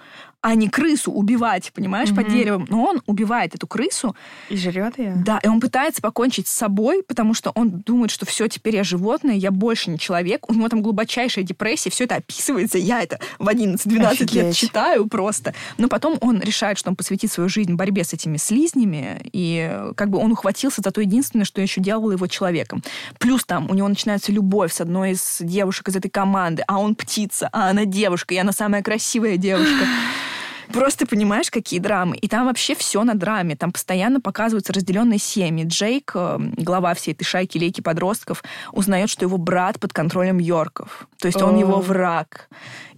а 0.46 0.54
не 0.54 0.68
крысу 0.68 1.10
убивать, 1.10 1.72
понимаешь, 1.74 2.10
под 2.10 2.26
Мгм. 2.26 2.34
деревом. 2.34 2.66
Но 2.68 2.84
он 2.84 3.02
убивает 3.06 3.54
эту 3.54 3.66
крысу, 3.66 4.14
И 4.50 4.56
жрет 4.58 4.98
ее? 4.98 5.14
да, 5.24 5.40
и 5.42 5.48
он 5.48 5.58
пытается 5.58 6.02
покончить 6.02 6.46
с 6.48 6.50
собой, 6.50 7.02
потому 7.02 7.32
что 7.32 7.50
он 7.54 7.70
думает, 7.70 8.10
что 8.10 8.26
все, 8.26 8.46
теперь 8.46 8.76
я 8.76 8.84
животное, 8.84 9.34
я 9.36 9.50
больше 9.50 9.88
не 9.90 9.98
человек. 9.98 10.50
У 10.50 10.52
него 10.54 10.68
там 10.68 10.82
глубочайшая 10.82 11.44
депрессия, 11.46 11.88
все 11.88 12.04
это 12.04 12.16
описывается. 12.16 12.76
Я 12.76 13.02
это 13.02 13.18
в 13.38 13.48
11-12 13.48 14.34
лет 14.34 14.54
читаю 14.54 15.06
просто. 15.08 15.54
Но 15.78 15.88
потом 15.88 16.18
он 16.20 16.40
решает, 16.40 16.76
что 16.76 16.90
он 16.90 16.96
посвятит 16.96 17.32
свою 17.32 17.48
жизнь 17.48 17.72
борьбе 17.72 18.04
с 18.04 18.12
этими 18.12 18.36
слизнями, 18.36 19.22
и 19.32 19.80
как 19.96 20.10
бы 20.10 20.18
он 20.18 20.30
ухватился 20.32 20.82
за 20.84 20.90
то 20.90 21.00
единственное, 21.00 21.46
что 21.46 21.62
еще 21.62 21.80
делало 21.80 22.12
его 22.12 22.26
человеком. 22.26 22.82
Плюс 23.18 23.46
там 23.46 23.70
у 23.70 23.74
него 23.74 23.88
начинается 23.88 24.30
любовь 24.30 24.74
с 24.74 24.80
одной 24.82 25.12
из 25.12 25.38
девушек 25.40 25.88
из 25.88 25.96
этой 25.96 26.10
команды, 26.10 26.62
а 26.68 26.78
он 26.78 26.94
птица, 26.94 27.48
а 27.50 27.70
она 27.70 27.86
девушка, 27.86 28.34
и 28.34 28.36
она 28.36 28.52
самая 28.52 28.82
красивая 28.82 29.38
девушка. 29.38 29.86
Просто 30.72 31.06
понимаешь, 31.06 31.50
какие 31.50 31.80
драмы. 31.80 32.16
И 32.16 32.28
там 32.28 32.46
вообще 32.46 32.74
все 32.74 33.04
на 33.04 33.14
драме. 33.14 33.56
Там 33.56 33.72
постоянно 33.72 34.20
показываются 34.20 34.72
разделенные 34.72 35.18
семьи. 35.18 35.64
Джейк, 35.66 36.12
э, 36.14 36.38
глава 36.56 36.94
всей 36.94 37.12
этой 37.12 37.24
шайки 37.24 37.58
лейки 37.58 37.80
подростков, 37.80 38.42
узнает, 38.72 39.10
что 39.10 39.24
его 39.24 39.36
брат 39.36 39.78
под 39.80 39.92
контролем 39.92 40.38
Йорков. 40.38 41.08
То 41.18 41.26
есть 41.26 41.40
он 41.42 41.58
его 41.58 41.80
враг. 41.80 42.48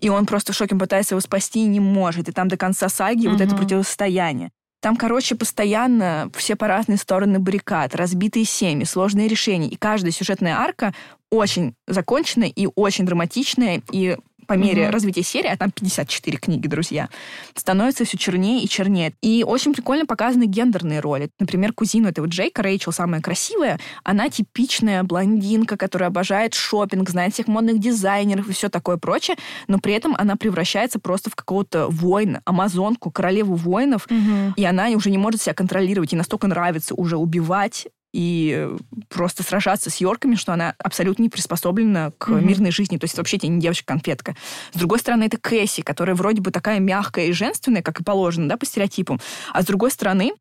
И 0.01 0.09
он 0.09 0.27
просто 0.27 0.53
в 0.53 0.57
шоке 0.57 0.77
пытается 0.77 1.15
его 1.15 1.21
спасти 1.21 1.61
и 1.61 1.67
не 1.67 1.81
может. 1.81 2.29
И 2.29 2.33
там 2.33 2.49
до 2.49 2.57
конца 2.57 2.89
саги 2.89 3.27
вот 3.27 3.41
это 3.41 3.55
противостояние. 3.55 4.51
Там, 4.81 4.97
короче, 4.97 5.35
постоянно 5.35 6.31
все 6.35 6.55
по 6.55 6.69
разные 6.69 6.99
стороны 6.99 7.39
баррикад, 7.39 7.95
разбитые 7.95 8.45
семьи, 8.45 8.85
сложные 8.85 9.27
решения. 9.27 9.69
И 9.69 9.77
каждая 9.77 10.13
сюжетная 10.13 10.57
арка 10.57 10.95
очень 11.31 11.75
законченная 11.89 12.49
и 12.49 12.69
очень 12.75 13.05
драматичная. 13.05 13.83
И 13.91 14.17
по 14.47 14.55
мере 14.55 14.85
Мгм. 14.85 14.93
развития 14.93 15.23
серии, 15.23 15.49
а 15.49 15.57
там 15.57 15.71
54 15.71 16.39
книги, 16.39 16.67
друзья, 16.67 17.09
становится 17.55 18.05
все 18.05 18.17
чернее 18.17 18.63
и 18.63 18.69
чернее. 18.69 19.13
И 19.23 19.45
очень 19.47 19.73
прикольно 19.75 20.07
показаны 20.07 20.45
гендерные 20.47 21.01
роли. 21.01 21.31
Например, 21.39 21.73
кузину 21.73 22.09
этого 22.09 22.27
Джейка, 22.27 22.63
Рэйчел, 22.63 22.93
самая 22.93 23.21
красивая, 23.21 23.79
она 24.05 24.29
типичная 24.29 25.03
блондинка, 25.03 25.77
которая 25.77 26.09
обожает 26.09 26.55
шопинг, 26.55 27.09
знает 27.11 27.35
всех 27.35 27.47
модных 27.49 27.79
дизайнеров 27.81 28.49
и 28.49 28.53
все 28.53 28.69
такое 28.69 28.97
прочее, 28.97 29.37
но 29.69 29.79
при 29.79 29.95
этом 29.95 30.15
она 30.19 30.37
превращается 30.37 30.99
просто 30.99 31.31
в 31.31 31.35
какого-то 31.37 31.89
воина, 31.89 32.41
амазонку, 32.45 33.11
королеву 33.11 33.55
воинов, 33.55 34.07
Мгм. 34.11 34.55
и 34.57 34.65
она 34.65 34.89
уже 34.89 35.11
не 35.11 35.19
может 35.19 35.43
себя 35.43 35.55
контролировать, 35.55 36.13
и 36.13 36.17
настолько 36.17 36.47
нравится 36.47 36.95
уже 36.95 37.17
убивать 37.17 37.89
и 38.17 38.55
э, 38.57 38.79
просто 39.11 39.43
сражаться 39.43 39.91
с 39.91 39.99
Йорками, 39.99 40.37
что 40.37 40.55
она 40.55 40.75
абсолютно 40.79 41.23
не 41.23 41.29
приспособлена 41.29 42.13
к 42.17 42.29
Мгм. 42.29 42.47
мирной 42.47 42.71
жизни. 42.71 42.97
То 42.97 43.05
есть 43.05 43.19
вообще 43.19 43.37
тебе 43.37 43.51
не 43.51 43.61
девочка-конфетка. 43.61 44.35
С 44.73 44.79
другой 44.79 45.01
стороны, 45.01 45.25
это 45.25 45.37
Кэсси, 45.37 45.83
которая 45.83 46.17
вроде 46.17 46.41
бы 46.41 46.51
такая 46.51 46.81
мягкая 46.81 47.27
и 47.27 47.33
женственная, 47.33 47.83
как 47.83 48.01
и 48.01 48.05
положено, 48.05 48.49
да, 48.49 48.57
по 48.57 48.65
стереотипу. 48.65 49.21
А 49.53 49.61
с 49.61 49.67
другой 49.67 49.91
стороны, 49.91 50.33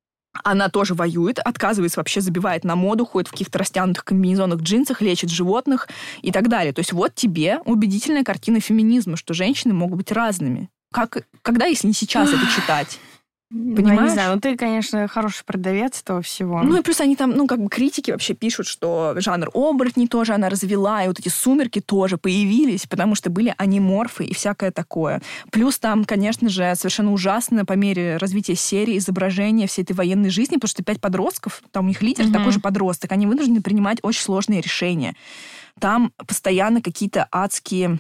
она 0.46 0.70
тоже 0.70 0.94
воюет, 0.94 1.40
отказывается 1.40 2.00
вообще, 2.00 2.22
забивает 2.22 2.64
на 2.64 2.78
моду, 2.78 3.06
ходит 3.06 3.28
в 3.28 3.32
каких-то 3.32 3.60
растянутых 3.60 4.06
комбинезонах, 4.06 4.62
джинсах, 4.62 5.02
лечит 5.02 5.30
животных 5.30 5.90
и 6.22 6.32
так 6.32 6.48
далее. 6.48 6.72
То 6.72 6.80
есть 6.80 6.94
вот 6.94 7.14
тебе 7.14 7.60
убедительная 7.66 8.24
картина 8.24 8.62
феминизма, 8.62 9.18
что 9.18 9.34
женщины 9.34 9.74
могут 9.74 9.98
быть 9.98 10.12
разными. 10.14 10.70
Как, 10.94 11.28
когда, 11.42 11.66
если 11.66 11.88
не 11.88 11.94
сейчас 11.94 12.30
это 12.30 12.46
читать? 12.56 13.00
Ну, 13.52 13.70
я 13.72 13.76
Понимаешь? 13.76 14.02
не 14.02 14.10
знаю, 14.10 14.36
ну 14.36 14.42
ты, 14.42 14.58
конечно, 14.58 15.08
хороший 15.08 15.46
продавец 15.46 16.02
этого 16.02 16.22
всего. 16.24 16.64
Ну 16.64 16.78
и 16.78 16.82
плюс 16.82 17.00
они 17.00 17.16
там, 17.16 17.32
ну 17.32 17.46
как 17.46 17.62
бы 17.62 17.70
критики 17.70 18.10
вообще 18.10 18.34
пишут, 18.34 18.66
что 18.66 19.14
жанр 19.18 19.50
оборотней 19.54 20.08
тоже 20.08 20.34
она 20.34 20.50
развела, 20.50 21.04
и 21.04 21.08
вот 21.08 21.20
эти 21.20 21.30
сумерки 21.30 21.80
тоже 21.80 22.18
появились, 22.18 22.88
потому 22.88 23.14
что 23.14 23.30
были 23.30 23.54
аниморфы 23.58 24.26
и 24.26 24.34
всякое 24.34 24.72
такое. 24.72 25.22
Плюс 25.52 25.78
там, 25.78 26.06
конечно 26.06 26.50
же, 26.50 26.74
совершенно 26.76 27.12
ужасно 27.14 27.66
по 27.66 27.74
мере 27.74 28.18
развития 28.18 28.56
серии 28.56 28.98
изображение 28.98 29.68
всей 29.68 29.84
этой 29.84 29.94
военной 29.94 30.32
жизни, 30.32 30.56
потому 30.56 30.70
что 30.70 30.84
пять 30.84 31.00
подростков, 31.00 31.62
там 31.72 31.86
у 31.86 31.88
них 31.90 32.02
лидер 32.02 32.26
Мгм. 32.26 32.34
такой 32.34 32.52
же 32.52 32.60
подросток, 32.60 33.12
они 33.12 33.28
вынуждены 33.28 33.62
принимать 33.62 34.00
очень 34.02 34.22
сложные 34.24 34.62
решения. 34.62 35.16
Там 35.80 36.12
постоянно 36.28 36.82
какие-то 36.82 37.28
адские 37.32 38.00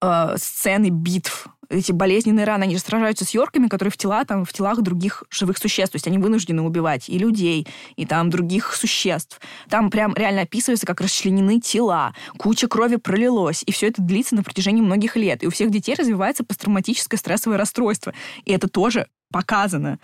э, 0.00 0.36
сцены 0.36 0.90
битв, 0.90 1.48
эти 1.70 1.92
болезненные 1.92 2.44
раны, 2.44 2.64
они 2.64 2.74
же 2.74 2.80
сражаются 2.80 3.24
с 3.24 3.30
йорками, 3.30 3.68
которые 3.68 3.92
в 3.92 3.96
тела, 3.96 4.24
там, 4.24 4.44
в 4.44 4.52
телах 4.52 4.80
других 4.80 5.24
живых 5.30 5.58
существ. 5.58 5.92
То 5.92 5.96
есть 5.96 6.06
они 6.06 6.18
вынуждены 6.18 6.62
убивать 6.62 7.08
и 7.08 7.18
людей, 7.18 7.66
и 7.96 8.06
там 8.06 8.30
других 8.30 8.74
существ. 8.74 9.40
Там 9.68 9.90
прям 9.90 10.14
реально 10.14 10.42
описывается, 10.42 10.86
как 10.86 11.00
расчленены 11.00 11.60
тела, 11.60 12.14
куча 12.36 12.68
крови 12.68 12.96
пролилось, 12.96 13.62
и 13.66 13.72
все 13.72 13.88
это 13.88 14.02
длится 14.02 14.34
на 14.34 14.42
протяжении 14.42 14.80
многих 14.80 15.16
лет. 15.16 15.42
И 15.42 15.46
у 15.46 15.50
всех 15.50 15.70
детей 15.70 15.94
развивается 15.94 16.44
посттравматическое 16.44 17.18
стрессовое 17.18 17.58
расстройство. 17.58 18.14
И 18.44 18.52
это 18.52 18.68
тоже 18.68 19.06
показано. 19.30 19.98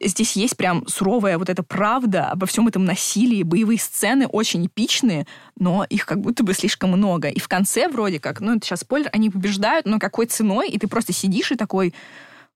Здесь 0.00 0.32
есть 0.36 0.56
прям 0.56 0.86
суровая 0.86 1.38
вот 1.38 1.50
эта 1.50 1.62
правда 1.62 2.30
обо 2.30 2.46
всем 2.46 2.66
этом 2.68 2.84
насилии, 2.84 3.42
боевые 3.42 3.78
сцены 3.78 4.26
очень 4.26 4.66
эпичные, 4.66 5.26
но 5.58 5.84
их 5.84 6.06
как 6.06 6.20
будто 6.20 6.42
бы 6.42 6.54
слишком 6.54 6.90
много. 6.90 7.28
И 7.28 7.38
в 7.38 7.48
конце 7.48 7.88
вроде 7.88 8.18
как, 8.18 8.40
ну 8.40 8.56
это 8.56 8.66
сейчас 8.66 8.80
спойлер, 8.80 9.10
они 9.12 9.30
побеждают, 9.30 9.86
но 9.86 9.98
какой 9.98 10.26
ценой, 10.26 10.70
и 10.70 10.78
ты 10.78 10.88
просто 10.88 11.09
сидишь 11.12 11.52
и 11.52 11.56
такой, 11.56 11.94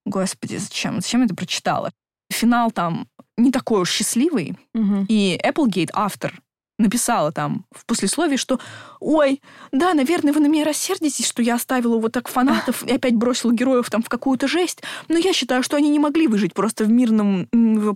господи, 0.04 0.56
зачем, 0.56 1.00
зачем 1.00 1.20
я 1.20 1.26
это 1.26 1.34
прочитала? 1.34 1.92
Финал 2.30 2.70
там 2.70 3.06
не 3.36 3.50
такой 3.50 3.80
уж 3.82 3.90
счастливый, 3.90 4.56
Мгм. 4.74 5.06
и 5.08 5.38
Applegate, 5.44 5.90
автор, 5.92 6.40
написала 6.78 7.30
там 7.30 7.66
в 7.70 7.86
послесловии, 7.86 8.36
что 8.36 8.58
«Ой, 8.98 9.40
да, 9.70 9.94
наверное, 9.94 10.32
вы 10.32 10.40
на 10.40 10.46
меня 10.48 10.64
рассердитесь, 10.64 11.26
что 11.26 11.40
я 11.40 11.54
оставила 11.54 11.98
вот 11.98 12.10
так 12.12 12.26
фанатов 12.26 12.82
и 12.82 12.92
опять 12.92 13.14
бросила 13.14 13.52
героев 13.52 13.88
там 13.90 14.02
в 14.02 14.08
какую-то 14.08 14.48
жесть, 14.48 14.82
но 15.08 15.16
я 15.16 15.32
считаю, 15.32 15.62
что 15.62 15.76
они 15.76 15.88
не 15.88 16.00
могли 16.00 16.26
выжить 16.26 16.52
просто 16.52 16.84
в 16.84 16.90
мирном, 16.90 17.46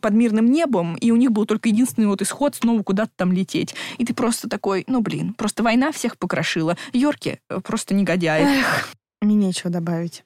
под 0.00 0.12
мирным 0.12 0.46
небом, 0.52 0.94
и 0.96 1.10
у 1.10 1.16
них 1.16 1.32
был 1.32 1.44
только 1.44 1.68
единственный 1.70 2.06
вот 2.06 2.22
исход 2.22 2.54
снова 2.54 2.82
куда-то 2.84 3.10
там 3.16 3.32
лететь. 3.32 3.74
И 3.98 4.04
ты 4.04 4.14
просто 4.14 4.48
такой, 4.48 4.84
ну 4.86 5.00
блин, 5.00 5.34
просто 5.34 5.64
война 5.64 5.90
всех 5.90 6.16
покрошила. 6.16 6.76
Йорки 6.92 7.40
э, 7.50 7.60
просто 7.60 7.94
негодяи. 7.94 8.62
Мне 9.20 9.34
нечего 9.34 9.70
добавить. 9.70 10.22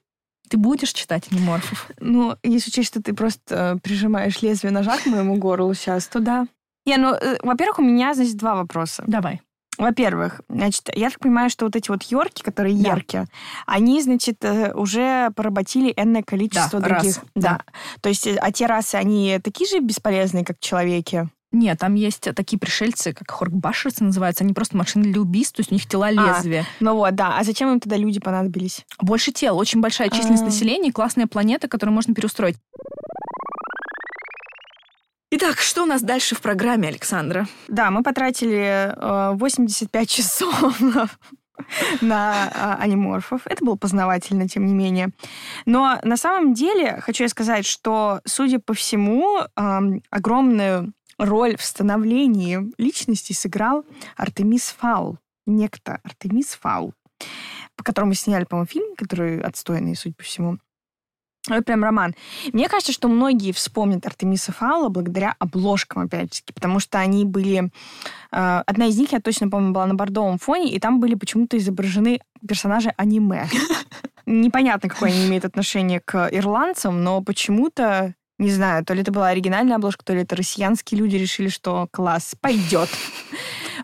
Ты 0.48 0.56
будешь 0.58 0.92
читать 0.92 1.28
аниморфов? 1.32 1.90
Ну, 1.98 2.36
если 2.42 2.70
учесть, 2.70 2.88
что 2.88 3.02
ты 3.02 3.14
просто 3.14 3.74
э, 3.76 3.78
прижимаешь 3.82 4.42
лезвие 4.42 4.72
ножа 4.72 4.98
к 4.98 5.06
моему 5.06 5.36
горлу 5.36 5.72
сейчас, 5.74 6.06
то 6.08 6.20
да. 6.20 6.46
Не, 6.84 6.96
ну, 6.96 7.14
э, 7.14 7.38
во-первых, 7.42 7.78
у 7.78 7.82
меня, 7.82 8.12
значит, 8.14 8.36
два 8.36 8.54
вопроса. 8.54 9.04
Давай. 9.06 9.40
Во-первых, 9.78 10.42
значит, 10.50 10.90
я 10.94 11.08
так 11.08 11.18
понимаю, 11.20 11.48
что 11.48 11.64
вот 11.64 11.74
эти 11.74 11.88
вот 11.88 12.02
йорки, 12.04 12.42
которые 12.42 12.76
Да. 12.76 12.90
яркие, 12.90 13.24
они, 13.66 14.02
значит, 14.02 14.44
э, 14.44 14.72
уже 14.74 15.30
поработили 15.34 15.92
энное 15.96 16.22
количество 16.22 16.78
Да, 16.80 16.88
других. 16.88 17.16
рас, 17.16 17.20
Да. 17.34 17.40
да. 17.40 17.60
То 18.02 18.10
есть, 18.10 18.28
а 18.28 18.52
те 18.52 18.66
расы, 18.66 18.96
они 18.96 19.38
такие 19.42 19.68
же 19.70 19.78
бесполезные, 19.80 20.44
как 20.44 20.58
человеки? 20.60 21.28
Нет, 21.52 21.78
там 21.78 21.94
есть 21.94 22.28
такие 22.34 22.58
пришельцы, 22.58 23.12
как 23.12 23.30
хоркбашерцы 23.30 24.02
называются, 24.02 24.42
они 24.42 24.54
просто 24.54 24.76
машины 24.76 25.04
для 25.04 25.20
убийств, 25.20 25.56
то 25.56 25.60
есть 25.60 25.70
у 25.70 25.74
них 25.74 25.86
тела 25.86 26.10
лезвия. 26.10 26.66
Ну 26.80 26.94
вот, 26.96 27.14
да. 27.14 27.38
А 27.38 27.44
зачем 27.44 27.70
им 27.70 27.78
тогда 27.78 27.96
люди 27.96 28.20
понадобились? 28.20 28.86
Больше 29.00 29.32
тел, 29.32 29.58
очень 29.58 29.80
большая 29.80 30.08
численность 30.08 30.42
А. 30.42 30.46
населения, 30.46 30.92
классная 30.92 31.26
планета, 31.26 31.68
которую 31.68 31.94
можно 31.94 32.14
переустроить. 32.14 32.56
Итак, 35.34 35.60
что 35.60 35.84
у 35.84 35.86
нас 35.86 36.02
дальше 36.02 36.34
в 36.34 36.42
программе, 36.42 36.88
Александра? 36.88 37.46
Да, 37.66 37.90
мы 37.90 38.02
потратили 38.02 38.92
э, 38.94 39.32
85 39.34 40.08
часов 40.08 40.78
на, 40.80 41.08
на 42.02 42.50
а, 42.54 42.76
аниморфов. 42.78 43.40
Это 43.46 43.64
было 43.64 43.76
познавательно, 43.76 44.46
тем 44.46 44.66
не 44.66 44.74
менее. 44.74 45.08
Но 45.64 45.98
на 46.02 46.18
самом 46.18 46.52
деле 46.52 47.00
хочу 47.00 47.24
я 47.24 47.30
сказать, 47.30 47.64
что, 47.64 48.20
судя 48.26 48.58
по 48.58 48.74
всему, 48.74 49.38
ам, 49.56 50.02
огромную 50.10 50.92
роль 51.24 51.56
в 51.56 51.62
становлении 51.64 52.60
личности 52.78 53.32
сыграл 53.32 53.84
Артемис 54.16 54.74
Фаул. 54.78 55.18
Некто 55.46 56.00
Артемис 56.04 56.54
Фаул, 56.60 56.94
по 57.76 57.84
которому 57.84 58.14
сняли, 58.14 58.44
по-моему, 58.44 58.66
фильм, 58.66 58.96
который 58.96 59.40
отстойный, 59.40 59.96
судя 59.96 60.14
по 60.14 60.22
всему. 60.22 60.58
Это 61.48 61.62
прям 61.62 61.82
роман. 61.82 62.14
Мне 62.52 62.68
кажется, 62.68 62.92
что 62.92 63.08
многие 63.08 63.50
вспомнят 63.50 64.06
Артемиса 64.06 64.52
Фаула 64.52 64.90
благодаря 64.90 65.34
обложкам, 65.40 66.02
опять-таки, 66.02 66.52
потому 66.52 66.78
что 66.78 67.00
они 67.00 67.24
были... 67.24 67.70
э, 68.30 68.62
Одна 68.64 68.86
из 68.86 68.96
них, 68.96 69.12
я 69.12 69.20
точно 69.20 69.48
помню, 69.50 69.72
была 69.72 69.86
на 69.86 69.94
бордовом 69.94 70.38
фоне, 70.38 70.72
и 70.72 70.78
там 70.78 71.00
были 71.00 71.16
почему-то 71.16 71.58
изображены 71.58 72.20
персонажи 72.46 72.94
аниме. 72.96 73.48
Непонятно, 74.26 74.88
какое 74.88 75.10
они 75.10 75.26
имеют 75.26 75.44
отношение 75.44 75.98
к 75.98 76.28
ирландцам, 76.30 77.02
но 77.02 77.20
почему-то, 77.22 78.14
не 78.42 78.50
знаю, 78.50 78.84
то 78.84 78.92
ли 78.94 79.02
это 79.02 79.12
была 79.12 79.28
оригинальная 79.28 79.76
обложка, 79.76 80.04
то 80.04 80.12
ли 80.12 80.22
это 80.22 80.36
россиянские 80.36 81.00
люди 81.00 81.16
решили, 81.16 81.48
что 81.48 81.88
класс, 81.90 82.34
пойдет. 82.40 82.88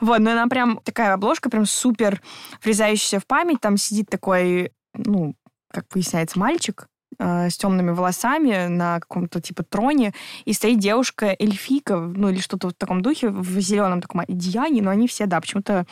Вот, 0.01 0.21
но 0.21 0.31
она 0.31 0.47
прям 0.47 0.79
такая 0.85 1.15
обложка, 1.15 1.51
прям 1.51 1.67
супер 1.67 2.23
врезающаяся 2.63 3.19
в 3.19 3.27
память. 3.27 3.61
Там 3.61 3.77
сидит 3.77 4.09
такой, 4.09 4.71
ну, 4.95 5.35
как 5.73 5.87
выясняется, 5.93 6.39
мальчик, 6.39 6.87
э, 7.19 7.51
с 7.51 7.57
темными 7.57 7.91
волосами 7.91 8.69
на 8.69 9.01
каком-то 9.01 9.41
типа 9.41 9.65
троне, 9.65 10.13
и 10.45 10.53
стоит 10.53 10.79
девушка 10.79 11.35
эльфийка, 11.37 11.97
ну 11.97 12.29
или 12.29 12.39
что-то 12.39 12.69
в 12.69 12.75
таком 12.75 13.03
духе, 13.03 13.31
в 13.31 13.59
зеленом 13.59 14.01
таком 14.01 14.21
одеянии, 14.21 14.83
но 14.83 14.91
они 14.91 15.09
все, 15.09 15.27
да, 15.27 15.41
почему-то 15.41 15.85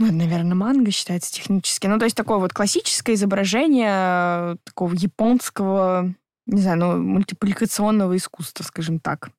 ну, 0.00 0.06
это, 0.06 0.14
наверное, 0.14 0.54
манго 0.54 0.90
считается 0.90 1.30
технически. 1.30 1.86
Ну, 1.86 1.98
то 1.98 2.06
есть 2.06 2.16
такое 2.16 2.38
вот 2.38 2.54
классическое 2.54 3.14
изображение 3.14 3.92
э, 3.92 4.56
такого 4.64 4.94
японского, 4.94 6.14
не 6.50 6.62
знаю, 6.62 6.78
ну, 6.78 7.02
мультипликационного 7.02 8.16
искусства, 8.16 8.64
скажем 8.64 8.98
так. 9.00 9.30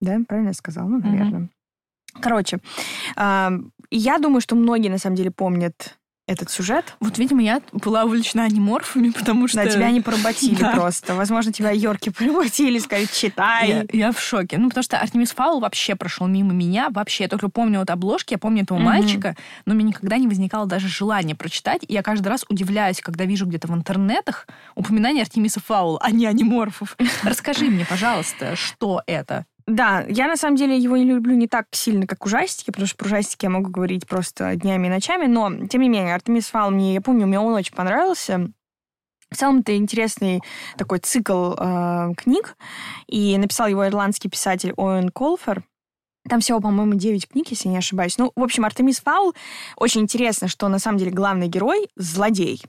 Да, 0.00 0.18
правильно 0.26 0.48
я 0.48 0.54
сказала? 0.54 0.88
Ну, 0.88 1.00
наверное. 1.00 1.48
Короче, 2.20 2.58
а, 3.16 3.52
я 3.90 4.18
думаю, 4.18 4.40
что 4.40 4.54
многие, 4.54 4.88
на 4.88 4.98
самом 4.98 5.16
деле, 5.16 5.30
помнят 5.30 5.98
этот 6.26 6.50
сюжет. 6.50 6.94
Вот, 7.00 7.18
видимо, 7.18 7.42
я 7.42 7.60
была 7.72 8.04
увлечена 8.04 8.44
аниморфами, 8.44 9.10
потому 9.10 9.48
что... 9.48 9.64
Да, 9.64 9.68
тебя 9.68 9.90
не 9.90 10.00
поработили 10.00 10.54
Да. 10.60 10.70
просто. 10.70 11.14
Возможно, 11.14 11.52
тебя 11.52 11.70
Йорки 11.72 12.10
поработили, 12.10 12.78
сказали, 12.78 13.06
читай. 13.12 13.86
Я, 13.92 14.06
я 14.06 14.12
в 14.12 14.20
шоке. 14.20 14.58
Ну, 14.58 14.68
потому 14.68 14.84
что 14.84 14.98
Артемис 14.98 15.32
Фаул 15.32 15.60
вообще 15.60 15.96
прошел 15.96 16.26
мимо 16.28 16.52
меня. 16.52 16.88
Вообще, 16.90 17.24
я 17.24 17.28
только 17.28 17.48
помню 17.48 17.80
вот 17.80 17.90
обложки, 17.90 18.34
я 18.34 18.38
помню 18.38 18.62
этого 18.62 18.78
мальчика, 18.78 19.36
но 19.66 19.74
меня 19.74 19.88
никогда 19.88 20.16
не 20.16 20.28
возникало 20.28 20.66
даже 20.66 20.88
желания 20.88 21.34
прочитать. 21.34 21.82
И 21.86 21.92
я 21.92 22.02
каждый 22.02 22.28
раз 22.28 22.44
удивляюсь, 22.48 23.00
когда 23.00 23.24
вижу 23.24 23.46
где-то 23.46 23.66
в 23.68 23.74
интернетах 23.74 24.46
упоминание 24.74 25.22
Артемиса 25.22 25.60
Фаула, 25.60 25.98
а 26.00 26.10
не 26.12 26.26
аниморфов. 26.26 26.96
Расскажи 27.24 27.64
мне, 27.66 27.84
пожалуйста, 27.84 28.54
что 28.56 29.02
это? 29.06 29.44
Да, 29.72 30.04
я 30.06 30.28
на 30.28 30.36
самом 30.36 30.56
деле 30.56 30.76
его 30.76 30.98
не 30.98 31.04
люблю 31.04 31.34
не 31.34 31.48
так 31.48 31.64
сильно, 31.70 32.06
как 32.06 32.26
ужастики, 32.26 32.66
потому 32.66 32.86
что 32.86 32.98
про 32.98 33.06
ужастики 33.06 33.46
я 33.46 33.50
могу 33.50 33.70
говорить 33.70 34.06
просто 34.06 34.54
днями 34.54 34.88
и 34.88 34.90
ночами, 34.90 35.24
но, 35.24 35.66
тем 35.66 35.80
не 35.80 35.88
менее, 35.88 36.14
Артемис 36.14 36.48
Фаул 36.48 36.72
мне, 36.72 36.92
я 36.92 37.00
помню, 37.00 37.26
мне 37.26 37.40
он 37.40 37.54
очень 37.54 37.74
понравился. 37.74 38.50
В 39.30 39.36
целом, 39.36 39.60
это 39.60 39.74
интересный 39.74 40.42
такой 40.76 40.98
цикл 40.98 41.54
э, 41.56 42.12
книг, 42.18 42.54
и 43.06 43.38
написал 43.38 43.66
его 43.66 43.86
ирландский 43.86 44.28
писатель 44.28 44.74
Оуэн 44.76 45.08
Колфер. 45.08 45.64
Там 46.28 46.40
всего, 46.40 46.60
по-моему, 46.60 46.92
9 46.92 47.28
книг, 47.28 47.46
если 47.48 47.70
не 47.70 47.78
ошибаюсь. 47.78 48.18
Ну, 48.18 48.30
в 48.36 48.42
общем, 48.42 48.66
Артемис 48.66 49.00
Фаул 49.00 49.34
очень 49.78 50.02
интересно, 50.02 50.48
что 50.48 50.68
на 50.68 50.80
самом 50.80 50.98
деле 50.98 51.12
главный 51.12 51.48
герой— 51.48 51.88
злодей. 51.96 52.60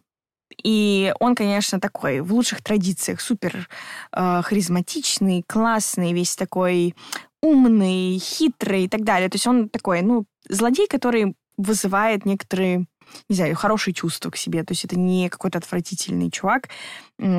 И 0.61 1.13
он, 1.19 1.35
конечно, 1.35 1.79
такой 1.79 2.21
в 2.21 2.33
лучших 2.33 2.61
традициях, 2.61 3.21
супер 3.21 3.67
э, 4.11 4.41
харизматичный, 4.43 5.43
классный, 5.47 6.13
весь 6.13 6.35
такой 6.35 6.95
умный, 7.41 8.17
хитрый 8.19 8.85
и 8.85 8.87
так 8.87 9.03
далее. 9.03 9.29
То 9.29 9.35
есть 9.35 9.47
он 9.47 9.69
такой, 9.69 10.01
ну, 10.01 10.25
злодей, 10.49 10.87
который 10.87 11.35
вызывает 11.57 12.25
некоторые, 12.25 12.85
не 13.29 13.35
знаю, 13.35 13.55
хорошие 13.55 13.93
чувства 13.93 14.29
к 14.31 14.37
себе. 14.37 14.63
То 14.63 14.71
есть 14.71 14.85
это 14.85 14.97
не 14.97 15.29
какой-то 15.29 15.59
отвратительный 15.59 16.31
чувак, 16.31 16.69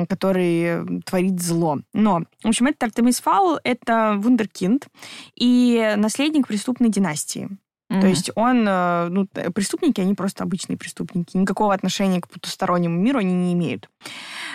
который 0.07 1.01
творит 1.03 1.41
зло. 1.41 1.79
Но, 1.93 2.21
в 2.43 2.47
общем, 2.47 2.67
этот 2.67 2.83
Артемис 2.83 3.19
Фаул— 3.21 3.59
это 3.63 4.15
вундеркинд 4.17 4.87
и 5.35 5.95
наследник 5.97 6.47
преступной 6.47 6.89
династии. 6.89 7.49
То 7.87 8.07
есть 8.07 8.31
он, 8.35 8.67
э, 8.67 9.07
ну, 9.09 9.27
преступники, 9.53 10.01
они 10.01 10.15
просто 10.15 10.43
обычные 10.43 10.77
преступники. 10.77 11.37
Никакого 11.37 11.73
отношения 11.73 12.19
к 12.21 12.27
потустороннему 12.27 12.99
миру 12.99 13.19
они 13.19 13.33
не 13.33 13.53
имеют. 13.53 13.89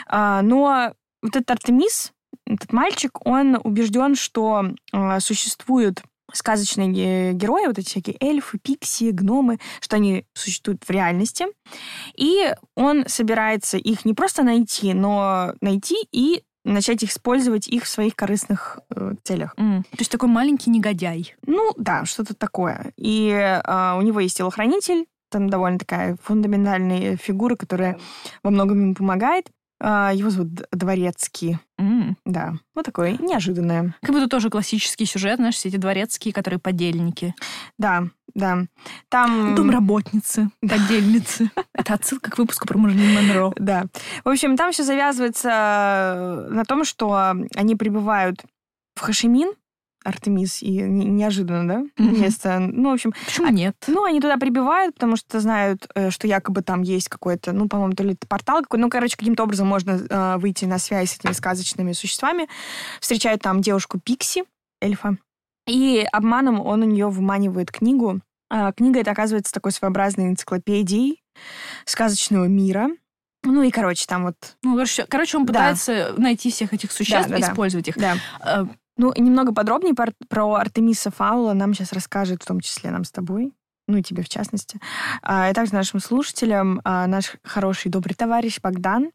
А, 0.08 0.42
Но 0.42 0.92
вот 1.22 1.36
этот 1.36 1.50
Артемис, 1.50 2.12
этот 2.46 2.72
мальчик, 2.72 3.24
он 3.26 3.58
убежден, 3.62 4.16
что 4.16 4.64
э, 4.92 5.20
существуют 5.20 6.02
сказочные 6.32 6.88
ге- 6.88 7.32
герои, 7.32 7.66
вот 7.66 7.78
эти 7.78 7.88
всякие 7.88 8.16
эльфы, 8.20 8.58
пикси, 8.58 9.10
гномы, 9.10 9.58
что 9.80 9.96
они 9.96 10.24
существуют 10.32 10.84
в 10.84 10.90
реальности. 10.90 11.46
И 12.16 12.54
он 12.76 13.04
собирается 13.08 13.76
их 13.78 14.04
не 14.04 14.14
просто 14.14 14.42
найти, 14.42 14.94
но 14.94 15.54
найти 15.60 15.96
и 16.12 16.42
начать 16.64 17.02
использовать 17.04 17.68
их 17.68 17.84
в 17.84 17.88
своих 17.88 18.14
корыстных 18.14 18.78
э, 18.94 19.14
целях. 19.22 19.54
М, 19.56 19.82
То 19.84 19.98
есть 19.98 20.10
такой 20.10 20.28
маленький 20.28 20.70
негодяй. 20.70 21.34
Ну, 21.46 21.72
да, 21.76 22.04
что-то 22.04 22.34
такое. 22.34 22.92
И 22.96 23.30
а, 23.64 23.96
у 23.96 24.02
него 24.02 24.20
есть 24.20 24.36
телохранитель, 24.36 25.06
там 25.30 25.48
довольно 25.48 25.78
такая 25.78 26.16
фундаментальная 26.22 27.16
фигура, 27.16 27.56
которая 27.56 27.98
во 28.42 28.50
многом 28.50 28.80
ему 28.80 28.94
помогает. 28.94 29.46
А, 29.82 30.12
его 30.12 30.28
зовут 30.28 30.50
Дворецкий. 30.72 31.58
М. 31.78 32.18
Да, 32.26 32.52
вот 32.74 32.84
такое 32.84 33.16
неожиданное. 33.18 33.94
Как 34.02 34.14
будто 34.14 34.28
тоже 34.28 34.50
классический 34.50 35.06
сюжет, 35.06 35.36
знаешь, 35.36 35.54
все 35.54 35.70
эти 35.70 35.76
дворецкие, 35.76 36.34
которые 36.34 36.60
подельники. 36.60 37.34
Да, 37.78 38.04
да. 38.34 38.64
Там... 39.08 39.54
Домработницы, 39.54 40.50
подельницы. 40.60 41.50
Это 41.74 41.94
отсылка 41.94 42.30
к 42.30 42.38
выпуску 42.38 42.66
про 42.66 42.78
Марлин 42.78 43.14
Монро. 43.14 43.52
Да. 43.56 43.84
В 44.24 44.28
общем, 44.28 44.56
там 44.56 44.72
все 44.72 44.82
завязывается 44.84 45.50
э, 45.50 46.48
на 46.52 46.64
том, 46.64 46.84
что 46.84 47.34
они 47.54 47.76
прибывают 47.76 48.42
в 48.96 49.00
Хашимин, 49.00 49.52
Артемис, 50.02 50.62
и 50.62 50.70
не- 50.70 51.04
неожиданно, 51.04 51.68
да, 51.68 52.02
Мгм. 52.02 52.22
место. 52.22 52.58
Ну, 52.58 52.88
в 52.90 52.94
общем, 52.94 53.12
Почему 53.26 53.48
нет? 53.48 53.76
Ну, 53.86 54.04
они 54.04 54.18
туда 54.20 54.38
прибивают, 54.38 54.94
потому 54.94 55.16
что 55.16 55.40
знают, 55.40 55.88
э, 55.94 56.08
что 56.10 56.26
якобы 56.26 56.62
там 56.62 56.80
есть 56.80 57.08
какой-то, 57.10 57.52
ну, 57.52 57.68
по-моему, 57.68 57.92
то 57.94 58.02
ли 58.02 58.12
это 58.14 58.26
портал 58.26 58.62
какой-то. 58.62 58.80
Ну, 58.82 58.88
короче, 58.88 59.16
каким-то 59.18 59.42
образом 59.42 59.66
можно 59.68 60.00
э, 60.08 60.36
выйти 60.38 60.64
на 60.64 60.78
связь 60.78 61.10
с 61.12 61.18
этими 61.18 61.32
сказочными 61.32 61.92
существами. 61.92 62.48
Встречают 63.00 63.42
там 63.42 63.60
девушку 63.60 64.00
Пикси, 64.00 64.44
эльфа. 64.80 65.18
И 65.70 66.04
обманом 66.10 66.60
он 66.60 66.82
у 66.82 66.84
нее 66.84 67.08
выманивает 67.08 67.70
книгу. 67.70 68.20
А, 68.50 68.72
книга 68.72 68.98
это 69.00 69.12
оказывается 69.12 69.52
такой 69.52 69.70
своеобразной 69.70 70.26
энциклопедией 70.28 71.22
сказочного 71.84 72.46
мира. 72.46 72.88
Ну 73.44 73.62
и, 73.62 73.70
короче, 73.70 74.04
там 74.06 74.24
вот... 74.24 74.34
Ну, 74.62 74.74
короче, 74.74 75.06
короче, 75.08 75.38
он 75.38 75.46
Да. 75.46 75.52
пытается 75.52 76.14
найти 76.18 76.50
всех 76.50 76.74
этих 76.74 76.90
существ 76.90 77.28
Да, 77.28 77.36
да, 77.36 77.38
и 77.38 77.40
да. 77.40 77.52
использовать 77.52 77.88
их. 77.88 77.96
Да. 77.96 78.16
Э, 78.44 78.64
Ну, 78.96 79.12
и 79.12 79.20
немного 79.22 79.54
подробнее 79.54 79.94
про, 79.94 80.12
про 80.28 80.54
Артемиса 80.56 81.10
Фаула 81.10 81.52
нам 81.54 81.72
сейчас 81.72 81.92
расскажет, 81.92 82.42
в 82.42 82.46
том 82.46 82.60
числе 82.60 82.90
нам 82.90 83.04
с 83.04 83.10
тобой, 83.12 83.52
ну 83.88 83.96
и 83.96 84.02
тебе 84.02 84.22
в 84.22 84.28
частности, 84.28 84.78
а, 85.22 85.48
и 85.48 85.54
также 85.54 85.72
нашим 85.72 86.00
слушателям 86.00 86.80
а, 86.84 87.06
наш 87.06 87.36
хороший 87.42 87.90
добрый 87.90 88.14
товарищ 88.14 88.60
Богдан. 88.60 89.10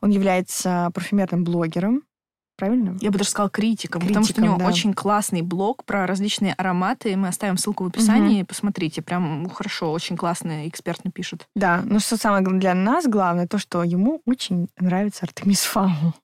Он 0.00 0.10
является 0.10 0.90
парфюмерным 0.94 1.44
блогером, 1.44 2.04
правильно? 2.56 2.96
Я 3.00 3.10
бы 3.10 3.18
даже 3.18 3.30
сказала 3.30 3.50
критиком, 3.50 4.02
потому 4.06 4.24
что 4.24 4.32
у 4.32 4.36
Критиком, 4.36 4.44
него 4.44 4.58
да. 4.58 4.66
очень 4.66 4.94
классный 4.94 5.42
блог 5.42 5.84
про 5.84 6.06
различные 6.06 6.54
ароматы. 6.54 7.16
Мы 7.16 7.28
оставим 7.28 7.58
ссылку 7.58 7.84
в 7.84 7.88
описании. 7.88 8.42
Посмотрите, 8.42 9.02
прям 9.02 9.44
ну, 9.44 9.48
хорошо, 9.48 9.92
очень 9.92 10.16
классно, 10.16 10.68
экспертно 10.68 11.10
пишет. 11.10 11.46
Да, 11.54 11.82
но 11.84 11.98
что 11.98 12.16
самое 12.16 12.44
для 12.46 12.74
нас 12.74 13.06
главное, 13.06 13.46
то, 13.46 13.58
что 13.58 13.82
ему 13.82 14.22
очень 14.26 14.68
нравится 14.78 15.24
Артемис 15.24 15.60
Фаул. 15.62 16.14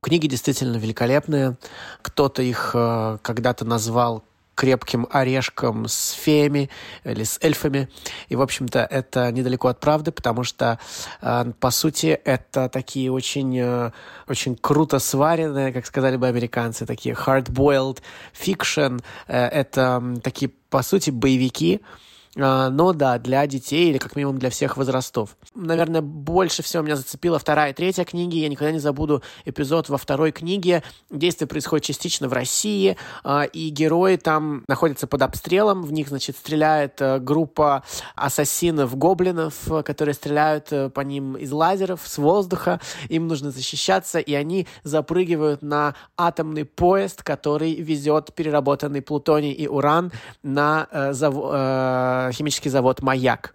Книги 0.00 0.26
действительно 0.26 0.76
великолепные. 0.76 1.56
Кто-то 2.02 2.42
их 2.42 2.72
э, 2.74 3.18
когда-то 3.22 3.64
назвал 3.64 4.22
крепким 4.56 5.06
орешком 5.10 5.86
с 5.86 6.10
феями 6.10 6.68
или 7.04 7.22
с 7.22 7.38
эльфами. 7.42 7.88
И, 8.28 8.34
в 8.34 8.42
общем-то, 8.42 8.80
это 8.80 9.30
недалеко 9.30 9.68
от 9.68 9.78
правды, 9.78 10.10
потому 10.10 10.42
что, 10.42 10.80
э, 11.20 11.52
по 11.60 11.70
сути, 11.70 12.18
это 12.24 12.68
такие 12.68 13.12
очень, 13.12 13.56
э, 13.58 13.92
очень 14.26 14.56
круто 14.56 14.98
сваренные, 14.98 15.72
как 15.72 15.86
сказали 15.86 16.16
бы 16.16 16.26
американцы, 16.26 16.86
такие 16.86 17.14
hard-boiled 17.14 18.02
fiction. 18.34 19.04
Э, 19.28 19.46
это 19.46 20.02
такие, 20.24 20.50
по 20.70 20.82
сути, 20.82 21.10
боевики, 21.10 21.80
а, 21.82 22.15
но 22.36 22.92
да, 22.92 23.18
для 23.18 23.46
детей 23.46 23.88
или 23.88 23.98
как 23.98 24.14
минимум 24.14 24.38
для 24.38 24.50
всех 24.50 24.76
возрастов. 24.76 25.36
Наверное, 25.54 26.02
больше 26.02 26.62
всего 26.62 26.82
меня 26.82 26.96
зацепила 26.96 27.38
вторая 27.38 27.70
и 27.70 27.74
третья 27.74 28.04
книги. 28.04 28.36
Я 28.36 28.48
никогда 28.48 28.72
не 28.72 28.78
забуду 28.78 29.22
эпизод 29.46 29.88
во 29.88 29.96
второй 29.96 30.32
книге. 30.32 30.82
Действие 31.10 31.48
происходит 31.48 31.86
частично 31.86 32.28
в 32.28 32.34
России, 32.34 32.98
а, 33.24 33.44
и 33.44 33.70
герои 33.70 34.16
там 34.16 34.64
находятся 34.68 35.06
под 35.06 35.22
обстрелом. 35.22 35.82
В 35.82 35.92
них, 35.92 36.08
значит, 36.08 36.36
стреляет 36.36 37.00
э, 37.00 37.18
группа 37.20 37.84
ассасинов-гоблинов, 38.16 39.82
которые 39.84 40.14
стреляют 40.14 40.70
э, 40.72 40.90
по 40.90 41.00
ним 41.00 41.36
из 41.36 41.50
лазеров, 41.50 42.02
с 42.04 42.18
воздуха. 42.18 42.80
Им 43.08 43.28
нужно 43.28 43.50
защищаться, 43.50 44.18
и 44.18 44.34
они 44.34 44.66
запрыгивают 44.82 45.62
на 45.62 45.94
атомный 46.18 46.66
поезд, 46.66 47.22
который 47.22 47.74
везет 47.76 48.34
переработанный 48.34 49.00
плутоний 49.00 49.52
и 49.52 49.66
уран 49.66 50.12
на 50.42 50.86
э, 50.90 51.12
завод 51.14 52.25
химический 52.32 52.70
завод 52.70 53.02
«Маяк». 53.02 53.54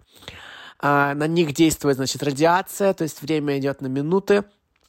А, 0.78 1.14
на 1.14 1.26
них 1.26 1.54
действует, 1.54 1.96
значит, 1.96 2.22
радиация, 2.22 2.92
то 2.92 3.02
есть 3.04 3.22
время 3.22 3.58
идет 3.58 3.80
на 3.80 3.86
минуты, 3.86 4.44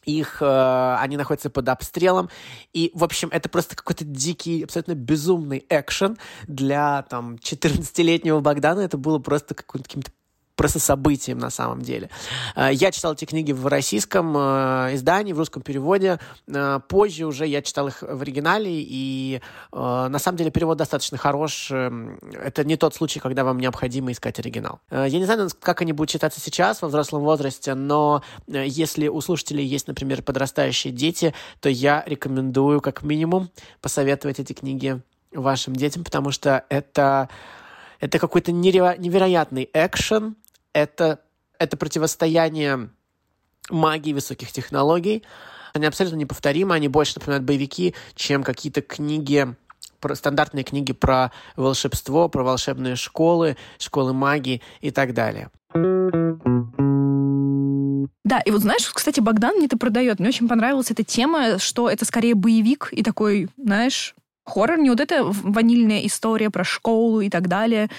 их, 0.06 0.42
э, 0.42 0.96
они 1.00 1.18
находятся 1.18 1.50
под 1.50 1.70
обстрелом, 1.70 2.30
и, 2.74 2.92
в 2.94 3.04
общем, 3.04 3.30
это 3.32 3.48
просто 3.48 3.76
какой-то 3.76 4.04
дикий, 4.04 4.64
абсолютно 4.64 4.96
безумный 4.96 5.66
экшен 5.70 6.18
для, 6.48 7.04
там, 7.04 7.36
14-летнего 7.36 8.40
Богдана, 8.40 8.82
это 8.82 8.98
было 8.98 9.20
просто 9.20 9.56
каким-то 9.56 10.12
просто 10.56 10.80
событием 10.80 11.40
на 11.40 11.50
самом 11.50 11.82
деле. 11.82 12.10
Э, 12.56 12.70
я 12.72 12.92
читал 12.92 13.14
эти 13.14 13.26
книги 13.26 13.52
в 13.52 13.66
российском 13.68 14.36
э, 14.38 14.92
издании, 14.94 15.34
в 15.34 15.40
русском 15.40 15.62
переводе. 15.62 16.20
Э, 16.48 16.80
позже 16.88 17.26
уже 17.26 17.48
я 17.48 17.62
читал 17.62 17.88
их 17.88 18.02
в 18.02 18.22
оригинале, 18.22 18.72
и 18.72 19.42
на 19.72 20.20
самом 20.20 20.38
деле 20.38 20.52
перевод 20.52 20.78
достаточно 20.78 21.18
хорош. 21.18 21.72
Это 21.72 22.64
не 22.64 22.78
тот 22.78 22.96
случай, 22.96 23.20
когда 23.20 23.44
вам 23.44 23.60
необходимо 23.60 24.12
искать 24.12 24.40
оригинал. 24.40 24.80
Я 24.92 25.10
не 25.10 25.26
знаю, 25.26 25.50
как 25.60 25.82
они 25.82 25.94
будут 25.94 26.10
читаться 26.10 26.40
сейчас, 26.40 26.82
во 26.82 26.88
взрослом 26.88 27.24
возрасте, 27.24 27.74
но 27.74 28.24
если 28.48 29.08
у 29.08 29.20
слушателей 29.22 29.66
есть, 29.66 29.88
например, 29.88 30.22
подрастающие 30.22 30.94
дети, 30.94 31.34
то 31.60 31.70
я 31.70 32.04
рекомендую 32.06 32.82
как 32.82 33.04
минимум 33.04 33.50
посоветовать 33.82 34.40
эти 34.40 34.54
книги 34.54 35.02
вашим 35.32 35.76
детям, 35.76 36.04
потому 36.04 36.32
что 36.32 36.66
это 36.70 37.30
это 38.04 38.20
какой-то 38.20 38.52
невероятный 38.52 39.70
экшен, 39.74 40.36
это, 40.74 41.20
это 41.60 41.78
противостояние 41.78 42.90
магии 43.70 44.14
высоких 44.14 44.52
технологий. 44.52 45.24
Они 45.74 45.86
абсолютно 45.86 46.18
неповторимы, 46.18 46.76
они 46.76 46.88
больше 46.88 47.14
напоминают 47.16 47.46
боевики, 47.46 47.96
чем 48.16 48.44
какие-то 48.44 48.82
книги, 48.82 49.56
стандартные 50.14 50.64
книги 50.64 50.92
про 50.92 51.32
волшебство, 51.56 52.28
про 52.28 52.44
волшебные 52.44 52.96
школы, 52.96 53.58
школы 53.80 54.14
магии 54.14 54.62
и 54.82 54.92
так 54.92 55.14
далее. 55.14 55.50
Да, 58.26 58.40
и 58.40 58.52
вот 58.52 58.62
знаешь, 58.62 58.90
кстати, 58.90 59.20
Богдан 59.20 59.56
мне 59.56 59.66
это 59.66 59.78
продает. 59.78 60.20
Мне 60.20 60.30
очень 60.30 60.48
понравилась 60.48 60.92
эта 60.92 61.04
тема, 61.04 61.60
что 61.60 61.90
это 61.90 62.06
скорее 62.06 62.36
боевик 62.36 62.90
и 62.92 63.04
такой, 63.04 63.50
знаешь, 63.58 64.16
хоррор, 64.46 64.78
не 64.78 64.90
вот 64.90 65.00
эта 65.00 65.24
ванильная 65.24 66.06
история 66.06 66.50
про 66.50 66.64
школу 66.64 67.22
и 67.22 67.30
так 67.30 67.48
далее, 67.48 67.90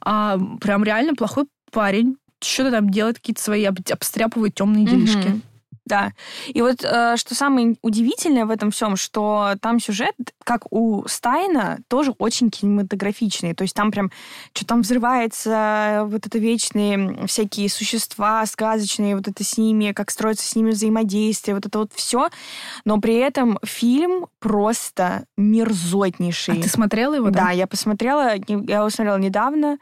а 0.00 0.38
прям 0.60 0.84
реально 0.84 1.14
плохой 1.14 1.44
парень, 1.70 2.16
что-то 2.44 2.70
там 2.70 2.90
делает, 2.90 3.18
какие-то 3.18 3.42
свои 3.42 3.64
обстряпывает 3.64 4.54
темные 4.54 4.86
делишки. 4.86 5.18
Mm-hmm. 5.18 5.40
Да. 5.86 6.12
И 6.48 6.62
вот 6.62 6.82
э, 6.82 7.16
что 7.16 7.34
самое 7.34 7.76
удивительное 7.82 8.46
в 8.46 8.50
этом 8.50 8.70
всем, 8.70 8.96
что 8.96 9.54
там 9.60 9.78
сюжет, 9.80 10.14
как 10.42 10.72
у 10.72 11.06
Стайна, 11.06 11.78
тоже 11.88 12.12
очень 12.18 12.50
кинематографичный. 12.50 13.54
То 13.54 13.62
есть 13.62 13.74
там 13.74 13.90
прям 13.90 14.10
что 14.54 14.66
там 14.66 14.80
взрывается, 14.80 16.04
вот 16.06 16.26
это 16.26 16.38
вечные 16.38 17.26
всякие 17.26 17.68
существа 17.68 18.44
сказочные, 18.46 19.16
вот 19.16 19.28
это 19.28 19.44
с 19.44 19.58
ними, 19.58 19.92
как 19.92 20.10
строится 20.10 20.48
с 20.48 20.56
ними 20.56 20.70
взаимодействие, 20.70 21.54
вот 21.54 21.66
это 21.66 21.78
вот 21.80 21.92
все. 21.94 22.28
Но 22.84 22.98
при 23.00 23.16
этом 23.16 23.58
фильм 23.62 24.26
просто 24.38 25.26
мерзотнейший. 25.36 26.60
А 26.60 26.62
ты 26.62 26.68
смотрела 26.68 27.14
его, 27.14 27.30
да? 27.30 27.44
Да, 27.44 27.50
я 27.50 27.66
посмотрела, 27.66 28.34
я 28.34 28.78
его 28.78 28.90
смотрела 28.90 29.18
недавно, 29.18 29.78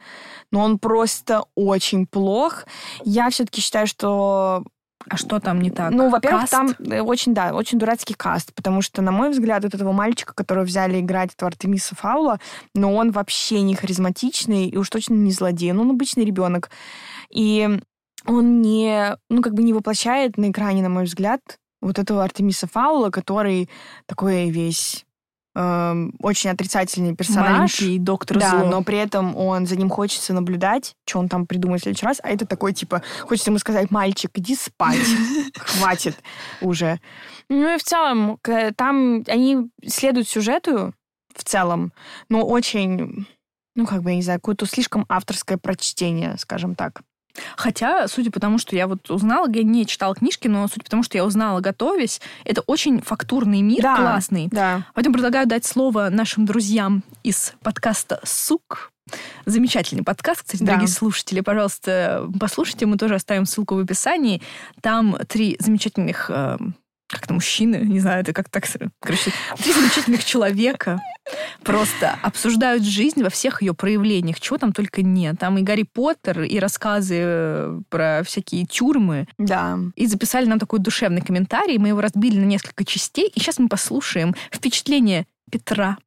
но 0.51 0.61
он 0.61 0.79
просто 0.79 1.45
очень 1.55 2.07
плох. 2.07 2.65
Я 3.05 3.31
все-таки 3.31 3.61
считаю, 3.61 3.87
что 3.87 4.65
а 5.09 5.17
что 5.17 5.41
там 5.41 5.61
не 5.61 5.71
так? 5.71 5.91
Ну, 5.91 6.11
во-первых, 6.11 6.49
там 6.49 6.71
э, 6.79 7.01
очень, 7.01 7.35
да, 7.35 7.55
очень 7.55 7.79
дурацкий 7.79 8.15
каст, 8.15 8.55
потому 8.55 8.83
что, 8.83 9.03
на 9.03 9.13
мой 9.13 9.31
взгляд, 9.31 9.65
вот 9.65 9.75
этого 9.75 9.93
мальчика, 9.93 10.35
которого 10.35 10.65
взяли 10.65 11.01
играть, 11.01 11.35
этого 11.35 11.49
Артемиса 11.49 11.95
Фаула, 11.95 12.41
но 12.75 12.95
он 12.95 13.11
вообще 13.11 13.63
не 13.63 13.75
харизматичный 13.75 14.69
и 14.69 14.77
уж 14.77 14.89
точно 14.91 15.15
не 15.15 15.33
злодей. 15.33 15.73
Ну, 15.73 15.83
он 15.83 15.91
обычный 15.91 16.25
ребенок. 16.25 16.71
И 17.31 17.81
он 18.27 18.63
не, 18.63 19.17
ну, 19.29 19.43
как 19.43 19.55
бы 19.55 19.63
не 19.63 19.73
воплощает 19.73 20.37
на 20.39 20.51
экране, 20.51 20.83
на 20.83 20.89
мой 20.89 21.05
взгляд, 21.05 21.41
вот 21.81 21.99
этого 21.99 22.23
Артемиса 22.23 22.67
Фаула, 22.67 23.11
который 23.11 23.69
такой 24.07 24.51
весь 24.51 25.05
Эм, 25.55 26.15
очень 26.21 26.49
отрицательный 26.49 27.15
персонаж. 27.15 27.79
Маленький 27.79 27.99
доктор 27.99 28.39
Да, 28.39 28.51
зло. 28.51 28.65
но 28.71 28.83
при 28.83 28.97
этом 28.97 29.37
он 29.37 29.67
за 29.67 29.77
ним 29.77 29.91
хочется 29.91 30.33
наблюдать, 30.33 30.95
что 31.07 31.19
он 31.19 31.29
там 31.29 31.47
придумает 31.47 31.83
в 31.83 31.85
следующий 31.85 32.07
раз. 32.07 32.21
А 32.23 32.31
это 32.31 32.47
такой, 32.47 32.73
типа, 32.73 33.03
хочется 33.21 33.51
ему 33.51 33.59
сказать, 33.59 33.91
мальчик, 33.91 34.31
иди 34.35 34.57
спать. 34.57 34.97
Хватит 35.59 36.17
уже. 36.63 37.01
Ну 37.51 37.75
и 37.75 37.79
в 37.79 37.83
целом, 37.83 38.39
там 38.77 39.25
они 39.27 39.69
следуют 39.87 40.27
сюжету 40.27 40.95
в 41.35 41.45
целом, 41.45 41.93
но 42.31 42.47
очень, 42.47 43.27
ну, 43.77 43.87
как 43.87 44.03
бы, 44.03 44.11
я 44.11 44.17
не 44.17 44.23
знаю, 44.23 44.41
какое-то 44.41 44.65
слишком 44.65 45.05
авторское 45.09 45.59
прочтение, 45.59 46.37
скажем 46.39 46.75
так. 46.75 47.03
Хотя, 47.57 48.09
судя 48.09 48.31
по 48.31 48.41
тому, 48.41 48.59
что 48.59 48.77
я 48.77 48.87
вот 48.87 49.11
узнала, 49.11 49.49
я 49.53 49.63
не 49.63 49.87
читала 49.87 50.15
книжки, 50.15 50.49
но 50.49 50.67
судя 50.69 50.85
по 50.85 50.91
тому, 50.91 51.03
что 51.03 51.17
я 51.17 51.25
узнала, 51.25 51.61
готовясь, 51.61 52.21
это 52.45 52.63
очень 52.63 53.01
фактурный 53.01 53.63
мир, 53.63 53.83
да, 53.83 53.97
классный. 53.97 54.49
Да. 54.51 54.87
Поэтому 54.95 55.15
предлагаю 55.15 55.47
дать 55.47 55.65
слово 55.65 56.09
нашим 56.11 56.45
друзьям 56.45 57.03
из 57.23 57.55
подкаста 57.63 58.21
«Сук». 58.25 58.93
Замечательный 59.47 60.05
подкаст, 60.05 60.43
кстати, 60.43 60.63
да. 60.63 60.73
дорогие 60.73 60.89
слушатели. 60.89 61.41
Пожалуйста, 61.41 62.29
послушайте, 62.39 62.87
мы 62.87 62.97
тоже 62.97 63.17
оставим 63.17 63.47
ссылку 63.47 63.75
в 63.75 63.79
описании. 63.79 64.41
Там 64.81 65.19
три 65.29 65.57
замечательных 65.59 66.31
э, 66.31 66.57
как-то 67.13 67.35
мужчины, 67.35 67.77
не 67.77 68.01
знаю, 68.01 68.23
это 68.23 68.33
как 68.33 68.49
так... 68.49 68.65
Короче, 69.01 69.33
три 69.63 69.73
замечательных 69.73 70.25
человека 70.25 71.01
просто 71.63 72.19
обсуждают 72.23 72.85
жизнь 72.85 73.23
во 73.23 73.31
всех 73.31 73.63
ее 73.63 73.75
проявлениях, 73.75 74.41
чего 74.41 74.59
там 74.59 74.73
только 74.73 75.03
нет. 75.03 75.39
Там 75.39 75.59
и 75.59 75.63
Гарри 75.63 75.85
Поттер, 75.85 76.43
и 76.43 76.59
рассказы 76.59 77.17
э, 77.19 77.81
про 77.91 78.23
всякие 78.25 78.65
тюрьмы. 78.65 79.29
Да. 79.39 79.79
И 79.95 80.07
записали 80.07 80.47
нам 80.47 80.59
такой 80.59 80.79
душевный 80.79 81.21
комментарий, 81.21 81.79
мы 81.79 81.89
его 81.89 82.01
разбили 82.01 82.39
на 82.39 82.45
несколько 82.45 82.85
частей, 82.85 83.29
и 83.29 83.39
сейчас 83.39 83.59
мы 83.59 83.69
послушаем 83.69 84.35
впечатление 84.51 85.27
Петра. 85.51 85.99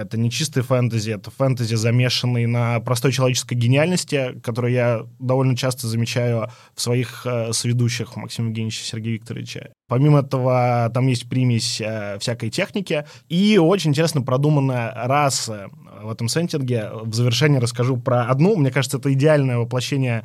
Это 0.00 0.18
не 0.18 0.30
чистый 0.30 0.62
фэнтези, 0.62 1.12
это 1.12 1.30
фэнтези, 1.30 1.74
замешанный 1.74 2.46
на 2.46 2.80
простой 2.80 3.12
человеческой 3.12 3.54
гениальности, 3.54 4.40
которую 4.42 4.72
я 4.72 5.06
довольно 5.18 5.56
часто 5.56 5.86
замечаю 5.86 6.50
в 6.74 6.80
своих 6.80 7.26
э, 7.26 7.52
сведущих 7.52 8.16
Максима 8.16 8.48
Евгеньевича 8.48 8.84
Сергея 8.84 9.14
Викторовича. 9.14 9.70
Помимо 9.88 10.20
этого, 10.20 10.90
там 10.94 11.06
есть 11.06 11.28
примесь 11.28 11.80
э, 11.80 12.18
всякой 12.18 12.50
техники 12.50 13.04
и 13.28 13.58
очень 13.58 13.90
интересно 13.90 14.22
продуманная 14.22 14.92
раса 14.94 15.68
в 16.02 16.10
этом 16.10 16.28
сеттинге. 16.28 16.90
В 16.92 17.14
завершении 17.14 17.58
расскажу 17.58 17.96
про 17.96 18.24
одну. 18.24 18.56
Мне 18.56 18.70
кажется, 18.70 18.98
это 18.98 19.12
идеальное 19.12 19.58
воплощение 19.58 20.24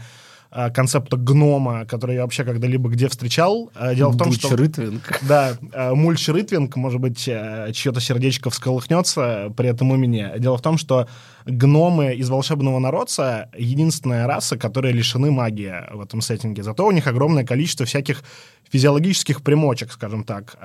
концепта 0.74 1.18
гнома, 1.18 1.86
который 1.86 2.16
я 2.16 2.22
вообще 2.22 2.46
когда-либо 2.46 2.90
где 2.90 3.10
встречал. 3.10 3.72
Э, 3.76 3.94
дело 3.94 4.12
в 4.12 4.18
том, 4.18 4.32
что... 4.32 4.56
Рытвинг. 4.56 5.20
Да, 5.22 5.58
э, 5.74 5.94
Мульч 5.94 6.30
Рытвинг, 6.30 6.76
может 6.78 7.02
быть, 7.02 7.20
чье-то 7.20 8.00
сердечко 8.00 8.50
всколыхнется 8.50 9.54
при 9.58 9.70
этом 9.70 9.94
имени. 9.94 10.40
Дело 10.40 10.58
в 10.58 10.62
том, 10.62 10.78
что 10.78 11.08
гномы 11.46 12.16
из 12.16 12.30
волшебного 12.30 12.80
народца— 12.80 13.50
единственная 13.58 14.28
раса, 14.28 14.58
которая 14.58 14.94
лишены 14.94 15.30
магии 15.30 15.74
в 15.94 16.02
этом 16.02 16.22
сеттинге. 16.22 16.64
Зато 16.64 16.86
у 16.86 16.92
них 16.92 17.06
огромное 17.08 17.46
количество 17.46 17.86
всяких 17.86 18.24
физиологических 18.72 19.44
примочек, 19.44 19.92
скажем 19.92 20.24
так. 20.24 20.58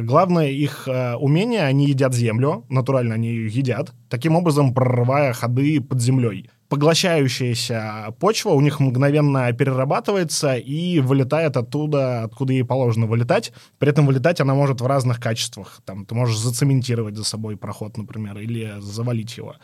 Главное 0.00 0.48
их 0.48 0.88
умение— 1.18 1.62
они 1.66 1.86
едят 1.86 2.14
землю, 2.14 2.64
натурально 2.70 3.14
они 3.14 3.28
ее 3.28 3.48
едят, 3.48 3.92
таким 4.08 4.36
образом 4.36 4.72
прорывая 4.72 5.32
ходы 5.32 5.80
под 5.80 6.00
землей. 6.00 6.48
Поглощающаяся 6.72 8.14
почва 8.18 8.52
у 8.52 8.62
них 8.62 8.80
мгновенно 8.80 9.52
перерабатывается 9.52 10.54
и 10.54 11.00
вылетает 11.00 11.58
оттуда, 11.58 12.22
откуда 12.22 12.54
ей 12.54 12.64
положено 12.64 13.04
вылетать. 13.04 13.52
При 13.78 13.90
этом 13.90 14.06
вылетать 14.06 14.40
она 14.40 14.54
может 14.54 14.80
в 14.80 14.86
разных 14.86 15.20
качествах. 15.20 15.82
Там 15.84 16.06
ты 16.06 16.14
можешь 16.14 16.38
зацементировать 16.38 17.14
за 17.14 17.24
собой 17.24 17.58
проход, 17.58 17.98
например, 17.98 18.38
или 18.38 18.72
завалить 18.80 19.36
его. 19.36 19.56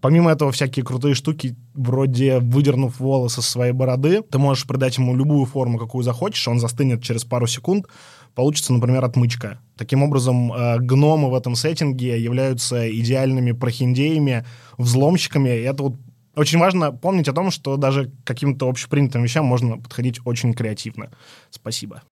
Помимо 0.00 0.32
этого, 0.32 0.50
всякие 0.50 0.84
крутые 0.84 1.14
штуки, 1.14 1.54
вроде 1.74 2.40
выдернув 2.40 2.98
волосы 2.98 3.42
со 3.42 3.50
своей 3.52 3.72
бороды, 3.72 4.22
ты 4.22 4.38
можешь 4.38 4.66
придать 4.66 4.98
ему 4.98 5.14
любую 5.14 5.46
форму, 5.46 5.78
какую 5.78 6.02
захочешь, 6.02 6.48
он 6.48 6.58
застынет 6.58 7.00
через 7.00 7.24
пару 7.24 7.46
секунд, 7.46 7.86
получится, 8.34 8.72
например, 8.72 9.04
отмычка. 9.04 9.60
Таким 9.78 10.02
образом, 10.02 10.52
э, 10.52 10.78
гномы 10.80 11.30
в 11.30 11.34
этом 11.34 11.54
сеттинге 11.54 12.20
являются 12.20 12.90
идеальными 12.90 13.52
прохиндеями, 13.52 14.44
взломщиками, 14.78 15.50
и 15.50 15.62
это 15.62 15.84
вот 15.84 15.94
очень 16.36 16.58
важно 16.58 16.92
помнить 16.92 17.28
о 17.28 17.32
том, 17.32 17.50
что 17.50 17.76
даже 17.76 18.06
к 18.06 18.12
каким-то 18.24 18.68
общепринятым 18.68 19.22
вещам 19.22 19.44
можно 19.44 19.78
подходить 19.78 20.20
очень 20.24 20.54
креативно. 20.54 21.10
Спасибо. 21.50 22.02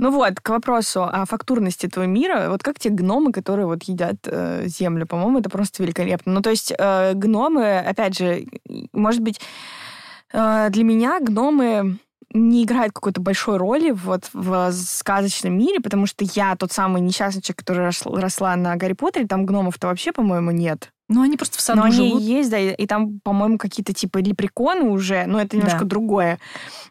Ну 0.00 0.12
вот, 0.12 0.40
к 0.40 0.48
вопросу 0.50 1.02
о 1.02 1.24
фактурности 1.26 1.86
этого 1.86 2.04
мира. 2.04 2.50
Вот 2.50 2.62
как 2.62 2.78
те 2.78 2.88
гномы, 2.88 3.32
которые 3.32 3.66
вот 3.66 3.82
едят 3.84 4.16
э, 4.26 4.66
землю? 4.66 5.06
По-моему, 5.06 5.40
это 5.40 5.50
просто 5.50 5.82
великолепно. 5.82 6.32
Ну 6.32 6.40
то 6.40 6.50
есть 6.50 6.72
э, 6.76 7.14
гномы, 7.14 7.78
опять 7.78 8.16
же, 8.16 8.46
может 8.92 9.20
быть, 9.20 9.40
э, 10.32 10.68
для 10.70 10.84
меня 10.84 11.18
гномы 11.20 11.98
не 12.32 12.64
играют 12.64 12.92
какой-то 12.92 13.20
большой 13.20 13.56
роли 13.56 13.90
вот 13.90 14.30
в 14.32 14.70
сказочном 14.72 15.58
мире, 15.58 15.80
потому 15.80 16.06
что 16.06 16.24
я 16.34 16.54
тот 16.56 16.70
самый 16.70 17.00
несчастный 17.02 17.42
человек, 17.42 17.58
который 17.58 18.20
росла, 18.20 18.54
на 18.54 18.76
Гарри 18.76 18.92
Поттере, 18.92 19.26
там 19.26 19.46
гномов-то 19.46 19.88
вообще, 19.88 20.12
по-моему, 20.12 20.52
нет. 20.52 20.92
Ну, 21.08 21.22
они 21.22 21.36
просто 21.38 21.56
в 21.58 21.60
саду 21.62 21.80
но 21.84 21.90
живут. 21.90 22.16
они 22.18 22.24
есть, 22.24 22.50
да, 22.50 22.58
и, 22.58 22.74
и 22.74 22.86
там, 22.86 23.20
по-моему, 23.20 23.56
какие-то 23.56 23.94
типа 23.94 24.18
лепреконы 24.18 24.90
уже, 24.90 25.24
но 25.26 25.40
это 25.40 25.56
немножко 25.56 25.80
Да. 25.80 25.86
другое. 25.86 26.38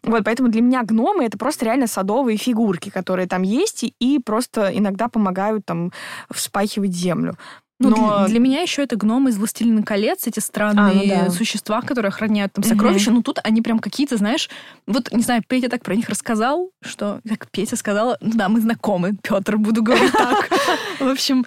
Вот, 0.02 0.24
поэтому 0.24 0.48
для 0.48 0.60
меня 0.60 0.82
гномы 0.82 1.24
это 1.24 1.38
просто 1.38 1.64
реально 1.66 1.86
садовые 1.86 2.36
фигурки, 2.36 2.90
которые 2.90 3.28
там 3.28 3.42
есть 3.42 3.84
и, 3.84 3.94
и 4.00 4.18
просто 4.18 4.70
иногда 4.76 5.08
помогают 5.08 5.64
там 5.66 5.92
вспахивать 6.30 6.92
землю. 6.94 7.36
Ну, 7.80 7.90
Но- 7.90 8.18
для, 8.18 8.26
для 8.26 8.40
меня 8.40 8.60
еще 8.62 8.82
это 8.82 8.96
гномы 8.96 9.30
из 9.30 9.36
«Властелина 9.38 9.84
колец», 9.84 10.26
эти 10.26 10.40
странные 10.40 11.12
А, 11.12 11.18
ну 11.20 11.24
да. 11.26 11.30
существа, 11.30 11.80
которые 11.80 12.08
охраняют 12.08 12.52
там 12.52 12.64
сокровища. 12.64 13.12
Ну, 13.12 13.22
тут 13.22 13.38
они 13.44 13.62
прям 13.62 13.78
какие-то, 13.78 14.16
знаешь... 14.16 14.50
Вот, 14.88 15.12
не 15.12 15.22
знаю, 15.22 15.44
Петя 15.46 15.68
так 15.68 15.84
про 15.84 15.94
них 15.94 16.08
рассказал, 16.08 16.70
что... 16.82 17.20
Как 17.28 17.48
Петя 17.52 17.76
сказала, 17.76 18.18
ну 18.20 18.32
да, 18.34 18.48
мы 18.48 18.60
знакомы, 18.60 19.16
Петр, 19.22 19.58
буду 19.58 19.84
говорить 19.84 20.10
так. 20.10 20.48
В 21.08 21.10
общем, 21.10 21.46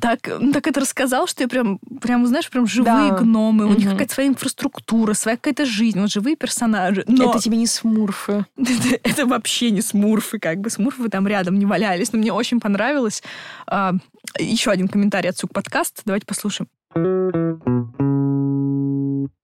так, 0.00 0.20
так 0.52 0.68
это 0.68 0.78
рассказал, 0.78 1.26
что 1.26 1.42
я 1.42 1.48
прям, 1.48 1.80
прям 2.00 2.24
знаешь, 2.28 2.48
прям 2.48 2.68
живые 2.68 3.10
Да. 3.10 3.16
гномы. 3.18 3.66
У 3.66 3.74
них 3.74 3.90
какая-то 3.90 4.14
своя 4.14 4.28
инфраструктура, 4.28 5.14
своя 5.14 5.36
какая-то 5.36 5.66
жизнь, 5.66 6.00
вот 6.00 6.12
живые 6.12 6.36
персонажи. 6.36 7.04
Но 7.08 7.30
Это 7.30 7.40
тебе 7.40 7.56
не 7.56 7.66
смурфы. 7.66 8.46
это, 8.56 9.00
это 9.02 9.26
вообще 9.26 9.72
не 9.72 9.82
смурфы, 9.82 10.38
как 10.38 10.60
бы 10.60 10.70
смурфы 10.70 11.08
там 11.08 11.26
рядом 11.26 11.58
не 11.58 11.66
валялись. 11.66 12.12
Но 12.12 12.20
мне 12.20 12.32
очень 12.32 12.60
понравилось. 12.60 13.24
А, 13.66 13.94
еще 14.38 14.70
один 14.70 14.86
комментарий 14.86 15.30
от 15.30 15.36
Сук 15.36 15.52
подкаст. 15.52 16.02
Давайте 16.04 16.26
послушаем. 16.26 16.68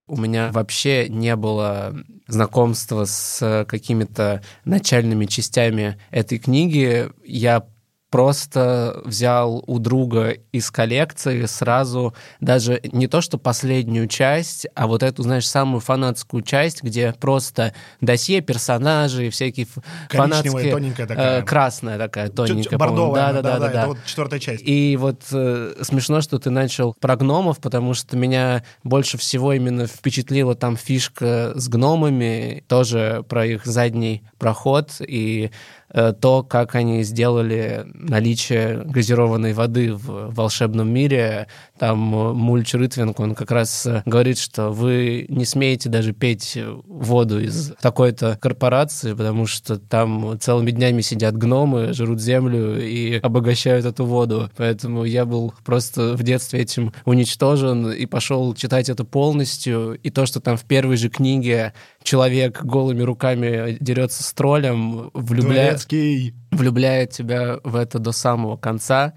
У 0.09 0.15
меня 0.15 0.49
вообще 0.53 1.09
не 1.09 1.35
было 1.35 1.93
знакомства 2.27 3.03
с 3.03 3.65
какими-то 3.67 4.41
начальными 4.63 5.25
частями 5.25 5.99
этой 6.11 6.39
книги. 6.39 7.09
Я 7.25 7.65
просто 8.09 9.01
взял 9.05 9.63
у 9.67 9.79
друга 9.79 10.35
из 10.51 10.71
коллекции 10.71 11.45
сразу 11.45 12.15
даже 12.39 12.79
не 12.91 13.07
то, 13.07 13.21
что 13.21 13.37
последнюю 13.37 14.07
часть, 14.07 14.67
а 14.75 14.87
вот 14.87 15.03
эту, 15.03 15.23
знаешь, 15.23 15.47
самую 15.47 15.81
фанатскую 15.81 16.41
часть, 16.41 16.83
где 16.83 17.13
просто 17.13 17.73
досье 18.01 18.41
персонажей, 18.41 19.29
всякие 19.29 19.67
фанатские... 20.09 20.71
тоненькая 20.71 21.05
э, 21.05 21.09
такая. 21.09 21.41
красная 21.43 21.97
такая, 21.97 22.29
тоненькая. 22.29 22.77
Бордовая, 22.77 23.33
Да-да-да. 23.33 23.69
это 23.69 23.87
вот 23.87 23.97
четвертая 24.05 24.39
часть. 24.39 24.63
И 24.65 24.97
вот 24.97 25.23
э, 25.31 25.75
смешно, 25.81 26.21
что 26.21 26.39
ты 26.39 26.49
начал 26.49 26.95
про 26.99 27.15
гномов, 27.15 27.59
потому 27.59 27.93
что 27.93 28.15
меня 28.15 28.63
больше 28.83 29.17
всего 29.17 29.53
именно 29.53 29.85
впечатлила 29.85 30.55
там 30.55 30.77
фишка 30.77 31.53
с 31.55 31.67
гномами, 31.67 32.63
тоже 32.67 33.25
про 33.27 33.45
их 33.45 33.65
задний 33.65 34.23
проход 34.37 34.95
и 34.99 35.45
э, 35.45 35.49
то, 35.93 36.43
как 36.43 36.75
они 36.75 37.03
сделали 37.03 37.85
наличие 37.93 38.83
газированной 38.83 39.53
воды 39.53 39.93
в 39.93 40.33
волшебном 40.33 40.89
мире. 40.89 41.47
Там 41.77 42.13
э, 42.15 42.33
Мульч 42.33 42.73
Рытвинг, 42.73 43.19
он 43.19 43.35
как 43.35 43.51
раз 43.51 43.85
э, 43.85 44.01
говорит, 44.05 44.37
что 44.37 44.71
вы 44.71 45.25
не 45.29 45.45
смеете 45.45 45.89
даже 45.89 46.13
петь 46.13 46.57
воду 46.85 47.39
из 47.39 47.73
такой-то 47.81 48.37
корпорации, 48.41 49.13
потому 49.13 49.45
что 49.45 49.77
там 49.77 50.37
целыми 50.39 50.71
днями 50.71 51.01
сидят 51.01 51.37
гномы, 51.37 51.93
жрут 51.93 52.19
землю 52.19 52.81
и 52.81 53.19
обогащают 53.19 53.85
эту 53.85 54.05
воду. 54.05 54.49
Поэтому 54.57 55.03
я 55.03 55.25
был 55.25 55.53
просто 55.65 56.13
в 56.13 56.23
детстве 56.23 56.61
этим 56.61 56.93
уничтожен 57.05 57.91
и 57.91 58.05
пошел 58.05 58.53
читать 58.55 58.89
это 58.89 59.03
полностью. 59.03 59.99
И 60.01 60.09
то, 60.09 60.25
что 60.25 60.39
там 60.39 60.57
в 60.57 60.63
первой 60.63 60.97
же 60.97 61.09
книге 61.09 61.73
человек 62.03 62.63
голыми 62.63 63.03
руками 63.03 63.77
дерется 63.79 64.23
с 64.23 64.33
троллем, 64.33 65.11
влюбляет, 65.13 65.76
Дворецкий. 65.85 66.33
влюбляет 66.51 67.11
тебя 67.11 67.59
в 67.63 67.75
это 67.75 67.99
до 67.99 68.11
самого 68.11 68.57
конца. 68.57 69.13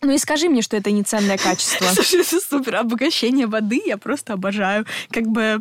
Ну 0.00 0.12
и 0.14 0.18
скажи 0.18 0.48
мне, 0.48 0.62
что 0.62 0.76
это 0.76 0.90
не 0.92 1.02
ценное 1.02 1.38
качество. 1.38 1.84
Слушай, 1.92 2.20
это 2.20 2.40
супер. 2.40 2.76
Обогащение 2.76 3.46
воды 3.46 3.80
я 3.84 3.96
просто 3.96 4.34
обожаю. 4.34 4.86
Как 5.10 5.24
бы... 5.26 5.60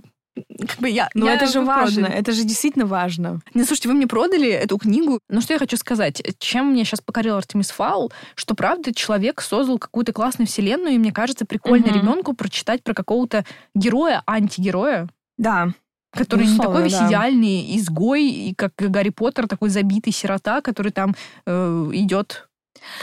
Как 0.68 0.78
бы 0.80 0.88
я... 0.90 1.10
Но 1.16 1.26
я- 1.26 1.34
это 1.36 1.48
же 1.48 1.62
важно, 1.62 2.04
продали. 2.04 2.20
это 2.20 2.32
же 2.32 2.44
действительно 2.44 2.86
важно. 2.86 3.42
Не, 3.56 3.64
слушайте, 3.64 3.90
вы 3.90 3.96
мне 3.96 4.06
продали 4.06 4.48
эту 4.50 4.78
книгу. 4.78 5.20
Но 5.30 5.42
что 5.42 5.54
я 5.54 5.60
хочу 5.60 5.78
сказать? 5.78 6.22
Чем 6.38 6.74
мне 6.74 6.86
сейчас 6.86 7.02
покорил 7.02 7.38
Артемис 7.38 7.72
Фаул, 7.72 8.12
что, 8.36 8.54
правда, 8.54 8.94
человек 8.94 9.42
создал 9.42 9.80
какую-то 9.80 10.14
классную 10.14 10.48
вселенную, 10.48 10.94
и 10.94 11.00
мне 11.00 11.12
кажется, 11.12 11.46
прикольно 11.46 11.88
Мгм. 11.88 11.96
ребенку 11.96 12.34
прочитать 12.34 12.84
про 12.84 12.94
какого-то 12.94 13.46
героя, 13.74 14.22
антигероя, 14.28 15.10
Да. 15.40 15.74
Который 16.18 16.42
не 16.42 16.48
Безусловно, 16.48 16.74
такой 16.74 16.84
весь 16.84 17.10
идеальный 17.10 17.78
изгой, 17.78 18.26
и 18.26 18.54
как 18.56 18.74
Гарри 18.78 19.10
Поттер, 19.10 19.48
такой 19.48 19.70
забитый 19.70 20.14
сирота, 20.14 20.62
который 20.62 20.92
там 20.92 21.16
э, 21.46 21.90
идет 21.94 22.48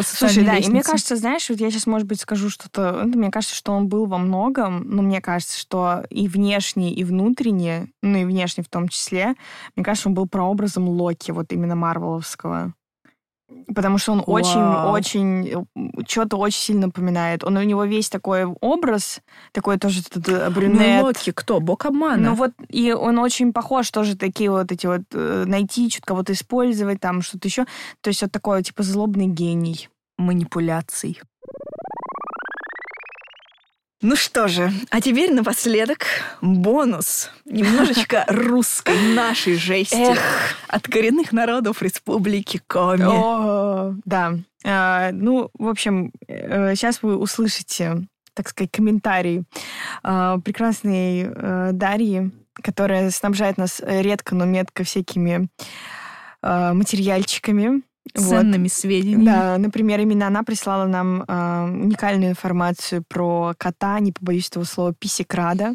Слушай, 0.01 0.45
да, 0.45 0.53
и 0.53 0.61
мне 0.61 0.79
лестнице. 0.79 0.91
кажется, 0.91 1.17
знаешь, 1.17 1.49
вот 1.49 1.61
я 1.61 1.71
сейчас, 1.71 1.87
может 1.87 2.07
быть, 2.07 2.21
скажу 2.21 2.51
что-то, 2.51 3.03
ну, 3.05 3.19
мне 3.19 3.31
кажется, 3.31 3.57
что 3.57 3.73
он 3.73 3.89
был 3.89 4.07
во 4.07 4.19
многом, 4.19 4.83
но 4.89 5.03
мне 5.03 5.21
кажется, 5.21 5.59
что 5.59 6.05
и 6.11 6.29
внешне, 6.29 6.93
и 6.93 7.05
внутренне, 7.05 7.89
ну 8.03 8.19
и 8.19 8.25
внешне 8.25 8.63
в 8.65 8.69
том 8.69 8.89
числе, 8.89 9.35
мне 9.77 9.85
кажется, 9.85 10.09
он 10.09 10.15
был 10.15 10.27
прообразом 10.27 10.89
Локи, 10.89 11.31
вот 11.31 11.53
именно 11.53 11.77
Марвеловского. 11.77 12.75
Потому 13.75 13.99
что 13.99 14.13
он 14.13 14.23
очень-очень, 14.27 15.67
что-то 16.07 16.37
очень 16.37 16.59
сильно 16.59 16.87
напоминает. 16.87 17.45
Он 17.45 17.57
у 17.57 17.63
него 17.63 17.85
весь 17.85 18.09
такой 18.09 18.45
образ, 18.45 19.21
такой 19.53 19.79
тоже 19.79 20.01
этот 20.01 20.29
э, 20.29 20.51
брюнет. 20.51 21.01
Ну, 21.01 21.03
Локи 21.05 21.33
кто? 21.33 21.61
Бог 21.61 21.87
обмана. 21.87 22.31
Ну 22.31 22.35
вот, 22.35 22.53
и 22.69 22.93
он 22.93 23.19
очень 23.19 23.53
похож 23.53 23.91
тоже 23.91 24.17
такие 24.17 24.51
вот 24.51 24.71
эти 24.71 24.87
вот 24.87 25.03
э, 25.13 25.45
найти, 25.47 25.91
что-то 25.91 26.07
кого-то 26.07 26.33
использовать, 26.33 27.01
там 27.01 27.23
что-то 27.23 27.49
еще. 27.49 27.65
То 28.01 28.09
есть 28.09 28.23
вот 28.23 28.33
такой 28.33 28.63
типа 28.63 28.83
злобный 28.83 29.27
гений. 29.27 29.89
манипуляций. 30.19 31.21
Ну 34.03 34.17
что 34.17 34.49
же, 34.49 34.71
а 34.91 35.01
теперь 35.01 35.33
напоследок 35.33 36.05
бонус. 36.43 37.31
Немножечко 37.47 38.25
русской 38.29 39.15
нашей 39.15 39.55
жести 39.57 39.95
Эх. 39.95 40.19
от 40.69 40.87
коренных 40.87 41.33
народов 41.33 41.83
Республики 41.83 42.61
Коми. 42.67 43.05
О, 43.05 43.95
да. 44.05 44.35
А, 44.65 45.11
ну, 45.13 45.51
в 45.59 45.69
общем, 45.69 46.13
сейчас 46.29 47.03
вы 47.03 47.17
услышите, 47.17 48.07
так 48.35 48.49
сказать, 48.49 48.71
комментарий 48.73 49.45
а, 50.03 50.39
прекрасной 50.39 51.23
э, 51.23 51.71
Дарьи, 51.73 52.31
которая 52.55 53.11
снабжает 53.11 53.59
нас 53.59 53.81
редко, 53.85 54.35
но 54.35 54.45
метко 54.45 54.85
всякими 54.85 55.49
а, 56.43 56.75
материальчиками. 58.05 58.25
Вот. 58.25 58.41
Ценными 58.41 58.69
сведениями. 58.69 59.25
Да, 59.25 59.59
например, 59.59 60.01
именно 60.01 60.27
она 60.27 60.43
прислала 60.43 60.87
нам 60.87 61.25
а, 61.27 61.65
уникальную 61.65 62.31
информацию 62.31 63.03
про 63.07 63.55
кота, 63.59 63.99
не 64.01 64.13
побоюсь 64.13 64.49
этого 64.49 64.65
слова, 64.65 64.95
писекрада, 64.95 65.75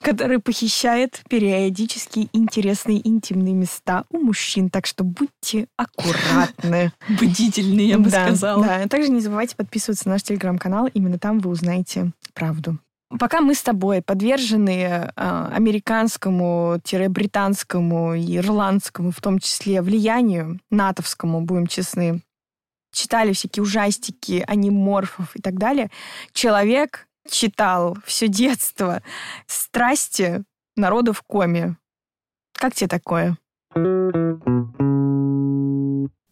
который 0.00 0.38
похищает 0.38 1.22
периодически 1.28 2.28
интересные 2.32 3.06
интимные 3.06 3.54
места 3.54 4.04
у 4.10 4.18
мужчин. 4.18 4.70
Так 4.70 4.86
что 4.86 5.04
будьте 5.04 5.66
аккуратны. 5.76 6.92
Бдительный, 7.08 7.86
я 7.86 7.98
бы 7.98 8.10
Да, 8.10 8.26
сказала. 8.26 8.64
Да, 8.64 8.88
также 8.88 9.10
не 9.10 9.20
забывайте 9.20 9.56
подписываться 9.56 10.08
на 10.08 10.14
наш 10.14 10.22
телеграм-канал. 10.22 10.88
Именно 10.94 11.18
там 11.18 11.38
вы 11.38 11.50
узнаете 11.50 12.12
правду. 12.34 12.78
Пока 13.18 13.40
мы 13.40 13.54
с 13.54 13.62
тобой 13.62 14.02
подвержены 14.02 15.10
а, 15.16 15.50
американскому-британскому 15.54 18.14
и 18.14 18.36
ирландскому, 18.38 19.10
в 19.10 19.20
том 19.20 19.38
числе, 19.38 19.82
влиянию, 19.82 20.58
натовскому, 20.70 21.42
будем 21.42 21.66
честны, 21.66 22.22
читали 22.92 23.32
всякие 23.32 23.62
ужастики, 23.62 24.42
аниморфов 24.46 25.34
и 25.36 25.40
так 25.40 25.58
далее, 25.58 25.90
человек 26.32 27.06
читал 27.28 27.96
все 28.04 28.28
детство 28.28 29.02
«Страсти 29.46 30.44
народа 30.76 31.12
в 31.12 31.22
коме». 31.22 31.76
Как 32.54 32.74
тебе 32.74 32.88
такое? 32.88 33.36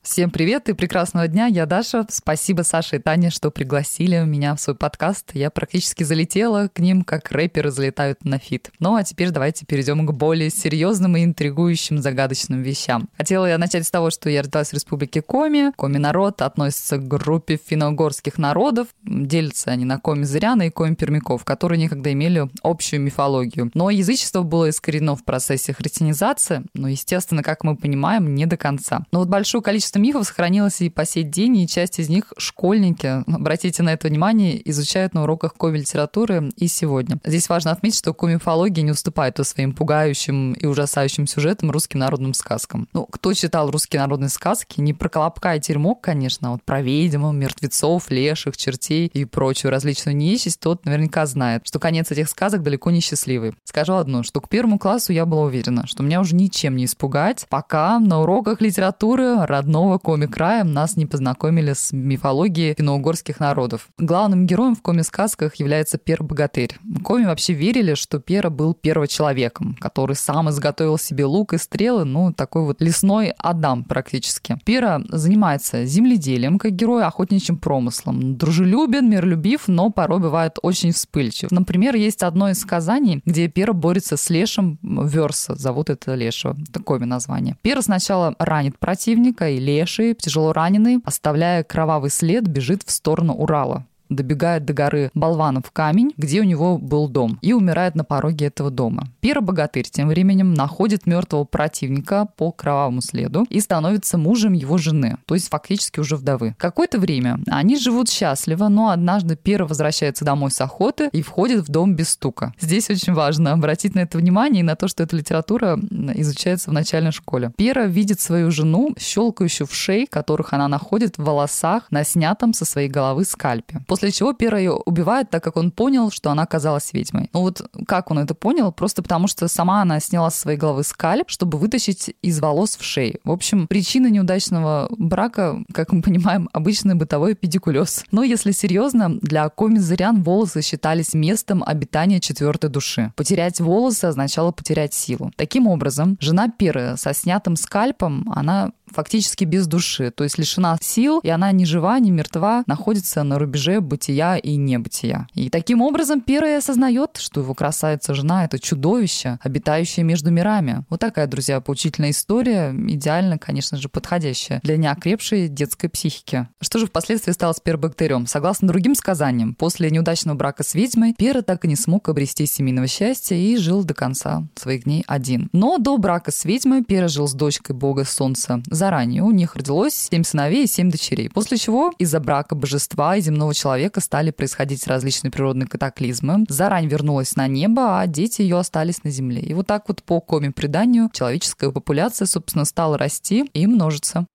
Всем 0.03 0.30
привет 0.32 0.68
и 0.68 0.72
прекрасного 0.72 1.28
дня. 1.28 1.46
Я 1.46 1.64
Даша. 1.64 2.05
Спасибо 2.09 2.62
Саше 2.62 2.96
и 2.96 2.98
Тане, 2.98 3.30
что 3.30 3.53
пригласили 3.53 4.18
меня 4.24 4.57
в 4.57 4.61
свой 4.61 4.74
подкаст. 4.74 5.30
Я 5.32 5.48
практически 5.48 6.03
залетела 6.03 6.68
к 6.74 6.80
ним, 6.80 7.05
как 7.05 7.30
рэперы 7.30 7.70
залетают 7.70 8.24
на 8.24 8.40
feat. 8.41 8.72
Ну 8.80 8.96
а 8.96 9.05
теперь 9.05 9.30
давайте 9.30 9.64
перейдем 9.64 10.05
к 10.05 10.11
более 10.11 10.50
серьезным 10.50 11.16
и 11.16 11.22
интригующим 11.22 12.03
загадочным 12.03 12.62
вещам. 12.62 13.09
Хотела 13.16 13.46
я 13.46 13.59
начать 13.59 13.86
с 13.86 13.92
того, 13.92 14.11
что 14.11 14.28
я 14.28 14.42
родилась 14.42 14.70
в 14.70 14.72
республике 14.72 15.22
Коми. 15.22 15.70
Коми-народ 15.76 16.42
относится 16.42 16.96
к 16.96 17.07
группе 17.07 17.57
финно-угорских 17.64 18.38
народов. 18.38 18.88
Делятся 19.05 19.70
они 19.70 19.84
на 19.84 20.00
коми-зыряна 20.00 20.66
и 20.66 20.70
коми-пермяков, 20.70 21.44
которые 21.44 21.80
никогда 21.80 22.12
имели 22.12 22.50
общую 22.64 23.00
мифологию. 23.03 23.70
Но 23.74 23.88
язычество 23.88 24.42
было 24.42 24.68
искорено 24.68 25.14
в 25.14 25.22
процессе 25.22 25.72
христианизации, 25.72 26.64
но, 26.74 26.88
естественно, 26.88 27.44
как 27.44 27.62
мы 27.62 27.76
понимаем, 27.76 28.34
не 28.34 28.46
до 28.46 28.57
конца. 28.57 29.05
Но 29.12 29.20
вот 29.20 29.28
большое 29.28 29.62
количество 29.62 29.91
Количество 29.93 29.99
мифов 29.99 30.26
сохранилось 30.26 30.80
и 30.80 30.88
по 30.88 31.05
сей 31.05 31.22
день, 31.22 31.59
и 31.59 31.68
часть 31.68 31.99
из 31.99 32.09
них 32.09 32.32
школьники, 32.38 33.22
обратите 33.30 33.82
на 33.82 33.93
это 33.93 34.09
внимание, 34.09 34.70
изучают 34.70 35.12
на 35.12 35.24
уроках 35.24 35.53
коми-литературы 35.53 36.51
и 36.57 36.66
сегодня. 36.66 37.18
Здесь 37.26 37.51
важно 37.51 37.72
отметить, 37.72 37.99
что 37.99 38.14
комифология 38.14 38.82
не 38.82 38.93
уступает 38.93 39.34
по 39.34 39.45
своим 39.45 39.74
пугающим 39.74 40.55
и 40.55 40.64
ужасающим 40.64 41.26
сюжетам 41.26 41.70
русским 41.70 41.99
народным 41.99 42.32
сказкам. 42.32 42.88
Ну, 42.95 43.05
кто 43.05 43.34
читал 43.34 43.70
русские 43.70 44.01
народные 44.01 44.30
сказки, 44.30 44.80
не 44.80 44.95
про 44.95 45.11
колобка 45.11 45.57
и 45.57 45.61
теремок, 45.61 46.01
конечно, 46.01 46.49
а 46.49 46.53
вот 46.53 46.62
про 46.62 46.80
ведьм, 46.80 47.30
мертвецов, 47.36 48.11
леших, 48.11 48.57
чертей 48.57 49.09
и 49.09 49.26
прочую 49.26 49.72
различную 49.72 50.16
нечисть, 50.16 50.59
тот 50.59 50.86
наверняка 50.86 51.26
знает, 51.26 51.66
что 51.66 51.78
конец 51.78 52.11
этих 52.11 52.30
сказок 52.30 52.62
далеко 52.62 52.90
не 52.90 53.01
счастливый. 53.01 53.53
Скажу 53.64 53.95
одно, 53.95 54.22
что 54.22 54.40
к 54.40 54.49
первому 54.49 54.78
классу 54.78 55.12
я 55.12 55.26
была 55.26 55.43
уверена, 55.43 55.86
что 55.86 56.03
меня 56.03 56.22
уже 56.22 56.34
ничем 56.34 56.76
не 56.76 56.86
испугать, 56.86 57.45
пока 57.51 57.99
на 57.99 58.22
уроках 58.22 58.62
литературы 58.62 59.45
родного 59.45 59.82
снова 59.83 59.99
коми-краем 59.99 60.72
нас 60.72 60.97
не 60.97 61.07
познакомили 61.07 61.72
с 61.72 61.93
мифологией 61.93 62.74
финно-угорских 62.76 63.41
народов. 63.41 63.89
Главным 63.99 64.47
героем 64.47 64.76
в 64.76 64.80
коми-сказках 64.83 65.57
является 65.57 65.99
Пер-богатырь. 65.99 66.76
Коми 67.03 67.24
вообще 67.24 67.53
верили, 67.53 67.95
что 67.95 68.20
Пера 68.20 68.49
был 68.49 68.74
первочеловеком, 68.74 69.76
который 69.80 70.14
сам 70.14 70.49
изготовил 70.51 70.99
себе 70.99 71.24
лук 71.24 71.55
и 71.55 71.59
стрелы, 71.59 72.05
ну, 72.05 72.33
такой 72.33 72.62
вот 72.62 72.80
лесной 72.80 73.35
Адам 73.39 73.83
практически. 73.83 74.57
Пера 74.64 75.03
занимается 75.09 75.85
земледелием, 75.85 76.61
как 76.61 76.70
герой, 76.76 77.03
охотничьим 77.03 77.59
промыслом. 77.59 78.37
Дружелюбен, 78.37 79.11
миролюбив, 79.11 79.66
но 79.66 79.91
порой 79.91 80.20
бывает 80.20 80.59
очень 80.62 80.93
вспыльчив. 80.93 81.51
Например, 81.51 81.97
есть 81.97 82.22
одно 82.22 82.51
из 82.51 82.61
сказаний, 82.61 83.20
где 83.26 83.49
Пера 83.49 83.72
борется 83.72 84.16
с 84.16 84.30
лешим 84.30 84.78
Верса, 84.83 85.57
зовут 85.57 85.91
это 85.91 86.14
лешего, 86.14 86.57
такое 86.72 87.01
название. 87.01 87.57
Пера 87.62 87.83
сначала 87.83 88.37
ранит 88.39 88.78
противника 88.78 89.49
и 89.51 89.59
леший, 89.73 90.14
тяжело 90.14 90.53
раненый, 90.53 91.01
оставляя 91.05 91.64
кровавый 91.64 92.11
след, 92.11 92.47
бежит 92.47 92.83
в 92.85 92.91
сторону 92.91 93.35
Урала 93.35 93.87
добегает 94.15 94.65
до 94.65 94.73
горы 94.73 95.11
Болванов 95.15 95.71
камень, 95.71 96.13
где 96.17 96.41
у 96.41 96.45
него 96.45 96.79
был 96.79 97.09
дом, 97.09 97.39
и 97.43 97.53
умирает 97.53 97.95
на 97.95 98.05
пороге 98.05 98.47
этого 98.47 98.71
дома. 98.71 99.09
Пира-богатырь 99.21 99.89
тем 99.91 100.09
временем 100.09 100.55
находит 100.55 101.07
мертвого 101.07 101.45
противника 101.45 102.27
по 102.37 102.53
кровавому 102.53 103.01
следу 103.01 103.47
и 103.49 103.61
становится 103.61 104.19
мужем 104.19 104.53
его 104.53 104.79
жены, 104.79 105.19
то 105.27 105.35
есть 105.35 105.49
фактически 105.49 106.01
уже 106.01 106.17
вдовы. 106.17 106.55
Какое-то 106.59 106.99
время 106.99 107.39
они 107.49 107.77
живут 107.77 108.09
счастливо, 108.09 108.69
но 108.69 108.91
однажды 108.91 109.37
Пира 109.37 109.65
возвращается 109.67 110.25
домой 110.25 110.51
с 110.51 110.61
охоты 110.61 111.09
и 111.13 111.23
входит 111.23 111.67
в 111.67 111.71
дом 111.71 111.95
без 111.95 112.11
стука. 112.11 112.55
Здесь 112.61 112.91
очень 112.91 113.13
важно 113.13 113.53
обратить 113.53 113.95
на 113.95 114.01
это 114.01 114.19
внимание 114.19 114.61
и 114.61 114.65
на 114.65 114.77
то, 114.77 114.89
что 114.89 115.03
эта 115.03 115.17
литература 115.17 115.79
изучается 116.15 116.71
в 116.71 116.73
начальной 116.73 117.13
школе. 117.13 117.53
Пера 117.57 117.87
видит 117.87 118.21
свою 118.21 118.51
жену, 118.51 118.95
щелкающую 118.99 119.67
в 119.67 119.75
шее, 119.75 120.07
которых 120.07 120.53
она 120.53 120.69
находит 120.69 121.19
в 121.19 121.25
волосах 121.25 121.91
на 121.91 122.05
снятом 122.05 122.53
со 122.55 122.65
своей 122.65 122.89
головы 122.89 123.25
скальпе. 123.25 123.81
После 123.87 124.01
После 124.03 124.11
чего 124.18 124.32
Пера 124.32 124.59
ее 124.59 124.72
убивает, 124.72 125.30
так 125.30 125.44
как 125.44 125.57
он 125.57 125.70
понял, 125.70 126.11
что 126.11 126.32
она 126.32 126.42
оказалась 126.42 126.92
ведьмой. 126.92 127.30
Ну 127.32 127.42
вот 127.42 127.62
как 127.86 128.11
он 128.11 128.18
это 128.18 128.34
понял? 128.34 128.72
Просто 128.72 129.00
потому, 129.00 129.28
что 129.28 129.46
сама 129.46 129.80
она 129.80 130.00
сняла 130.00 130.28
со 130.30 130.40
своей 130.40 130.59
головы 130.59 130.82
скальп, 130.82 131.30
чтобы 131.30 131.57
вытащить 131.57 132.12
из 132.20 132.40
волос 132.40 132.76
в 132.76 132.82
шею. 132.82 133.20
В 133.22 133.30
общем, 133.30 133.68
причина 133.68 134.09
неудачного 134.09 134.88
брака, 134.98 135.62
как 135.72 135.92
мы 135.92 136.03
понимаем, 136.03 136.48
обычный 136.53 136.96
бытовой 136.96 137.36
педикулез. 137.36 138.05
Но 138.11 138.24
если 138.24 138.50
серьезно, 138.50 139.20
для 139.22 139.48
коми-зырян 139.48 140.24
волосы 140.24 140.62
считались 140.62 141.14
местом 141.14 141.62
обитания 141.64 142.18
четвертой 142.18 142.70
души. 142.70 143.12
Потерять 143.14 143.61
волосы 143.61 144.07
означало 144.07 144.50
потерять 144.50 144.94
силу. 144.94 145.30
Таким 145.36 145.68
образом, 145.68 146.16
жена 146.18 146.48
Перы 146.48 146.96
со 146.96 147.14
снятым 147.14 147.55
скальпом, 147.55 148.28
она 148.34 148.72
фактически 148.92 149.44
без 149.44 149.66
души, 149.66 150.11
то 150.11 150.24
есть 150.24 150.38
лишена 150.38 150.76
сил, 150.80 151.20
и 151.22 151.28
она 151.28 151.50
ни 151.53 151.64
жива, 151.64 151.98
ни 151.98 152.11
мертва, 152.11 152.62
находится 152.66 153.22
на 153.22 153.38
рубеже 153.38 153.80
бытия 153.93 154.38
и 154.38 154.57
небытия. 154.57 155.28
И 155.34 155.51
таким 155.51 155.82
образом 155.82 156.22
Первый 156.22 156.57
осознает, 156.57 157.18
что 157.18 157.40
его 157.40 157.53
красавица-жена— 157.53 158.45
это 158.47 158.59
чудовище, 158.59 159.38
обитающее 159.43 160.03
между 160.03 160.30
мирами. 160.30 160.86
Вот 160.88 161.01
такая, 161.01 161.26
друзья, 161.26 161.61
поучительная 161.61 162.11
история, 162.11 162.70
идеально, 162.70 163.36
конечно 163.36 163.76
же, 163.76 163.90
подходящая 163.90 164.61
для 164.62 164.78
неокрепшей 164.78 165.49
детской 165.49 165.88
психики. 165.88 166.49
Что 166.62 166.78
же 166.78 166.86
впоследствии 166.86 167.32
стало 167.32 167.53
с 167.53 167.61
пербактерием? 167.61 168.26
Согласно 168.26 168.68
другим 168.68 168.95
сказаниям, 168.95 169.55
после 169.55 169.90
неудачного 169.90 170.38
брака 170.38 170.64
с 170.64 170.74
ведьмой, 170.74 171.12
Пера 171.12 171.43
так 171.43 171.66
и 171.66 171.68
не 171.68 171.76
смог 171.76 172.09
обрести 172.09 172.47
семейного 172.47 172.86
счастья 172.86 173.36
и 173.36 173.57
жил 173.59 173.84
до 173.84 173.93
конца 173.93 174.49
своих 174.55 174.84
дней 174.84 175.05
один. 175.07 175.51
Но 175.53 175.76
до 175.76 175.99
брака 175.99 176.30
с 176.30 176.47
ведьмой 176.47 176.82
Пера 176.82 177.09
жил 177.09 177.28
с 177.28 177.34
дочкой 177.34 177.76
бога 177.76 178.05
солнца 178.05 178.62
заранее. 178.70 179.22
У 179.22 179.32
них 179.32 179.55
родилось 179.55 179.95
семь 179.95 180.24
сыновей 180.24 180.64
и 180.64 180.66
семь 180.66 180.90
дочерей. 180.90 181.28
После 181.28 181.59
чего 181.59 181.93
из-за 181.99 182.20
брака 182.20 182.55
божества 182.55 183.16
и 183.16 183.20
земного 183.20 183.53
человека 183.53 183.72
стали 184.01 184.31
происходить 184.31 184.87
различные 184.87 185.31
природные 185.31 185.66
катаклизмы. 185.66 186.45
Зарань 186.49 186.89
вернулась 186.89 187.37
на 187.37 187.47
небо, 187.47 188.01
а 188.01 188.07
дети 188.07 188.43
ее 188.43 188.59
остались 188.59 189.05
на 189.05 189.11
земле. 189.11 189.41
И 189.41 189.55
вот 189.55 189.66
так 189.66 189.89
вот 189.89 190.03
по 190.03 190.20
коми-преданию 190.20 191.11
человеческая 191.12 191.70
популяция, 191.70 192.27
собственно, 192.27 192.64
стала 192.64 192.99
расти 192.99 193.45
и 193.53 193.66
множиться. 193.66 194.27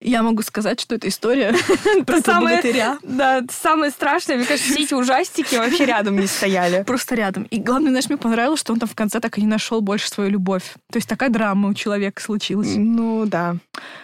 Я 0.00 0.22
могу 0.22 0.42
сказать, 0.42 0.80
что 0.80 0.94
эта 0.94 1.08
история 1.08 1.52
про 2.06 2.20
самое, 2.20 2.58
богатыря. 2.58 2.98
Да, 3.02 3.42
самое 3.50 3.90
страшное, 3.90 4.36
мне 4.36 4.46
кажется, 4.46 4.72
все 4.72 4.84
эти 4.84 4.94
ужастики 4.94 5.56
вообще 5.56 5.86
рядом 5.86 6.20
не 6.20 6.28
стояли. 6.28 6.84
Просто 6.84 7.16
рядом. 7.16 7.44
И 7.44 7.58
главное, 7.58 7.90
знаешь, 7.90 8.08
мне 8.08 8.16
понравилось, 8.16 8.60
что 8.60 8.72
он 8.72 8.78
там 8.78 8.88
в 8.88 8.94
конце 8.94 9.18
так 9.18 9.38
и 9.38 9.40
не 9.40 9.48
нашел 9.48 9.80
больше 9.80 10.08
свою 10.08 10.30
любовь. 10.30 10.74
То 10.92 10.98
есть 10.98 11.08
такая 11.08 11.30
драма 11.30 11.68
у 11.68 11.74
человека 11.74 12.22
случилась. 12.22 12.74
Ну, 12.76 13.26
да. 13.26 13.56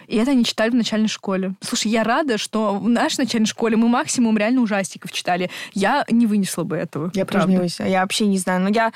И 0.08 0.16
это 0.16 0.32
они 0.32 0.44
читали 0.44 0.70
в 0.70 0.74
начальной 0.74 1.08
школе. 1.08 1.54
Слушай, 1.60 1.92
я 1.92 2.02
рада, 2.02 2.38
что 2.38 2.74
в 2.74 2.88
нашей 2.88 3.20
начальной 3.20 3.46
школе 3.46 3.76
мы 3.76 3.88
максимум 3.88 4.36
реально 4.36 4.62
ужастиков 4.62 5.12
читали. 5.12 5.48
Я 5.74 6.04
не 6.10 6.26
вынесла 6.26 6.64
бы 6.64 6.76
этого. 6.76 7.12
Я 7.14 7.24
не 7.46 7.56
вынесла. 7.56 7.84
Я 7.84 8.00
вообще 8.00 8.26
не 8.26 8.38
знаю. 8.38 8.60
Но 8.62 8.68
я, 8.68 8.92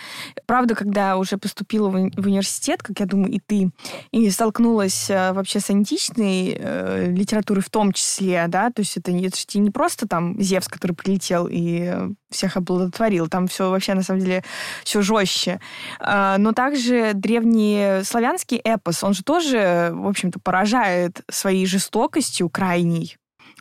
правда, 0.46 0.74
когда 0.74 1.16
уже 1.16 1.38
поступила 1.38 1.88
в 1.90 1.94
университет, 1.94 2.82
как 2.82 2.98
я 2.98 3.06
думаю, 3.06 3.32
и 3.32 3.38
ты, 3.38 3.70
и 4.10 4.28
столкнулась 4.30 5.08
э, 5.08 5.32
вообще 5.32 5.60
с 5.60 5.70
античной 5.70 6.56
э, 6.58 6.87
литературы 6.96 7.60
в 7.60 7.70
том 7.70 7.92
числе, 7.92 8.46
да, 8.48 8.70
то 8.70 8.80
есть 8.80 8.96
это, 8.96 9.10
это 9.12 9.36
же 9.36 9.58
не 9.58 9.70
просто 9.70 10.06
там 10.08 10.40
Зевс, 10.40 10.68
который 10.68 10.92
прилетел 10.92 11.48
и 11.50 12.08
всех 12.30 12.56
оплодотворил, 12.56 13.28
там 13.28 13.46
все 13.46 13.70
вообще 13.70 13.94
на 13.94 14.02
самом 14.02 14.20
деле 14.20 14.44
все 14.84 15.02
жестче. 15.02 15.60
А, 16.00 16.38
но 16.38 16.52
также 16.52 17.12
древний 17.14 18.02
славянский 18.04 18.58
эпос, 18.58 19.02
он 19.04 19.14
же 19.14 19.22
тоже, 19.22 19.90
в 19.92 20.06
общем-то, 20.06 20.40
поражает 20.40 21.22
своей 21.30 21.66
жестокостью 21.66 22.48
крайней. 22.48 23.16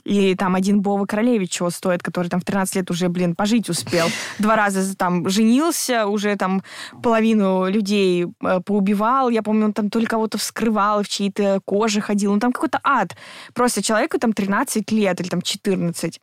И 0.08 0.36
там 0.36 0.56
один 0.56 0.82
Бова 0.82 1.06
Королевич 1.06 1.52
чего 1.52 1.70
стоит, 1.70 2.02
который 2.02 2.30
там 2.30 2.40
в 2.40 2.46
13 2.46 2.76
лет 2.78 2.92
уже, 2.92 3.10
блин, 3.10 3.36
пожить 3.36 3.70
успел. 3.70 4.08
Два 4.40 4.56
раза 4.56 4.96
там 4.96 5.28
женился, 5.28 6.08
уже 6.08 6.38
там 6.38 6.64
половину 7.04 7.68
людей 7.68 8.28
э, 8.42 8.62
поубивал. 8.62 9.30
Я 9.30 9.44
помню, 9.44 9.66
он 9.66 9.74
там 9.74 9.90
только 9.90 10.12
кого-то 10.12 10.38
вскрывал, 10.38 11.04
в 11.04 11.10
чьей-то 11.10 11.60
коже 11.66 12.00
ходил. 12.00 12.34
Ну 12.34 12.40
там 12.40 12.54
какой-то 12.54 12.80
ад. 12.84 13.18
Просто 13.54 13.84
человеку 13.84 14.18
там 14.18 14.32
13 14.32 14.90
лет 14.92 15.20
или 15.20 15.28
там 15.28 15.42
14. 15.42 16.22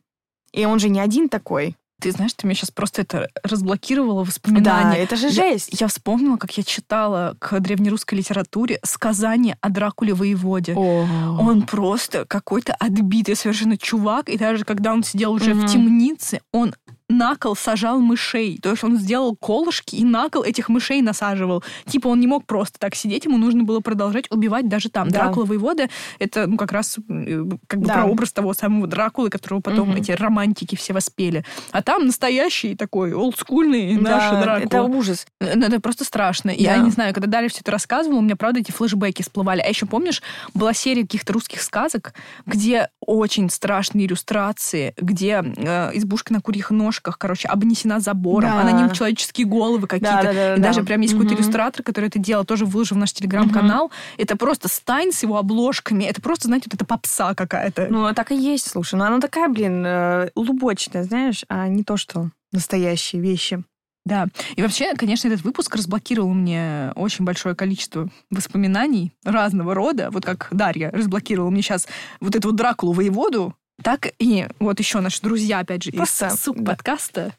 И 0.53 0.65
он 0.65 0.79
же 0.79 0.89
не 0.89 0.99
один 0.99 1.29
такой. 1.29 1.75
Ты 2.01 2.11
знаешь, 2.11 2.33
ты 2.33 2.45
мне 2.45 2.55
сейчас 2.55 2.71
просто 2.71 3.03
это 3.03 3.29
разблокировала 3.43 4.23
воспоминания. 4.23 4.91
Да, 4.91 4.97
это 4.97 5.15
же 5.15 5.29
жесть. 5.29 5.69
Я, 5.71 5.85
я 5.85 5.87
вспомнила, 5.87 6.37
как 6.37 6.55
я 6.57 6.63
читала 6.63 7.35
к 7.39 7.59
древнерусской 7.59 8.17
литературе 8.17 8.79
сказание 8.83 9.57
о 9.61 9.69
Дракуле 9.69 10.13
воеводе. 10.13 10.73
О. 10.75 11.05
Он 11.39 11.61
просто 11.63 12.25
какой-то 12.25 12.73
отбитый 12.73 13.35
совершенно 13.35 13.77
чувак, 13.77 14.29
и 14.29 14.37
даже 14.37 14.65
когда 14.65 14.93
он 14.93 15.03
сидел 15.03 15.31
уже 15.31 15.53
угу. 15.53 15.61
в 15.61 15.71
темнице, 15.71 16.41
он 16.51 16.75
на 17.09 17.35
кол 17.35 17.55
сажал 17.55 17.99
мышей. 17.99 18.57
То 18.61 18.71
есть 18.71 18.83
он 18.83 18.97
сделал 18.97 19.35
колышки 19.35 19.95
и 19.95 20.03
на 20.03 20.29
кол 20.29 20.43
этих 20.43 20.69
мышей 20.69 21.01
насаживал. 21.01 21.63
Типа 21.85 22.07
он 22.07 22.19
не 22.19 22.27
мог 22.27 22.45
просто 22.45 22.79
так 22.79 22.95
сидеть, 22.95 23.25
ему 23.25 23.37
нужно 23.37 23.63
было 23.63 23.79
продолжать 23.79 24.25
убивать 24.31 24.67
даже 24.67 24.89
там. 24.89 25.09
Да. 25.09 25.25
Дракула 25.25 25.45
воевода— 25.45 25.87
это, 26.19 26.47
ну, 26.47 26.57
как 26.57 26.71
раз 26.71 26.97
э, 26.97 27.43
как 27.67 27.79
бы 27.79 27.87
Да. 27.87 27.93
прообраз 27.95 28.33
того 28.33 28.53
самого 28.53 28.87
Дракулы, 28.87 29.29
которого 29.29 29.61
потом 29.61 29.89
Мгм. 29.89 29.97
эти 30.01 30.11
романтики 30.11 30.75
все 30.75 30.93
воспели. 30.93 31.45
А 31.71 31.81
там 31.83 32.05
настоящий 32.07 32.75
такой 32.75 33.13
олдскульный 33.13 33.95
наш 33.97 34.31
Да, 34.31 34.41
Дракула. 34.41 34.65
это 34.65 34.83
ужас. 34.83 35.27
Ну, 35.39 35.47
это 35.47 35.79
просто 35.79 36.03
страшно. 36.05 36.49
И 36.49 36.63
Я 36.63 36.77
Да. 36.77 36.83
не 36.83 36.89
знаю, 36.91 37.13
когда 37.13 37.27
Дарья 37.27 37.49
все 37.49 37.61
это 37.61 37.71
рассказывала, 37.71 38.17
у 38.19 38.21
меня, 38.23 38.35
правда, 38.35 38.59
эти 38.61 38.71
флешбеки 38.71 39.21
всплывали. 39.21 39.61
А 39.61 39.67
еще, 39.67 39.85
помнишь, 39.85 40.23
была 40.55 40.73
серия 40.73 41.03
каких-то 41.03 41.33
русских 41.33 41.61
сказок, 41.61 42.13
где 42.47 42.89
очень 42.99 43.49
страшные 43.51 44.07
иллюстрации, 44.07 44.93
где 44.97 45.43
э, 45.55 45.91
избушка 45.93 46.33
на 46.33 46.41
курьих 46.41 46.71
ножках, 46.95 47.17
короче, 47.17 47.47
обнесена 47.47 47.99
забором, 47.99 48.51
Да. 48.51 48.61
а 48.61 48.63
на 48.63 48.71
ним 48.71 48.91
человеческие 48.91 49.47
головы 49.47 49.87
какие-то. 49.87 50.15
Да-да-да-да. 50.23 50.55
И 50.55 50.59
даже 50.59 50.83
прям 50.83 51.01
есть 51.01 51.13
какой-то 51.13 51.33
Мгм. 51.33 51.41
иллюстратор, 51.43 51.83
который 51.83 52.07
это 52.07 52.19
делал, 52.19 52.45
тоже 52.45 52.65
выложил 52.65 52.95
в 52.97 52.99
наш 52.99 53.13
телеграм-канал. 53.13 53.91
Это 54.17 54.35
просто 54.37 54.67
стайн 54.67 55.11
с 55.11 55.23
его 55.23 55.37
обложками. 55.37 56.03
Это 56.05 56.21
просто, 56.21 56.47
знаете, 56.47 56.65
вот 56.67 56.75
это 56.75 56.85
попса 56.85 57.33
какая-то. 57.35 57.87
Ну, 57.89 58.13
так 58.13 58.31
и 58.31 58.35
есть, 58.35 58.69
слушай. 58.69 58.95
Ну, 58.95 59.03
она 59.03 59.19
такая, 59.19 59.49
блин, 59.49 59.83
э, 59.85 60.29
лубочная, 60.35 61.03
знаешь, 61.03 61.43
а 61.49 61.67
не 61.67 61.83
то, 61.83 61.97
что 61.97 62.29
настоящие 62.51 63.21
вещи. 63.21 63.63
Да. 64.05 64.27
И 64.55 64.61
вообще, 64.61 64.93
конечно, 64.95 65.27
этот 65.27 65.41
выпуск 65.43 65.75
разблокировал 65.75 66.31
мне 66.31 66.91
очень 66.95 67.25
большое 67.25 67.55
количество 67.55 68.07
воспоминаний 68.29 69.13
разного 69.23 69.73
рода. 69.73 70.09
Вот 70.11 70.23
как 70.23 70.47
Дарья 70.51 70.91
разблокировала 70.91 71.49
мне 71.49 71.63
сейчас 71.63 71.87
вот 72.21 72.35
эту 72.35 72.49
вот 72.49 72.55
Дракулу 72.55 72.93
воеводу, 72.93 73.55
так 73.81 74.13
и 74.19 74.47
вот 74.59 74.79
еще 74.79 74.99
наши 74.99 75.21
друзья, 75.21 75.59
опять 75.59 75.83
же, 75.83 75.91
Просто, 75.91 76.27
из 76.27 76.39
суп 76.39 76.57
да. 76.57 76.71
подкаста 76.71 77.33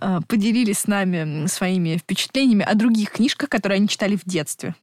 э, 0.00 0.20
поделились 0.28 0.80
с 0.80 0.86
нами 0.86 1.46
своими 1.46 1.96
впечатлениями 1.96 2.64
о 2.64 2.74
других 2.74 3.10
книжках, 3.10 3.48
которые 3.48 3.76
они 3.76 3.88
читали 3.88 4.16
в 4.16 4.24
детстве. 4.24 4.74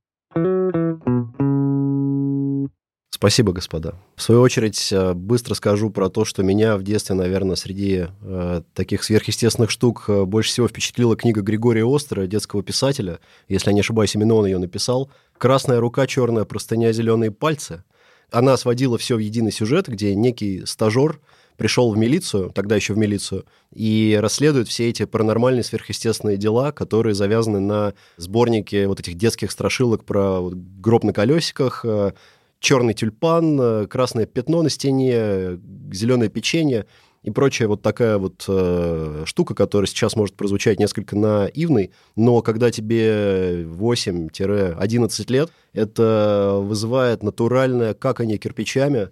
Спасибо, 3.22 3.54
господа. 3.54 3.94
В 4.16 4.22
свою 4.24 4.42
очередь, 4.42 4.92
э, 4.92 5.14
быстро 5.14 5.54
скажу 5.54 5.92
про 5.92 6.10
то, 6.10 6.26
что 6.26 6.42
меня 6.42 6.76
в 6.76 6.82
детстве, 6.82 7.14
наверное, 7.14 7.56
среди 7.56 8.08
э, 8.22 8.62
таких 8.74 9.04
сверхъестественных 9.04 9.70
штук 9.70 10.06
э, 10.08 10.24
больше 10.26 10.50
всего 10.50 10.68
впечатлила 10.68 11.16
книга 11.16 11.42
Григория 11.42 11.86
Остера, 11.86 12.26
детского 12.26 12.64
писателя. 12.64 13.20
Если 13.48 13.70
я 13.70 13.74
не 13.76 13.82
ошибаюсь, 13.82 14.16
именно 14.16 14.34
он 14.34 14.48
ее 14.48 14.58
написал. 14.58 15.12
«Красная 15.38 15.80
рука, 15.80 16.08
черная 16.08 16.46
простыня, 16.46 16.92
зеленые 16.94 17.30
пальцы». 17.30 17.84
Она 18.32 18.56
сводила 18.56 18.98
все 18.98 19.18
в 19.18 19.20
единый 19.20 19.52
сюжет, 19.52 19.88
где 19.88 20.16
некий 20.16 20.66
стажер 20.66 21.20
пришел 21.58 21.92
в 21.92 21.98
милицию, 21.98 22.50
тогда 22.50 22.78
еще 22.78 22.94
в 22.94 22.98
милицию, 22.98 23.46
и 23.74 24.18
расследует 24.20 24.70
все 24.70 24.90
эти 24.90 25.06
паранормальные 25.06 25.64
сверхъестественные 25.64 26.38
дела, 26.38 26.72
которые 26.72 27.14
завязаны 27.14 27.60
на 27.60 27.94
сборнике 28.16 28.88
вот 28.88 29.02
этих 29.02 29.16
детских 29.16 29.52
страшилок 29.52 30.06
про 30.06 30.50
гроб 30.52 31.04
на 31.04 31.14
колесиках, 31.14 31.84
э, 31.84 32.14
черный 32.60 32.94
тюльпан, 32.94 33.60
э, 33.62 33.88
красное 33.88 34.26
пятно 34.26 34.64
на 34.64 34.70
стене, 34.70 35.60
зеленое 35.92 36.30
печенье 36.30 36.86
и 37.24 37.30
прочая 37.30 37.68
вот 37.68 37.82
такая 37.82 38.18
вот 38.18 38.46
э, 38.48 39.24
штука, 39.26 39.54
которая 39.54 39.88
сейчас 39.88 40.16
может 40.16 40.36
прозвучать 40.36 40.80
несколько 40.80 41.16
наивной, 41.16 41.92
но 42.16 42.42
когда 42.42 42.72
тебе 42.72 43.64
8-11 43.64 45.32
лет, 45.32 45.52
это 45.74 46.58
вызывает 46.62 47.22
натуральное 47.22 47.94
какание 47.94 48.38
кирпичами 48.38 49.10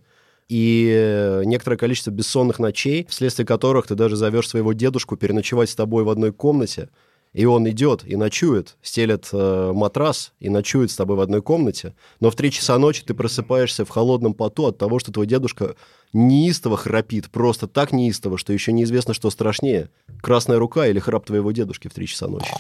и 0.48 1.42
некоторое 1.46 1.78
количество 1.78 2.10
бессонных 2.10 2.58
ночей, 2.58 3.06
вследствие 3.08 3.46
которых 3.46 3.86
ты 3.86 3.94
даже 3.94 4.16
зовешь 4.16 4.50
своего 4.50 4.74
дедушку 4.74 5.16
переночевать 5.16 5.70
с 5.70 5.76
тобой 5.76 6.04
в 6.04 6.10
одной 6.10 6.34
комнате, 6.34 6.90
и 7.34 7.46
он 7.46 7.70
идет 7.70 8.04
и 8.06 8.16
ночует, 8.16 8.78
стелет 8.82 9.30
э, 9.32 9.72
матрас 9.74 10.34
и 10.40 10.50
ночует 10.50 10.92
с 10.92 10.96
тобой 10.96 11.18
в 11.18 11.22
одной 11.22 11.42
комнате, 11.42 11.94
но 12.20 12.32
в 12.32 12.36
три 12.36 12.52
часа 12.52 12.78
ночи 12.78 13.04
ты 13.04 13.14
просыпаешься 13.14 13.86
в 13.86 13.90
холодном 13.90 14.34
поту 14.34 14.66
от 14.68 14.78
того, 14.78 15.00
что 15.00 15.12
твой 15.12 15.28
дедушка 15.28 15.76
неистово 16.14 16.78
храпит, 16.78 17.30
просто 17.30 17.68
так 17.68 17.92
неистово, 17.92 18.38
что 18.38 18.52
еще 18.54 18.72
неизвестно, 18.72 19.14
что 19.14 19.30
страшнее, 19.30 19.90
красная 20.22 20.58
рука 20.58 20.88
или 20.88 21.00
храп 21.00 21.26
твоего 21.26 21.52
дедушки 21.52 21.88
в 21.88 21.94
три 21.94 22.08
часа 22.08 22.28
ночи. 22.28 22.52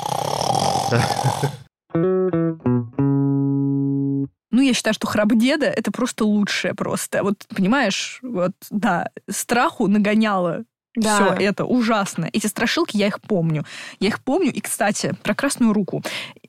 Ну, 4.51 4.61
я 4.61 4.73
считаю, 4.73 4.93
что 4.93 5.07
храп 5.07 5.29
деда— 5.35 5.65
это 5.67 5.91
просто 5.91 6.25
лучшее 6.25 6.73
просто. 6.73 7.23
Вот, 7.23 7.45
понимаешь, 7.55 8.19
вот, 8.23 8.51
да, 8.71 9.09
страху 9.29 9.87
нагоняло 9.87 10.65
Да. 11.01 11.15
все 11.35 11.43
это 11.45 11.65
ужасно. 11.65 12.29
Эти 12.31 12.47
страшилки, 12.47 12.97
я 12.97 13.07
их 13.07 13.21
помню. 13.21 13.65
Я 13.99 14.09
их 14.09 14.19
помню. 14.21 14.51
И, 14.51 14.59
кстати, 14.61 15.15
про 15.23 15.33
красную 15.33 15.73
руку. 15.73 16.03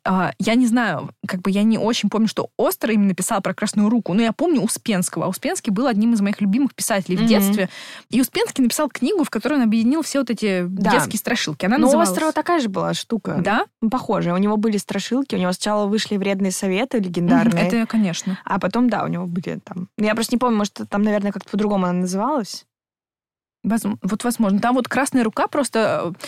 А, 0.04 0.32
я 0.38 0.54
не 0.54 0.66
знаю, 0.66 1.10
как 1.26 1.42
бы 1.42 1.50
я 1.50 1.62
не 1.62 1.76
очень 1.78 2.08
помню, 2.08 2.26
что 2.28 2.50
Остер 2.58 2.90
именно 2.92 3.14
писал 3.14 3.40
про 3.42 3.52
красную 3.54 3.88
руку, 3.90 4.14
но 4.14 4.22
я 4.22 4.32
помню 4.32 4.60
Успенского. 4.62 5.26
А 5.26 5.28
Успенский 5.28 5.70
был 5.72 5.86
одним 5.86 6.14
из 6.14 6.20
моих 6.20 6.40
любимых 6.40 6.74
писателей 6.74 7.16
в 7.16 7.20
Мгм. 7.20 7.28
детстве. 7.28 7.68
И 8.10 8.20
Успенский 8.20 8.62
написал 8.62 8.88
книгу, 8.88 9.24
в 9.24 9.30
которой 9.30 9.54
он 9.54 9.62
объединил 9.62 10.02
все 10.02 10.20
вот 10.20 10.30
эти 10.30 10.64
Да. 10.66 10.92
детские 10.92 11.18
страшилки. 11.18 11.66
Она 11.66 11.76
Но 11.76 11.82
у 11.84 11.86
называлась... 11.86 12.10
Острова 12.10 12.32
такая 12.32 12.60
же 12.60 12.68
была 12.68 12.94
штука. 12.94 13.36
Да? 13.38 13.66
Ну, 13.80 13.90
Похожая. 13.90 14.34
У 14.34 14.38
него 14.38 14.56
были 14.56 14.76
страшилки, 14.78 15.34
у 15.34 15.38
него 15.38 15.52
сначала 15.52 15.86
вышли 15.86 16.16
вредные 16.16 16.52
советы 16.52 16.98
легендарные. 16.98 17.66
Это, 17.66 17.86
конечно. 17.86 18.38
А 18.44 18.58
потом, 18.58 18.88
да, 18.88 19.04
у 19.04 19.08
него 19.08 19.26
были 19.26 19.60
там... 19.62 19.88
Ну, 19.98 20.04
Я 20.06 20.14
просто 20.14 20.34
не 20.34 20.38
помню, 20.38 20.56
может, 20.58 20.78
там, 20.88 21.02
наверное, 21.02 21.32
как-то 21.32 21.50
по-другому 21.50 21.84
она 21.86 22.00
называлась. 22.00 22.64
Вот 23.62 24.24
возможно. 24.24 24.58
Там 24.58 24.74
вот 24.74 24.88
«Красная 24.88 25.22
рука» 25.22 25.46
просто... 25.46 26.14
э, 26.20 26.26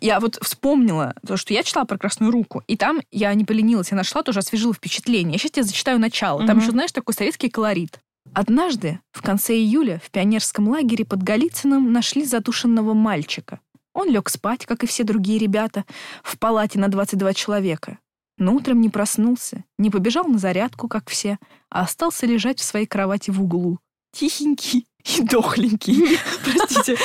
Я 0.00 0.20
вот 0.20 0.38
вспомнила 0.42 1.14
то, 1.26 1.36
что 1.36 1.54
я 1.54 1.62
читала 1.62 1.84
про 1.86 1.96
«Красную 1.98 2.30
руку», 2.30 2.62
и 2.66 2.76
там 2.76 3.00
я 3.10 3.32
не 3.34 3.44
поленилась, 3.44 3.90
я 3.90 3.96
нашла, 3.96 4.22
тоже 4.22 4.40
освежила 4.40 4.74
впечатление. 4.74 5.32
Я 5.32 5.38
сейчас 5.38 5.52
тебе 5.52 5.62
зачитаю 5.64 5.98
начало. 5.98 6.40
Там 6.46 6.56
Мгм. 6.56 6.60
еще, 6.62 6.70
знаешь, 6.72 6.92
такой 6.92 7.14
советский 7.14 7.48
колорит. 7.48 8.00
Однажды, 8.34 9.00
в 9.12 9.22
конце 9.22 9.54
июля, 9.54 10.00
в 10.04 10.10
пионерском 10.10 10.68
лагере 10.68 11.04
под 11.04 11.22
Голицыным 11.22 11.92
нашли 11.92 12.24
задушенного 12.24 12.92
мальчика. 12.94 13.60
Он 13.94 14.08
лег 14.10 14.28
спать, 14.28 14.66
как 14.66 14.82
и 14.82 14.86
все 14.86 15.04
другие 15.04 15.38
ребята, 15.38 15.84
в 16.22 16.38
палате 16.38 16.78
на 16.78 16.88
22 16.88 17.32
человека. 17.34 17.98
Но 18.38 18.52
утром 18.54 18.80
не 18.80 18.88
проснулся, 18.90 19.62
не 19.78 19.90
побежал 19.90 20.24
на 20.26 20.38
зарядку, 20.38 20.88
как 20.88 21.08
все, 21.08 21.38
а 21.70 21.82
остался 21.82 22.26
лежать 22.26 22.58
в 22.58 22.64
своей 22.64 22.86
кровати 22.86 23.30
в 23.30 23.40
углу. 23.40 23.78
Тихенький 24.12 24.86
и 25.04 25.22
дохленький. 25.22 26.18
Простите, 26.44 26.96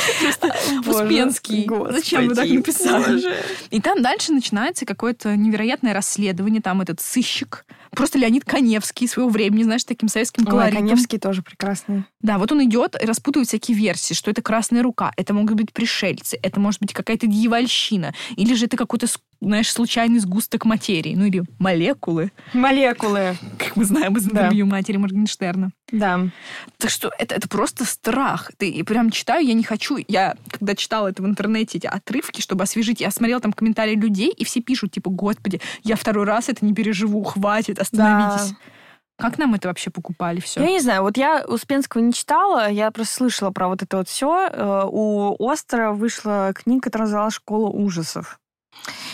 Успенский. 0.85 1.69
Зачем 1.91 2.27
вы 2.27 2.35
так 2.35 2.47
написали? 2.47 3.35
И 3.69 3.81
там 3.81 4.01
дальше 4.01 4.31
начинается 4.31 4.85
какое-то 4.85 5.35
невероятное 5.35 5.93
расследование. 5.93 6.61
Там 6.61 6.81
этот 6.81 7.01
сыщик, 7.01 7.65
просто 7.91 8.17
Леонид 8.17 8.45
Коневский 8.45 9.07
своего 9.07 9.29
времени, 9.29 9.63
знаешь, 9.63 9.83
таким 9.83 10.07
советским 10.07 10.45
колоритом. 10.45 10.83
Коневский 10.83 11.19
тоже 11.19 11.41
прекрасный. 11.41 12.05
Да, 12.21 12.37
вот 12.37 12.51
он 12.51 12.63
идет 12.63 13.01
и 13.01 13.05
распутывает 13.05 13.47
всякие 13.47 13.77
версии, 13.77 14.13
что 14.13 14.31
это 14.31 14.41
красная 14.41 14.81
рука, 14.81 15.11
это 15.17 15.33
могут 15.33 15.55
быть 15.55 15.73
пришельцы, 15.73 16.37
это 16.41 16.59
может 16.59 16.79
быть 16.79 16.93
какая-то 16.93 17.27
дьявольщина, 17.27 18.13
или 18.35 18.53
же 18.53 18.65
это 18.65 18.77
какой-то, 18.77 19.07
знаешь, 19.41 19.71
случайный 19.71 20.19
сгусток 20.19 20.65
материи, 20.65 21.15
ну 21.15 21.25
или 21.25 21.43
молекулы, 21.59 22.31
Молекулы. 22.53 23.37
как 23.57 23.75
мы 23.77 23.85
знаем 23.85 24.17
из 24.17 24.25
Да. 24.25 24.31
интервью 24.31 24.65
матери 24.65 24.97
Моргенштерна. 24.97 25.71
Да. 25.91 26.27
Так 26.77 26.91
что 26.91 27.09
это, 27.17 27.35
это 27.35 27.47
просто 27.47 27.85
страх. 27.85 28.51
Ты 28.57 28.69
и 28.69 28.83
прям 28.83 29.09
читаю, 29.11 29.45
я 29.45 29.53
не 29.53 29.63
хочу. 29.63 29.97
Я, 30.07 30.35
когда 30.51 30.75
читала 30.75 31.07
это 31.07 31.23
в 31.23 31.25
интернете, 31.25 31.77
эти 31.77 31.87
отрывки, 31.87 32.41
чтобы 32.41 32.63
освежить, 32.63 32.99
я 33.01 33.11
смотрела 33.11 33.39
там 33.41 33.53
комментарии 33.53 33.95
людей, 33.95 34.29
и 34.29 34.43
все 34.43 34.61
пишут, 34.61 34.91
типа, 34.91 35.09
господи, 35.09 35.61
я 35.83 35.95
второй 35.95 36.25
раз 36.25 36.49
это 36.49 36.65
не 36.65 36.73
переживу, 36.73 37.23
хватит, 37.23 37.79
остановитесь. 37.79 38.53
Как 39.17 39.37
нам 39.37 39.53
это 39.53 39.67
вообще 39.67 39.89
покупали 39.89 40.39
все? 40.39 40.61
Я 40.61 40.69
не 40.69 40.79
знаю, 40.79 41.01
вот 41.03 41.17
я 41.17 41.43
Успенского 41.45 42.01
не 42.01 42.13
читала, 42.13 42.69
я 42.69 42.89
просто 42.91 43.15
слышала 43.15 43.51
про 43.51 43.67
вот 43.67 43.81
это 43.83 43.97
вот 43.97 44.07
все. 44.07 44.49
У 44.91 45.49
Остера 45.49 45.91
вышла 45.91 46.53
книга, 46.53 46.81
которая 46.81 47.07
называлась 47.07 47.33
«Школа 47.33 47.69
ужасов». 47.69 48.39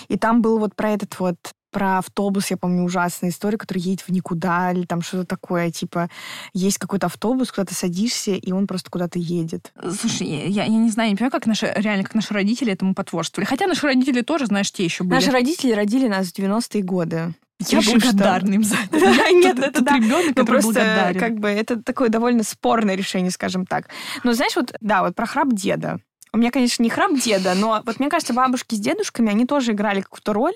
И 0.07 0.17
там 0.17 0.41
был 0.41 0.59
вот 0.59 0.75
про 0.75 0.91
этот 0.91 1.19
вот 1.19 1.35
про 1.71 1.97
автобус, 1.97 2.51
я 2.51 2.55
помню, 2.55 2.83
ужасная 2.83 3.31
история, 3.31 3.57
который 3.57 3.79
едет 3.79 3.99
в 4.07 4.09
никуда, 4.09 4.71
или 4.71 4.85
там 4.85 5.01
что-то 5.01 5.25
такое, 5.25 5.71
типа, 5.71 6.09
есть 6.53 6.77
какой-то 6.77 7.07
автобус, 7.07 7.51
куда 7.51 7.65
ты 7.65 7.75
садишься, 7.75 8.31
и 8.31 8.51
он 8.53 8.65
просто 8.65 8.89
куда-то 8.89 9.19
едет. 9.19 9.73
Слушай, 9.99 10.27
я, 10.27 10.63
я 10.63 10.67
не 10.69 10.89
знаю, 10.89 11.09
не 11.09 11.17
понимаю, 11.17 11.33
как 11.33 11.45
наши, 11.47 11.69
реально, 11.75 12.05
как 12.05 12.15
наши 12.15 12.33
родители 12.33 12.71
этому 12.71 12.95
потворствовали. 12.95 13.45
Хотя 13.45 13.67
наши 13.67 13.85
родители 13.85 14.21
тоже, 14.21 14.45
знаешь, 14.45 14.71
те 14.71 14.85
еще 14.85 15.03
были. 15.03 15.15
Наши 15.15 15.31
родители 15.31 15.73
родили 15.73 16.07
нас 16.07 16.27
в 16.27 16.39
90-е 16.39 16.81
годы. 16.81 17.33
Я 17.59 17.79
Решив, 17.79 17.83
что- 17.83 17.99
благодарна 18.11 18.53
им 18.53 18.63
за 18.63 18.75
это. 18.75 18.97
Да, 19.17 19.29
нет, 19.31 19.59
это 19.59 19.81
да. 19.81 19.95
ребенок, 19.97 20.27
Ну, 20.27 20.33
который 20.33 20.45
просто, 20.45 20.71
благодарен. 20.71 21.19
как 21.19 21.39
бы, 21.39 21.49
это 21.49 21.83
такое 21.83 22.07
довольно 22.07 22.43
спорное 22.43 22.95
решение, 22.95 23.31
скажем 23.31 23.65
так. 23.65 23.89
Но 24.23 24.31
знаешь, 24.31 24.55
вот, 24.55 24.73
да, 24.79 25.03
вот 25.03 25.13
про 25.13 25.25
храп 25.25 25.49
деда. 25.51 25.99
У 26.36 26.38
меня, 26.38 26.51
конечно, 26.51 26.83
не 26.83 26.89
храм 26.89 27.15
деда, 27.15 27.53
но 27.55 27.81
вот 27.86 27.97
мне 27.97 28.09
кажется, 28.09 28.33
бабушки 28.33 28.75
с 28.75 28.79
дедушками, 28.79 29.29
они 29.29 29.45
тоже 29.45 29.71
играли 29.71 30.01
какую-то 30.01 30.33
роль, 30.33 30.55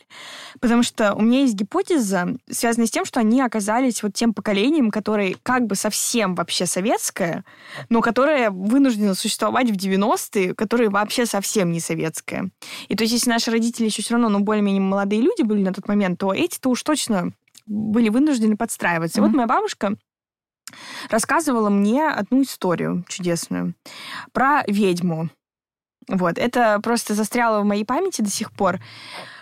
потому 0.59 0.83
что 0.83 1.13
у 1.13 1.21
меня 1.21 1.43
есть 1.43 1.53
гипотеза, 1.53 2.35
связанная 2.51 2.85
с 2.85 2.91
тем, 2.91 3.05
что 3.05 3.21
они 3.21 3.41
оказались 3.41 4.03
вот 4.03 4.13
тем 4.13 4.33
поколением, 4.33 4.91
которое 4.91 5.37
как 5.41 5.67
бы 5.67 5.75
совсем 5.75 6.35
вообще 6.35 6.65
советское, 6.65 7.45
но 7.87 8.01
которое 8.01 8.49
вынуждено 8.49 9.15
существовать 9.15 9.71
в 9.71 9.75
90-е, 9.75 10.53
которое 10.53 10.89
вообще 10.89 11.25
совсем 11.25 11.71
не 11.71 11.79
советское. 11.79 12.49
И 12.89 12.97
то 12.97 13.05
есть, 13.05 13.13
если 13.13 13.29
наши 13.29 13.49
родители 13.49 13.85
еще 13.85 14.01
все 14.01 14.15
равно, 14.15 14.27
ну, 14.27 14.39
более-менее 14.39 14.81
молодые 14.81 15.21
люди 15.21 15.43
были 15.43 15.63
на 15.63 15.71
тот 15.71 15.87
момент, 15.87 16.19
то 16.19 16.33
эти-то 16.33 16.71
уж 16.71 16.83
точно 16.83 17.31
были 17.67 18.09
вынуждены 18.09 18.57
подстраиваться. 18.57 19.19
Mm-hmm. 19.21 19.23
И 19.23 19.27
вот 19.27 19.33
моя 19.33 19.47
бабушка 19.47 19.95
рассказывала 21.09 21.69
мне 21.69 22.05
одну 22.05 22.41
историю 22.41 23.05
чудесную 23.07 23.75
про 24.33 24.63
ведьму. 24.67 25.29
Вот, 26.09 26.39
это 26.39 26.79
просто 26.81 27.13
застряло 27.13 27.61
в 27.61 27.65
моей 27.65 27.85
памяти 27.85 28.23
до 28.23 28.29
сих 28.31 28.51
пор. 28.51 28.79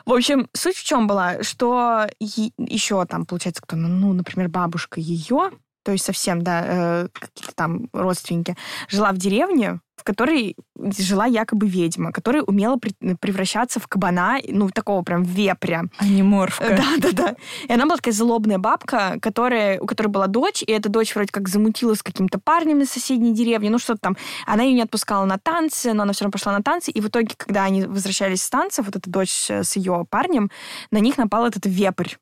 В 0.06 0.14
общем, 0.14 0.50
суть 0.54 0.76
в 0.76 0.84
чем 0.84 1.08
была, 1.08 1.42
что 1.44 2.08
еще 2.20 3.06
там, 3.06 3.26
получается, 3.26 3.62
кто, 3.62 3.76
ну, 3.78 4.14
например, 4.14 4.50
бабушка 4.50 5.00
ее, 5.00 5.52
то 5.88 5.94
есть 5.94 6.04
совсем, 6.04 6.42
да, 6.42 6.64
э, 6.66 7.08
какие-то 7.14 7.56
там 7.56 7.88
родственники, 7.94 8.58
жила 8.90 9.14
в 9.14 9.18
деревне, 9.18 9.80
в 9.96 10.04
которой 10.04 10.58
жила 10.76 11.26
якобы 11.26 11.66
ведьма, 11.66 12.12
которая 12.12 12.44
умела 12.44 12.78
превращаться 13.22 13.80
в 13.80 13.88
кабана, 13.88 14.38
ну, 14.50 14.70
такого 14.70 15.02
прям 15.02 15.24
вепря. 15.24 15.86
А 15.98 16.06
не 16.06 16.24
морфка. 16.24 16.78
Да-да-да. 17.02 17.36
И 17.70 17.72
она 17.72 17.86
была 17.86 17.96
такая 17.96 18.14
злобная 18.14 18.58
бабка, 18.58 19.18
которая, 19.22 19.80
у 19.80 19.86
которой 19.86 20.08
была 20.08 20.28
дочь, 20.28 20.62
и 20.62 20.70
эта 20.74 20.90
дочь 20.90 21.16
вроде 21.16 21.32
как 21.32 21.48
замутила 21.48 21.94
с 21.94 22.04
каким-то 22.04 22.38
парнем 22.38 22.82
из 22.82 22.90
соседней 22.90 23.34
деревни, 23.34 23.70
ну, 23.70 23.80
что-то 23.80 24.02
там. 24.02 24.18
Она 24.46 24.64
ее 24.64 24.74
не 24.74 24.82
отпускала 24.82 25.24
на 25.24 25.38
танцы, 25.38 25.94
но 25.94 26.04
она 26.04 26.12
все 26.12 26.26
равно 26.26 26.34
пошла 26.34 26.52
на 26.52 26.62
танцы, 26.62 26.92
и 26.92 27.00
в 27.00 27.08
итоге, 27.08 27.34
когда 27.38 27.64
они 27.64 27.84
возвращались 27.84 28.44
с 28.44 28.50
танцев, 28.50 28.88
вот 28.88 28.98
эта 28.98 29.10
дочь 29.10 29.50
с 29.50 29.78
ее 29.78 30.06
парнем, 30.10 30.52
на 30.92 30.98
них 30.98 31.18
напал 31.18 31.46
этот 31.46 31.66
вепрь. 31.66 32.16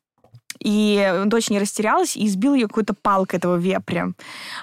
И 0.60 1.22
дочь 1.26 1.50
не 1.50 1.58
растерялась 1.58 2.16
и 2.16 2.26
избила 2.26 2.54
ее 2.54 2.68
какой-то 2.68 2.94
палкой 2.94 3.38
этого 3.38 3.56
вепря. 3.56 4.12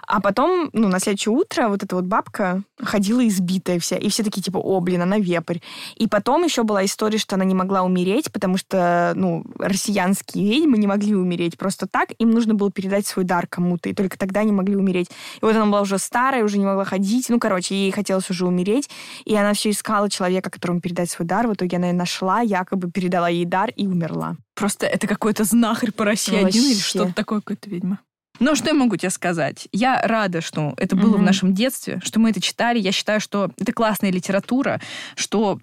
А 0.07 0.21
потом, 0.21 0.69
ну, 0.73 0.87
на 0.87 0.99
следующее 0.99 1.33
утро 1.33 1.67
вот 1.67 1.83
эта 1.83 1.95
вот 1.95 2.05
бабка 2.05 2.63
ходила 2.81 3.25
избитая 3.27 3.79
вся. 3.79 3.97
И 3.97 4.09
все 4.09 4.23
такие, 4.23 4.41
типа, 4.41 4.57
о, 4.57 4.79
блин, 4.79 5.01
она 5.01 5.19
вепрь. 5.19 5.59
И 5.95 6.07
потом 6.07 6.43
еще 6.43 6.63
была 6.63 6.85
история, 6.85 7.17
что 7.17 7.35
она 7.35 7.45
не 7.45 7.55
могла 7.55 7.83
умереть, 7.83 8.31
потому 8.31 8.57
что, 8.57 9.13
ну, 9.15 9.45
россиянские 9.59 10.49
ведьмы 10.49 10.77
не 10.77 10.87
могли 10.87 11.15
умереть 11.15 11.57
просто 11.57 11.87
так. 11.87 12.09
Им 12.19 12.31
нужно 12.31 12.53
было 12.53 12.71
передать 12.71 13.07
свой 13.07 13.25
дар 13.25 13.47
кому-то. 13.47 13.89
И 13.89 13.93
только 13.93 14.17
тогда 14.17 14.41
они 14.41 14.51
могли 14.51 14.75
умереть. 14.75 15.09
И 15.41 15.45
вот 15.45 15.55
она 15.55 15.65
была 15.65 15.81
уже 15.81 15.97
старая, 15.97 16.43
уже 16.43 16.57
не 16.57 16.65
могла 16.65 16.85
ходить. 16.85 17.29
Ну, 17.29 17.39
короче, 17.39 17.75
ей 17.75 17.91
хотелось 17.91 18.29
уже 18.29 18.45
умереть. 18.45 18.89
И 19.25 19.35
она 19.35 19.53
все 19.53 19.69
искала 19.69 20.09
человека, 20.09 20.49
которому 20.49 20.81
передать 20.81 21.09
свой 21.09 21.27
дар. 21.27 21.47
В 21.47 21.53
итоге 21.53 21.77
она 21.77 21.87
ее 21.87 21.93
нашла, 21.93 22.41
якобы 22.41 22.91
передала 22.91 23.29
ей 23.29 23.45
дар 23.45 23.71
и 23.75 23.87
умерла. 23.87 24.35
Просто 24.55 24.85
это 24.85 25.07
какой-то 25.07 25.43
знахарь 25.43 25.91
по 25.91 26.05
России 26.05 26.33
Вообще. 26.33 26.47
один 26.47 26.71
или 26.71 26.79
что-то 26.79 27.13
такое, 27.13 27.39
какое-то 27.39 27.69
ведьма. 27.69 27.99
Но 28.39 28.55
что 28.55 28.69
я 28.69 28.73
могу 28.73 28.95
тебе 28.95 29.09
сказать? 29.09 29.67
Я 29.71 30.01
рада, 30.01 30.41
что 30.41 30.73
это 30.77 30.95
было 30.95 31.15
mm-hmm. 31.15 31.19
в 31.19 31.23
нашем 31.23 31.53
детстве, 31.53 32.01
что 32.03 32.19
мы 32.19 32.31
это 32.31 32.41
читали. 32.41 32.79
Я 32.79 32.91
считаю, 32.91 33.19
что 33.19 33.51
это 33.59 33.71
классная 33.73 34.11
литература, 34.11 34.81
что 35.15 35.59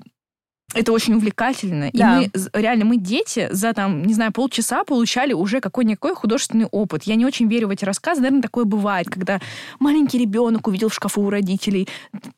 это 0.72 0.93
очень 0.93 1.14
увлекательно. 1.14 1.91
Да. 1.93 2.22
И 2.22 2.30
мы, 2.32 2.61
реально, 2.61 2.84
мы 2.84 2.97
дети 2.97 3.49
за, 3.51 3.72
там, 3.72 4.03
не 4.03 4.14
знаю, 4.14 4.32
полчаса 4.32 4.84
получали 4.84 5.32
уже 5.32 5.61
какой-никакой 5.61 6.14
художественный 6.14 6.66
опыт. 6.66 7.05
Я 7.05 7.16
не 7.16 7.26
очень 7.26 7.49
верю 7.49 7.68
в 7.68 7.70
эти 7.70 7.84
рассказы. 7.84 8.20
Наверное, 8.20 8.43
такое 8.43 8.64
бывает, 8.64 9.11
когда 9.11 9.41
маленький 9.80 10.18
ребенок 10.18 10.68
увидел 10.68 10.88
в 10.88 10.95
шкафу 10.95 11.22
у 11.22 11.30
родителей 11.30 11.88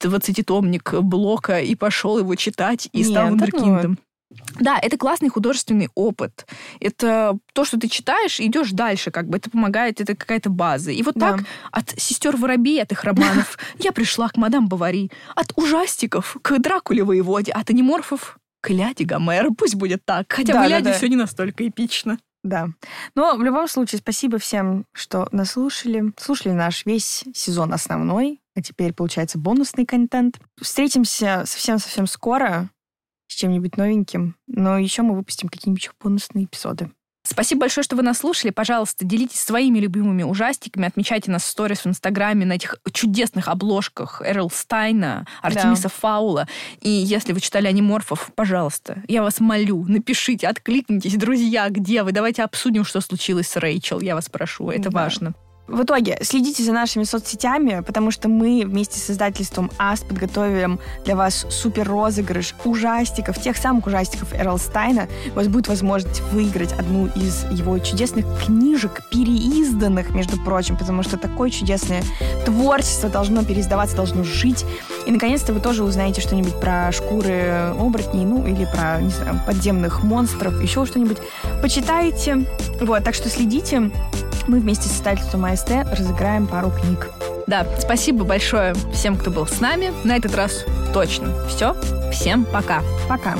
20-томник 0.01 1.01
Блока 1.03 1.61
и 1.61 1.75
пошел 1.75 2.19
его 2.19 2.35
читать 2.35 2.89
и 2.93 2.99
Нет, 2.99 3.09
стал 3.09 3.29
вундеркиндом. 3.29 3.99
Да, 4.61 4.79
это 4.81 4.97
классный 4.97 5.29
художественный 5.29 5.89
опыт. 5.95 6.47
Это 6.81 7.39
то, 7.53 7.65
что 7.65 7.79
ты 7.79 7.89
читаешь, 7.89 8.41
идешь 8.41 8.71
дальше, 8.71 9.11
как 9.11 9.29
бы 9.29 9.39
это 9.39 9.51
помогает, 9.51 10.01
это 10.01 10.15
какая-то 10.15 10.51
база. 10.51 10.91
И 10.91 11.03
вот 11.03 11.15
да. 11.15 11.33
так 11.33 11.47
от 11.71 11.91
сестер 11.97 12.37
Воробей, 12.37 12.83
от 12.83 12.93
их 12.93 13.05
романов, 13.05 13.59
я 13.79 13.93
пришла 13.93 14.29
к 14.29 14.37
мадам 14.37 14.69
Бавари, 14.69 15.11
от 15.35 15.53
ужастиков 15.57 16.37
к 16.43 16.59
Дракуле 16.59 17.05
воеводе, 17.05 17.53
от 17.53 17.71
аниморфов 17.71 18.39
к 18.61 18.71
Ляде 18.71 19.05
Гомера. 19.05 19.51
Пусть 19.51 19.75
будет 19.75 20.05
так. 20.05 20.33
Хотя 20.33 20.53
да, 20.55 20.65
в 20.65 20.69
Ляде 20.69 20.85
да, 20.85 20.91
да. 20.91 20.97
все 20.97 21.09
не 21.09 21.17
настолько 21.17 21.67
эпично. 21.67 22.19
Да. 22.43 22.69
Но 23.15 23.37
в 23.37 23.43
любом 23.43 23.69
случае, 23.69 24.01
спасибо 24.01 24.39
всем, 24.39 24.85
что 24.93 25.29
нас 25.31 25.53
слушали. 25.53 26.13
Слушали 26.17 26.53
наш 26.53 26.85
весь 26.87 27.25
сезон 27.35 27.73
основной, 27.73 28.41
а 28.57 28.63
теперь, 28.63 28.93
получается, 28.93 29.39
бонусный 29.39 29.87
контент. 29.87 30.41
Встретимся 30.61 31.45
совсем-совсем 31.47 32.07
скоро 32.07 32.69
с 33.33 33.35
чем-нибудь 33.35 33.77
новеньким. 33.77 34.37
Но 34.47 34.79
еще 34.79 35.03
мы 35.03 35.15
выпустим 35.15 35.49
какие-нибудь 35.49 35.91
бонусные 36.01 36.45
эпизоды. 36.45 36.91
Спасибо 37.25 37.63
большое, 37.63 37.85
что 37.85 37.95
вы 37.95 38.03
нас 38.03 38.19
слушали. 38.19 38.51
Пожалуйста, 38.51 39.05
делитесь 39.05 39.41
своими 39.41 39.79
любимыми 39.79 40.25
ужастиками, 40.25 40.89
отмечайте 40.89 41.31
нас 41.31 41.45
в 41.45 41.47
сторис 41.47 41.85
в 41.85 41.87
Инстаграме 41.87 42.45
на 42.45 42.55
этих 42.55 42.79
чудесных 42.93 43.47
обложках 43.47 44.23
Эрл 44.25 44.51
Стайна, 44.51 45.27
Артемиса 45.41 45.85
да. 45.85 45.89
Фаула. 45.89 46.49
И 46.81 46.91
если 46.91 47.33
вы 47.33 47.41
читали 47.41 47.69
аниморфов, 47.69 48.33
пожалуйста, 48.35 49.03
я 49.07 49.23
вас 49.23 49.39
молю, 49.39 49.85
напишите, 49.87 50.49
откликнитесь, 50.49 51.15
друзья, 51.15 51.69
где 51.69 52.03
вы? 52.03 52.11
Давайте 52.11 52.43
обсудим, 52.43 52.85
что 52.85 53.01
случилось 53.01 53.49
с 53.49 53.57
Рэйчел. 53.57 54.01
Я 54.01 54.17
вас 54.17 54.29
прошу, 54.29 54.71
это 54.71 54.91
да. 54.91 55.03
важно. 55.03 55.35
В 55.73 55.85
итоге, 55.85 56.19
следите 56.21 56.63
за 56.63 56.73
нашими 56.73 57.05
соцсетями, 57.05 57.81
потому 57.81 58.11
что 58.11 58.29
мы 58.29 58.63
вместе 58.67 58.99
с 58.99 59.09
издательством 59.09 59.71
АС 59.79 60.01
подготовим 60.01 60.79
для 61.07 61.17
вас 61.17 61.47
супер 61.49 61.89
розыгрыш 61.89 62.55
ужастиков, 62.67 63.41
тех 63.41 63.57
самых 63.57 63.87
ужастиков 63.87 64.35
Эрл 64.35 64.59
Стайна. 64.59 65.09
У 65.31 65.35
вас 65.35 65.49
будет 65.49 65.69
возможность 65.69 66.21
выиграть 66.31 66.75
одну 66.75 67.07
из 67.07 67.45
его 67.51 67.79
чудесных 67.79 68.27
книжек, 68.45 69.01
переизданных, 69.11 70.11
между 70.11 70.37
прочим, 70.37 70.77
потому 70.77 71.03
что 71.03 71.17
такое 71.17 71.49
чудесное 71.49 72.03
творчество 72.45 73.09
должно 73.09 73.43
переиздаваться, 73.43 73.97
должно 73.97 74.25
жить. 74.25 74.67
И, 75.07 75.11
наконец-то, 75.11 75.55
вы 75.55 75.61
тоже 75.61 75.85
узнаете 75.85 76.21
что-нибудь 76.21 76.61
про 76.61 76.93
шкуры 76.93 77.73
оборотней, 77.79 78.27
ну, 78.27 78.47
или 78.47 78.67
про, 78.67 79.01
не 79.01 79.09
знаю, 79.09 79.41
подземных 79.47 80.05
монстров, 80.05 80.61
еще 80.61 80.85
что-нибудь. 80.85 81.17
Почитайте. 81.63 82.45
Вот, 82.79 83.03
так 83.05 83.15
что 83.15 83.31
следите 83.31 83.91
мы 84.49 84.59
вместе 84.59 84.89
с 84.89 84.97
издательством 84.97 85.45
АСТ 85.45 85.62
разыграем 85.71 86.47
пару 86.47 86.71
книг. 86.71 87.11
Да, 87.47 87.67
спасибо 87.79 88.25
большое 88.25 88.75
всем, 88.93 89.17
кто 89.17 89.31
был 89.31 89.47
с 89.47 89.61
нами. 89.61 89.93
На 90.05 90.17
этот 90.17 90.35
раз 90.35 90.65
точно 90.93 91.47
все. 91.49 91.75
Всем 92.11 92.45
пока. 92.45 92.83
Пока. 93.09 93.35